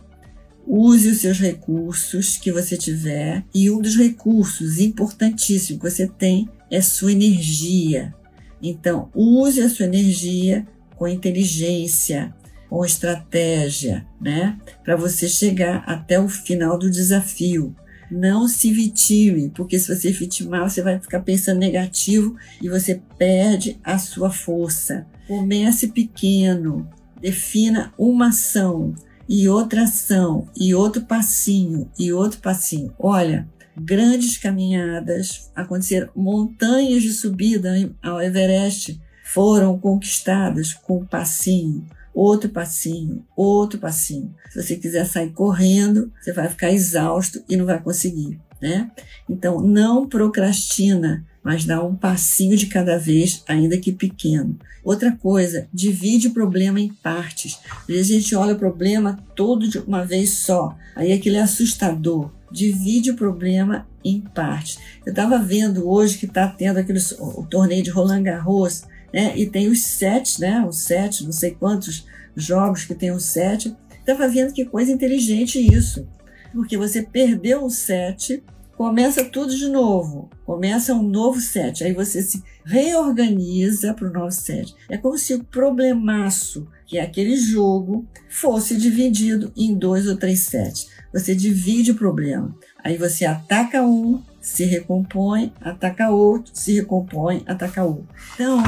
use 0.65 1.09
os 1.09 1.17
seus 1.19 1.39
recursos 1.39 2.37
que 2.37 2.51
você 2.51 2.77
tiver, 2.77 3.43
e 3.53 3.69
um 3.69 3.81
dos 3.81 3.95
recursos 3.95 4.79
importantíssimos 4.79 5.81
que 5.81 5.89
você 5.89 6.07
tem 6.07 6.47
é 6.69 6.81
sua 6.81 7.11
energia. 7.11 8.13
Então, 8.61 9.09
use 9.13 9.61
a 9.61 9.69
sua 9.69 9.85
energia 9.85 10.65
com 10.95 11.07
inteligência, 11.07 12.33
com 12.73 12.83
estratégia, 12.83 14.03
né? 14.19 14.57
Para 14.83 14.95
você 14.95 15.27
chegar 15.27 15.83
até 15.85 16.19
o 16.19 16.27
final 16.27 16.75
do 16.75 16.89
desafio. 16.89 17.75
Não 18.09 18.47
se 18.47 18.73
vitime, 18.73 19.51
porque 19.53 19.77
se 19.77 19.95
você 19.95 20.11
vitimar, 20.11 20.67
você 20.67 20.81
vai 20.81 20.99
ficar 20.99 21.19
pensando 21.19 21.59
negativo 21.59 22.35
e 22.59 22.67
você 22.67 22.99
perde 23.15 23.79
a 23.83 23.99
sua 23.99 24.31
força. 24.31 25.05
Comece 25.27 25.89
pequeno, 25.89 26.89
defina 27.21 27.93
uma 27.95 28.29
ação 28.29 28.95
e 29.29 29.47
outra 29.47 29.83
ação 29.83 30.47
e 30.59 30.73
outro 30.73 31.03
passinho 31.03 31.91
e 31.99 32.11
outro 32.11 32.39
passinho. 32.39 32.91
Olha, 32.97 33.47
grandes 33.77 34.35
caminhadas 34.35 35.51
aconteceram, 35.55 36.09
montanhas 36.15 37.03
de 37.03 37.13
subida 37.13 37.71
ao 38.01 38.19
Everest 38.19 38.99
foram 39.23 39.77
conquistadas 39.77 40.73
com 40.73 41.05
passinho 41.05 41.85
outro 42.13 42.49
passinho, 42.49 43.25
outro 43.35 43.79
passinho. 43.79 44.33
Se 44.51 44.61
você 44.61 44.75
quiser 44.75 45.05
sair 45.05 45.31
correndo, 45.31 46.11
você 46.21 46.31
vai 46.31 46.47
ficar 46.47 46.71
exausto 46.71 47.43
e 47.49 47.55
não 47.55 47.65
vai 47.65 47.81
conseguir, 47.81 48.39
né? 48.61 48.91
Então, 49.27 49.59
não 49.61 50.07
procrastina, 50.07 51.25
mas 51.43 51.65
dá 51.65 51.83
um 51.83 51.95
passinho 51.95 52.55
de 52.55 52.67
cada 52.67 52.97
vez, 52.97 53.43
ainda 53.47 53.77
que 53.77 53.91
pequeno. 53.91 54.57
Outra 54.83 55.11
coisa, 55.11 55.67
divide 55.73 56.27
o 56.27 56.33
problema 56.33 56.79
em 56.79 56.89
partes. 56.89 57.59
Às 57.81 57.87
vezes 57.87 58.11
a 58.11 58.19
gente 58.19 58.35
olha 58.35 58.53
o 58.53 58.59
problema 58.59 59.17
todo 59.33 59.67
de 59.67 59.79
uma 59.79 60.05
vez 60.05 60.29
só, 60.31 60.75
aí 60.95 61.11
aquilo 61.11 61.37
é 61.37 61.41
assustador. 61.41 62.31
Divide 62.51 63.11
o 63.11 63.15
problema 63.15 63.87
em 64.03 64.19
partes. 64.21 64.77
Eu 65.05 65.11
estava 65.11 65.39
vendo 65.39 65.89
hoje 65.89 66.17
que 66.17 66.25
está 66.25 66.47
tendo 66.47 66.77
aquele, 66.77 66.99
o 67.19 67.45
torneio 67.49 67.81
de 67.81 67.89
Roland 67.89 68.23
Garros, 68.23 68.83
né? 69.13 69.37
E 69.37 69.45
tem 69.45 69.69
os 69.69 69.83
sete, 69.83 70.41
né? 70.41 70.65
Os 70.67 70.83
sete, 70.83 71.23
não 71.23 71.31
sei 71.31 71.51
quantos 71.51 72.05
jogos 72.35 72.83
que 72.83 72.95
tem 72.95 73.11
os 73.11 73.25
sete. 73.25 73.75
Estava 73.99 74.27
vendo 74.27 74.53
que 74.53 74.65
coisa 74.65 74.91
inteligente 74.91 75.59
isso. 75.59 76.07
Porque 76.51 76.77
você 76.77 77.01
perdeu 77.01 77.63
o 77.63 77.69
sete, 77.69 78.43
começa 78.75 79.23
tudo 79.23 79.55
de 79.55 79.69
novo. 79.69 80.29
Começa 80.45 80.93
um 80.93 81.03
novo 81.03 81.39
set. 81.39 81.83
Aí 81.83 81.93
você 81.93 82.21
se 82.21 82.43
reorganiza 82.65 83.93
para 83.93 84.07
o 84.07 84.13
novo 84.13 84.31
set. 84.31 84.75
É 84.89 84.97
como 84.97 85.17
se 85.17 85.33
o 85.35 85.43
problemaço, 85.43 86.67
que 86.85 86.97
é 86.97 87.01
aquele 87.01 87.35
jogo, 87.37 88.05
fosse 88.29 88.75
dividido 88.75 89.51
em 89.55 89.75
dois 89.75 90.07
ou 90.07 90.17
três 90.17 90.41
sets. 90.41 90.89
Você 91.13 91.35
divide 91.35 91.91
o 91.91 91.95
problema. 91.95 92.55
Aí 92.83 92.97
você 92.97 93.25
ataca 93.25 93.83
um, 93.83 94.21
se 94.41 94.65
recompõe, 94.65 95.53
ataca 95.61 96.09
outro, 96.09 96.51
se 96.53 96.73
recompõe, 96.73 97.43
ataca 97.45 97.83
outro. 97.83 98.07
Então, 98.33 98.61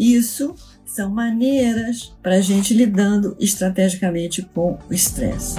isso 0.00 0.54
são 0.86 1.10
maneiras 1.10 2.16
para 2.22 2.36
a 2.36 2.40
gente 2.40 2.72
lidando 2.72 3.36
estrategicamente 3.38 4.40
com 4.42 4.78
o 4.88 4.94
estresse. 4.94 5.56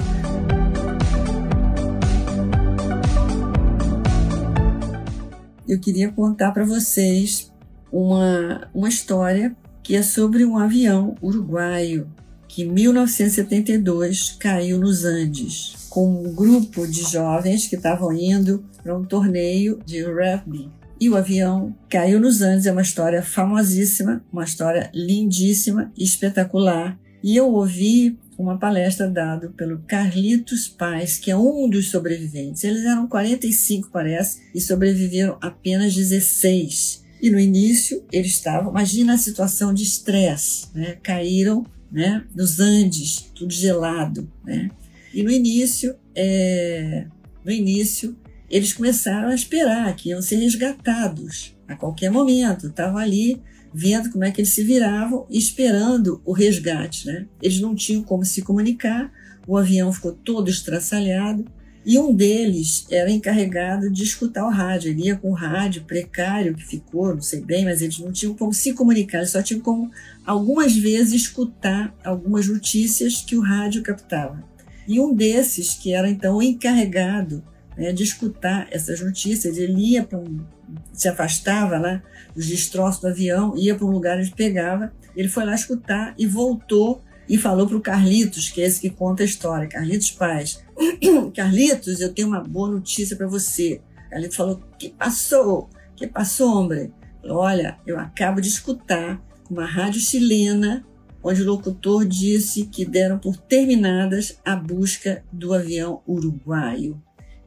Eu 5.66 5.78
queria 5.78 6.10
contar 6.10 6.50
para 6.50 6.64
vocês 6.64 7.52
uma, 7.90 8.68
uma 8.74 8.88
história 8.88 9.56
que 9.80 9.94
é 9.94 10.02
sobre 10.02 10.44
um 10.44 10.58
avião 10.58 11.14
uruguaio 11.22 12.10
que 12.48 12.64
em 12.64 12.70
1972 12.70 14.32
caiu 14.38 14.78
nos 14.78 15.04
Andes 15.04 15.86
com 15.88 16.26
um 16.26 16.34
grupo 16.34 16.86
de 16.86 17.02
jovens 17.02 17.66
que 17.66 17.76
estavam 17.76 18.12
indo 18.12 18.64
para 18.82 18.96
um 18.96 19.04
torneio 19.04 19.78
de 19.86 20.02
rugby 20.02 20.68
e 21.02 21.10
o 21.10 21.16
avião 21.16 21.74
caiu 21.88 22.20
nos 22.20 22.42
Andes. 22.42 22.64
É 22.64 22.70
uma 22.70 22.80
história 22.80 23.24
famosíssima, 23.24 24.24
uma 24.32 24.44
história 24.44 24.88
lindíssima, 24.94 25.92
espetacular. 25.98 26.96
E 27.20 27.34
eu 27.34 27.52
ouvi 27.52 28.16
uma 28.38 28.56
palestra 28.56 29.10
dada 29.10 29.48
pelo 29.56 29.80
Carlitos 29.80 30.68
Paz, 30.68 31.18
que 31.18 31.28
é 31.28 31.36
um 31.36 31.68
dos 31.68 31.90
sobreviventes. 31.90 32.62
Eles 32.62 32.84
eram 32.84 33.08
45, 33.08 33.90
parece, 33.90 34.42
e 34.54 34.60
sobreviveram 34.60 35.36
apenas 35.40 35.92
16. 35.92 37.02
E 37.20 37.30
no 37.30 37.40
início 37.40 38.04
eles 38.12 38.34
estavam, 38.34 38.70
imagina 38.70 39.14
a 39.14 39.18
situação 39.18 39.74
de 39.74 39.82
estresse, 39.82 40.68
né? 40.72 40.98
Caíram, 41.02 41.66
né? 41.90 42.24
Nos 42.32 42.60
Andes, 42.60 43.28
tudo 43.34 43.52
gelado, 43.52 44.30
né? 44.44 44.70
E 45.12 45.24
no 45.24 45.32
início, 45.32 45.96
é, 46.14 47.06
no 47.44 47.50
início 47.50 48.16
eles 48.52 48.74
começaram 48.74 49.30
a 49.30 49.34
esperar 49.34 49.96
que 49.96 50.10
iam 50.10 50.20
ser 50.20 50.36
resgatados 50.36 51.56
a 51.66 51.74
qualquer 51.74 52.10
momento. 52.10 52.66
Estavam 52.66 52.98
ali 52.98 53.40
vendo 53.72 54.10
como 54.10 54.24
é 54.24 54.30
que 54.30 54.42
eles 54.42 54.52
se 54.52 54.62
viravam, 54.62 55.26
esperando 55.30 56.20
o 56.22 56.34
resgate. 56.34 57.06
Né? 57.06 57.26
Eles 57.40 57.58
não 57.60 57.74
tinham 57.74 58.02
como 58.02 58.26
se 58.26 58.42
comunicar, 58.42 59.10
o 59.48 59.56
avião 59.56 59.90
ficou 59.90 60.12
todo 60.12 60.50
estraçalhado 60.50 61.46
e 61.84 61.98
um 61.98 62.14
deles 62.14 62.86
era 62.90 63.10
encarregado 63.10 63.90
de 63.90 64.02
escutar 64.02 64.44
o 64.44 64.50
rádio. 64.50 64.90
Ele 64.90 65.06
ia 65.06 65.16
com 65.16 65.30
o 65.30 65.34
rádio 65.34 65.84
precário 65.84 66.54
que 66.54 66.62
ficou, 66.62 67.14
não 67.14 67.22
sei 67.22 67.40
bem, 67.40 67.64
mas 67.64 67.80
eles 67.80 67.98
não 67.98 68.12
tinham 68.12 68.34
como 68.34 68.52
se 68.52 68.74
comunicar, 68.74 69.18
eles 69.18 69.30
só 69.30 69.42
tinham 69.42 69.62
como 69.62 69.90
algumas 70.26 70.76
vezes 70.76 71.22
escutar 71.22 71.96
algumas 72.04 72.46
notícias 72.46 73.22
que 73.22 73.34
o 73.34 73.40
rádio 73.40 73.82
captava. 73.82 74.44
E 74.86 75.00
um 75.00 75.14
desses, 75.14 75.70
que 75.70 75.94
era 75.94 76.10
então 76.10 76.36
o 76.36 76.42
encarregado 76.42 77.42
né, 77.76 77.92
de 77.92 78.02
escutar 78.02 78.66
essas 78.70 79.00
notícias. 79.00 79.56
Ele 79.56 79.92
ia 79.92 80.04
para 80.04 80.18
um, 80.18 80.44
se 80.92 81.08
afastava 81.08 81.78
lá 81.78 82.02
dos 82.34 82.46
destroços 82.46 83.00
do 83.00 83.08
avião, 83.08 83.56
ia 83.56 83.74
para 83.74 83.86
um 83.86 83.90
lugar 83.90 84.18
onde 84.18 84.34
pegava. 84.34 84.92
Ele 85.16 85.28
foi 85.28 85.44
lá 85.44 85.54
escutar 85.54 86.14
e 86.18 86.26
voltou 86.26 87.02
e 87.28 87.38
falou 87.38 87.66
para 87.66 87.76
o 87.76 87.80
Carlitos, 87.80 88.50
que 88.50 88.60
é 88.60 88.66
esse 88.66 88.80
que 88.80 88.90
conta 88.90 89.22
a 89.22 89.26
história, 89.26 89.68
Carlitos 89.68 90.10
Paz. 90.10 90.62
Carlitos, 91.34 92.00
eu 92.00 92.12
tenho 92.12 92.28
uma 92.28 92.40
boa 92.40 92.70
notícia 92.70 93.16
para 93.16 93.26
você. 93.26 93.80
Carlitos 94.10 94.36
falou: 94.36 94.60
que 94.78 94.90
passou? 94.90 95.68
Que 95.96 96.06
passou, 96.06 96.64
homem? 96.64 96.92
Olha, 97.24 97.78
eu 97.86 97.98
acabo 97.98 98.40
de 98.40 98.48
escutar 98.48 99.22
uma 99.48 99.64
rádio 99.64 100.00
chilena 100.00 100.84
onde 101.22 101.42
o 101.42 101.46
locutor 101.46 102.04
disse 102.04 102.66
que 102.66 102.84
deram 102.84 103.18
por 103.18 103.36
terminadas 103.36 104.40
a 104.44 104.56
busca 104.56 105.22
do 105.32 105.54
avião 105.54 106.02
uruguaio 106.06 107.00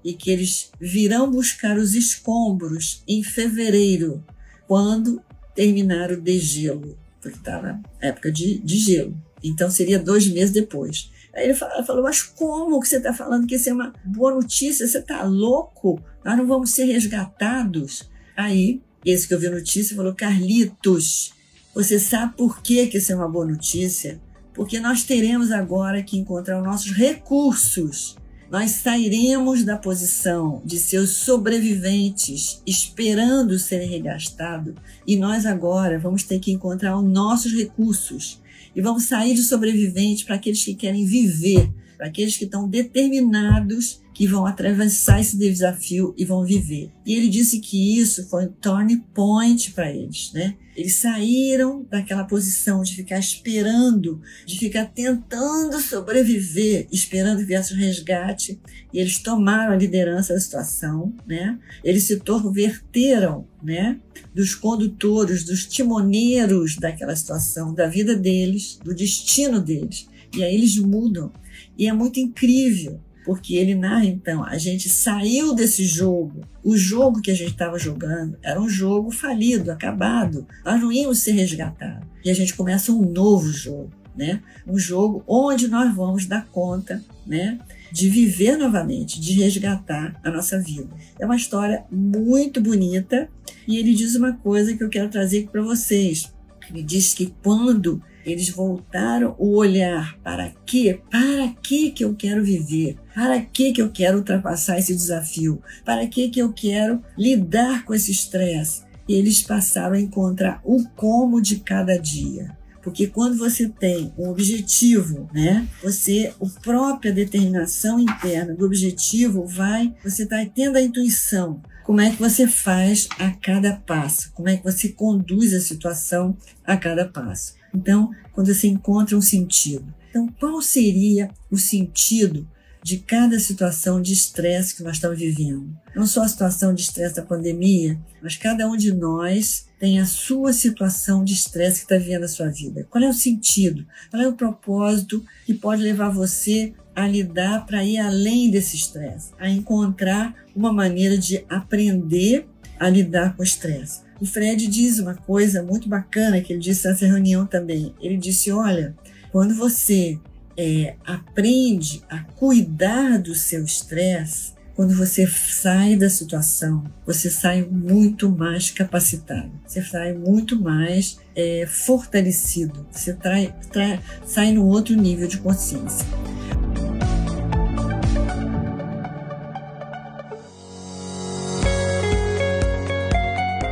e 0.05 0.13
que 0.13 0.29
eles 0.29 0.69
virão 0.79 1.31
buscar 1.31 1.77
os 1.77 1.95
escombros 1.95 3.01
em 3.07 3.23
fevereiro, 3.23 4.23
quando 4.67 5.19
terminar 5.55 6.11
o 6.11 6.21
degelo, 6.21 6.95
porque 7.19 7.39
estava 7.39 7.81
época 7.99 8.31
de, 8.31 8.59
de 8.59 8.77
gelo. 8.77 9.17
Então 9.43 9.67
seria 9.71 9.97
dois 9.97 10.27
meses 10.27 10.51
depois. 10.51 11.09
Aí 11.33 11.45
ele 11.45 11.55
falou, 11.55 11.83
falou, 11.83 12.03
mas 12.03 12.21
como 12.21 12.79
que 12.79 12.87
você 12.87 12.97
está 12.97 13.13
falando 13.13 13.47
que 13.47 13.55
isso 13.55 13.67
é 13.67 13.73
uma 13.73 13.91
boa 14.05 14.35
notícia? 14.35 14.87
Você 14.87 14.99
está 14.99 15.23
louco? 15.23 15.99
Nós 16.23 16.37
não 16.37 16.45
vamos 16.45 16.69
ser 16.69 16.85
resgatados? 16.85 18.07
Aí, 18.37 18.81
esse 19.03 19.27
que 19.27 19.33
eu 19.33 19.39
vi 19.39 19.47
a 19.47 19.51
notícia 19.51 19.95
falou, 19.95 20.13
Carlitos, 20.13 21.33
você 21.73 21.99
sabe 21.99 22.37
por 22.37 22.61
que, 22.61 22.87
que 22.87 22.99
isso 22.99 23.11
é 23.11 23.15
uma 23.15 23.27
boa 23.27 23.45
notícia? 23.45 24.21
Porque 24.53 24.79
nós 24.79 25.03
teremos 25.03 25.51
agora 25.51 26.03
que 26.03 26.17
encontrar 26.17 26.59
os 26.59 26.65
nossos 26.65 26.91
recursos 26.91 28.15
nós 28.55 28.71
sairemos 28.71 29.65
da 29.65 29.77
posição 29.77 30.61
de 30.63 30.79
seus 30.79 31.09
sobreviventes 31.09 32.61
esperando 32.65 33.59
serem 33.59 33.89
regastados 33.89 34.75
e 35.05 35.17
nós 35.17 35.45
agora 35.45 35.99
vamos 35.99 36.23
ter 36.23 36.39
que 36.39 36.53
encontrar 36.53 36.97
os 36.97 37.03
nossos 37.03 37.51
recursos. 37.51 38.41
E 38.73 38.79
vamos 38.79 39.03
sair 39.03 39.33
de 39.33 39.43
sobrevivente 39.43 40.23
para 40.23 40.35
aqueles 40.35 40.63
que 40.63 40.73
querem 40.73 41.05
viver, 41.05 41.69
para 41.97 42.07
aqueles 42.07 42.37
que 42.37 42.45
estão 42.45 42.65
determinados 42.65 43.99
que 44.15 44.25
vão 44.25 44.45
atravessar 44.45 45.19
esse 45.19 45.37
desafio 45.37 46.15
e 46.17 46.23
vão 46.23 46.45
viver. 46.45 46.89
E 47.05 47.13
ele 47.13 47.27
disse 47.27 47.59
que 47.59 47.99
isso 47.99 48.27
foi 48.29 48.45
um 48.45 48.51
turning 48.51 49.01
point 49.13 49.71
para 49.73 49.91
eles, 49.91 50.31
né? 50.33 50.55
Eles 50.73 50.95
saíram 50.95 51.85
daquela 51.89 52.23
posição 52.23 52.81
de 52.81 52.95
ficar 52.95 53.19
esperando, 53.19 54.21
de 54.45 54.57
ficar 54.57 54.85
tentando 54.85 55.79
sobreviver, 55.81 56.87
esperando 56.91 57.39
que 57.39 57.45
viesse 57.45 57.73
o 57.73 57.77
resgate, 57.77 58.59
e 58.93 58.99
eles 58.99 59.19
tomaram 59.19 59.73
a 59.73 59.77
liderança 59.77 60.33
da 60.33 60.39
situação, 60.39 61.13
né? 61.27 61.59
Eles 61.83 62.03
se 62.03 62.17
converteram, 62.17 63.45
né? 63.61 63.99
Dos 64.33 64.55
condutores, 64.55 65.43
dos 65.43 65.65
timoneiros 65.65 66.77
daquela 66.77 67.15
situação, 67.17 67.73
da 67.73 67.87
vida 67.87 68.15
deles, 68.15 68.79
do 68.81 68.95
destino 68.95 69.59
deles. 69.59 70.07
E 70.33 70.41
aí 70.41 70.55
eles 70.55 70.77
mudam. 70.77 71.33
E 71.77 71.87
é 71.87 71.93
muito 71.93 72.19
incrível, 72.19 73.01
porque 73.25 73.55
ele 73.55 73.73
narra 73.73 74.05
então, 74.05 74.43
a 74.43 74.57
gente 74.57 74.87
saiu 74.87 75.55
desse 75.55 75.83
jogo. 75.83 76.41
O 76.63 76.77
jogo 76.77 77.21
que 77.21 77.31
a 77.31 77.33
gente 77.33 77.51
estava 77.51 77.79
jogando 77.79 78.37
era 78.43 78.61
um 78.61 78.69
jogo 78.69 79.09
falido, 79.09 79.71
acabado. 79.71 80.45
Nós 80.63 80.79
não 80.79 80.91
íamos 80.91 81.19
ser 81.19 81.31
resgatados. 81.31 82.07
E 82.23 82.29
a 82.29 82.33
gente 82.35 82.53
começa 82.53 82.91
um 82.91 83.01
novo 83.11 83.51
jogo, 83.51 83.89
né? 84.15 84.41
Um 84.67 84.77
jogo 84.77 85.23
onde 85.27 85.67
nós 85.67 85.93
vamos 85.93 86.27
dar 86.27 86.45
conta, 86.45 87.03
né? 87.25 87.59
De 87.91 88.09
viver 88.09 88.57
novamente, 88.57 89.19
de 89.19 89.33
resgatar 89.33 90.19
a 90.23 90.29
nossa 90.29 90.59
vida. 90.59 90.89
É 91.19 91.25
uma 91.25 91.35
história 91.35 91.83
muito 91.91 92.61
bonita 92.61 93.27
e 93.67 93.77
ele 93.77 93.95
diz 93.95 94.15
uma 94.15 94.33
coisa 94.33 94.77
que 94.77 94.83
eu 94.83 94.89
quero 94.89 95.09
trazer 95.09 95.49
para 95.51 95.63
vocês. 95.63 96.31
Ele 96.69 96.83
diz 96.83 97.13
que 97.13 97.33
quando 97.43 98.01
eles 98.25 98.49
voltaram 98.49 99.35
o 99.37 99.55
olhar 99.55 100.17
para 100.23 100.51
quê? 100.65 100.99
Para 101.09 101.49
que 101.61 101.91
que 101.91 102.03
eu 102.03 102.15
quero 102.15 102.43
viver? 102.43 102.97
Para 103.13 103.39
que 103.39 103.71
que 103.71 103.81
eu 103.81 103.91
quero 103.91 104.17
ultrapassar 104.17 104.79
esse 104.79 104.95
desafio? 104.95 105.61
Para 105.85 106.07
que 106.07 106.29
que 106.29 106.39
eu 106.39 106.51
quero 106.51 107.01
lidar 107.17 107.85
com 107.85 107.93
esse 107.93 108.11
estresse? 108.11 108.83
E 109.07 109.13
eles 109.13 109.43
passaram 109.43 109.95
a 109.95 109.99
encontrar 109.99 110.59
o 110.63 110.83
como 110.95 111.41
de 111.41 111.57
cada 111.57 111.97
dia. 111.97 112.57
Porque 112.85 113.07
quando 113.07 113.37
você 113.37 113.67
tem 113.67 114.13
um 114.15 114.29
objetivo, 114.29 115.27
né? 115.33 115.67
Você, 115.81 116.31
a 116.39 116.61
própria 116.61 117.11
determinação 117.11 117.99
interna 117.99 118.53
do 118.53 118.63
objetivo 118.63 119.45
vai, 119.45 119.91
você 120.03 120.21
está 120.21 120.45
tendo 120.45 120.77
a 120.77 120.81
intuição. 120.81 121.61
Como 121.83 122.01
é 122.01 122.11
que 122.11 122.17
você 122.17 122.47
faz 122.47 123.07
a 123.19 123.31
cada 123.31 123.73
passo? 123.73 124.31
Como 124.33 124.49
é 124.49 124.57
que 124.57 124.63
você 124.63 124.89
conduz 124.89 125.53
a 125.53 125.59
situação 125.59 126.37
a 126.63 126.77
cada 126.77 127.07
passo? 127.07 127.53
Então, 127.75 128.11
quando 128.31 128.53
você 128.53 128.67
encontra 128.67 129.17
um 129.17 129.21
sentido. 129.21 129.93
Então, 130.09 130.27
qual 130.39 130.61
seria 130.61 131.29
o 131.51 131.57
sentido 131.57 132.47
de 132.81 132.99
cada 132.99 133.39
situação 133.39 134.01
de 134.01 134.13
estresse 134.13 134.75
que 134.75 134.83
nós 134.83 134.93
estamos 134.95 135.17
vivendo? 135.17 135.75
Não 135.95 136.05
só 136.05 136.23
a 136.23 136.27
situação 136.27 136.73
de 136.73 136.81
estresse 136.81 137.15
da 137.15 137.23
pandemia, 137.23 137.99
mas 138.21 138.37
cada 138.37 138.67
um 138.67 138.77
de 138.77 138.93
nós 138.93 139.65
tem 139.79 139.99
a 139.99 140.05
sua 140.05 140.53
situação 140.53 141.23
de 141.23 141.33
estresse 141.33 141.79
que 141.79 141.85
está 141.85 141.97
vivendo 141.97 142.21
na 142.21 142.27
sua 142.27 142.49
vida. 142.49 142.87
Qual 142.89 143.03
é 143.03 143.09
o 143.09 143.13
sentido? 143.13 143.85
Qual 144.09 144.21
é 144.21 144.27
o 144.27 144.33
propósito 144.33 145.23
que 145.45 145.53
pode 145.53 145.81
levar 145.81 146.09
você 146.09 146.73
a 146.95 147.05
lidar 147.07 147.65
para 147.65 147.83
ir 147.83 147.97
além 147.97 148.49
desse 148.49 148.77
estresse, 148.77 149.31
a 149.37 149.49
encontrar 149.49 150.33
uma 150.55 150.71
maneira 150.71 151.17
de 151.17 151.43
aprender 151.49 152.47
a 152.79 152.89
lidar 152.89 153.35
com 153.35 153.41
o 153.41 153.45
estresse. 153.45 154.01
O 154.19 154.25
Fred 154.25 154.67
diz 154.67 154.99
uma 154.99 155.15
coisa 155.15 155.61
muito 155.61 155.89
bacana 155.89 156.39
que 156.41 156.53
ele 156.53 156.59
disse 156.61 156.87
nessa 156.87 157.05
reunião 157.05 157.45
também. 157.45 157.93
Ele 158.01 158.17
disse: 158.17 158.51
olha, 158.51 158.95
quando 159.31 159.53
você 159.53 160.17
é, 160.57 160.95
aprende 161.05 162.01
a 162.09 162.19
cuidar 162.19 163.19
do 163.19 163.35
seu 163.35 163.63
estresse, 163.63 164.53
quando 164.75 164.93
você 164.93 165.25
sai 165.25 165.95
da 165.95 166.09
situação, 166.09 166.83
você 167.05 167.29
sai 167.29 167.61
muito 167.61 168.29
mais 168.29 168.69
capacitado, 168.69 169.49
você 169.65 169.81
sai 169.81 170.11
muito 170.11 170.59
mais 170.59 171.17
é, 171.33 171.65
fortalecido, 171.65 172.85
você 172.91 173.13
trai, 173.13 173.55
trai, 173.71 174.01
sai 174.25 174.51
no 174.51 174.65
outro 174.65 174.93
nível 174.93 175.27
de 175.27 175.37
consciência. 175.37 176.05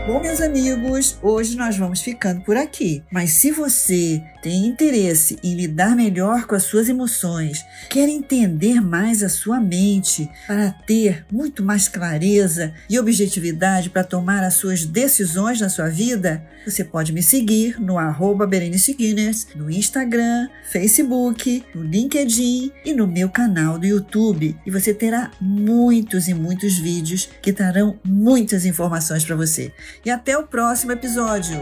Bom, 0.06 0.20
meus 0.20 0.42
amigos, 0.42 1.18
hoje 1.22 1.56
nós 1.56 1.78
vamos 1.78 2.02
ficando 2.02 2.42
por 2.42 2.58
aqui. 2.58 3.02
Mas 3.10 3.32
se 3.32 3.52
você 3.52 4.22
tem 4.44 4.68
interesse 4.68 5.40
em 5.42 5.56
lidar 5.56 5.96
melhor 5.96 6.46
com 6.46 6.54
as 6.54 6.64
suas 6.64 6.90
emoções, 6.90 7.64
quer 7.90 8.10
entender 8.10 8.82
mais 8.82 9.24
a 9.24 9.30
sua 9.30 9.60
mente 9.60 10.30
para 10.46 10.70
ter 10.70 11.26
muito 11.32 11.64
mais 11.64 11.88
clareza 11.88 12.74
e 12.90 13.00
objetividade 13.00 13.90
para 13.90 14.04
tomar 14.04 14.44
as 14.44 14.56
suas 14.56 14.86
decisões 14.86 15.62
na 15.62 15.70
sua 15.70 15.88
vida, 15.88 16.46
você 16.66 16.84
pode 16.84 17.12
me 17.12 17.22
seguir 17.22 17.80
no 17.80 17.98
arroba 17.98 18.46
Guinness, 18.46 19.48
no 19.56 19.70
Instagram, 19.70 20.48
Facebook, 20.70 21.64
no 21.76 21.84
LinkedIn 21.84 22.72
e 22.86 22.94
no 22.94 23.06
meu 23.06 23.30
canal 23.30 23.78
do 23.78 23.86
YouTube. 23.86 24.56
E 24.66 24.72
você 24.72 24.94
terá 24.94 25.32
muitos 25.42 26.28
e 26.28 26.34
muitos 26.34 26.78
vídeos 26.78 27.30
que 27.42 27.52
trarão 27.52 28.00
muitas 28.06 28.66
informações 28.66 29.26
para 29.26 29.36
você 29.36 29.74
e 30.06 30.10
até 30.10 30.38
o 30.38 30.48
próximo 30.48 30.94
episódio. 30.94 31.62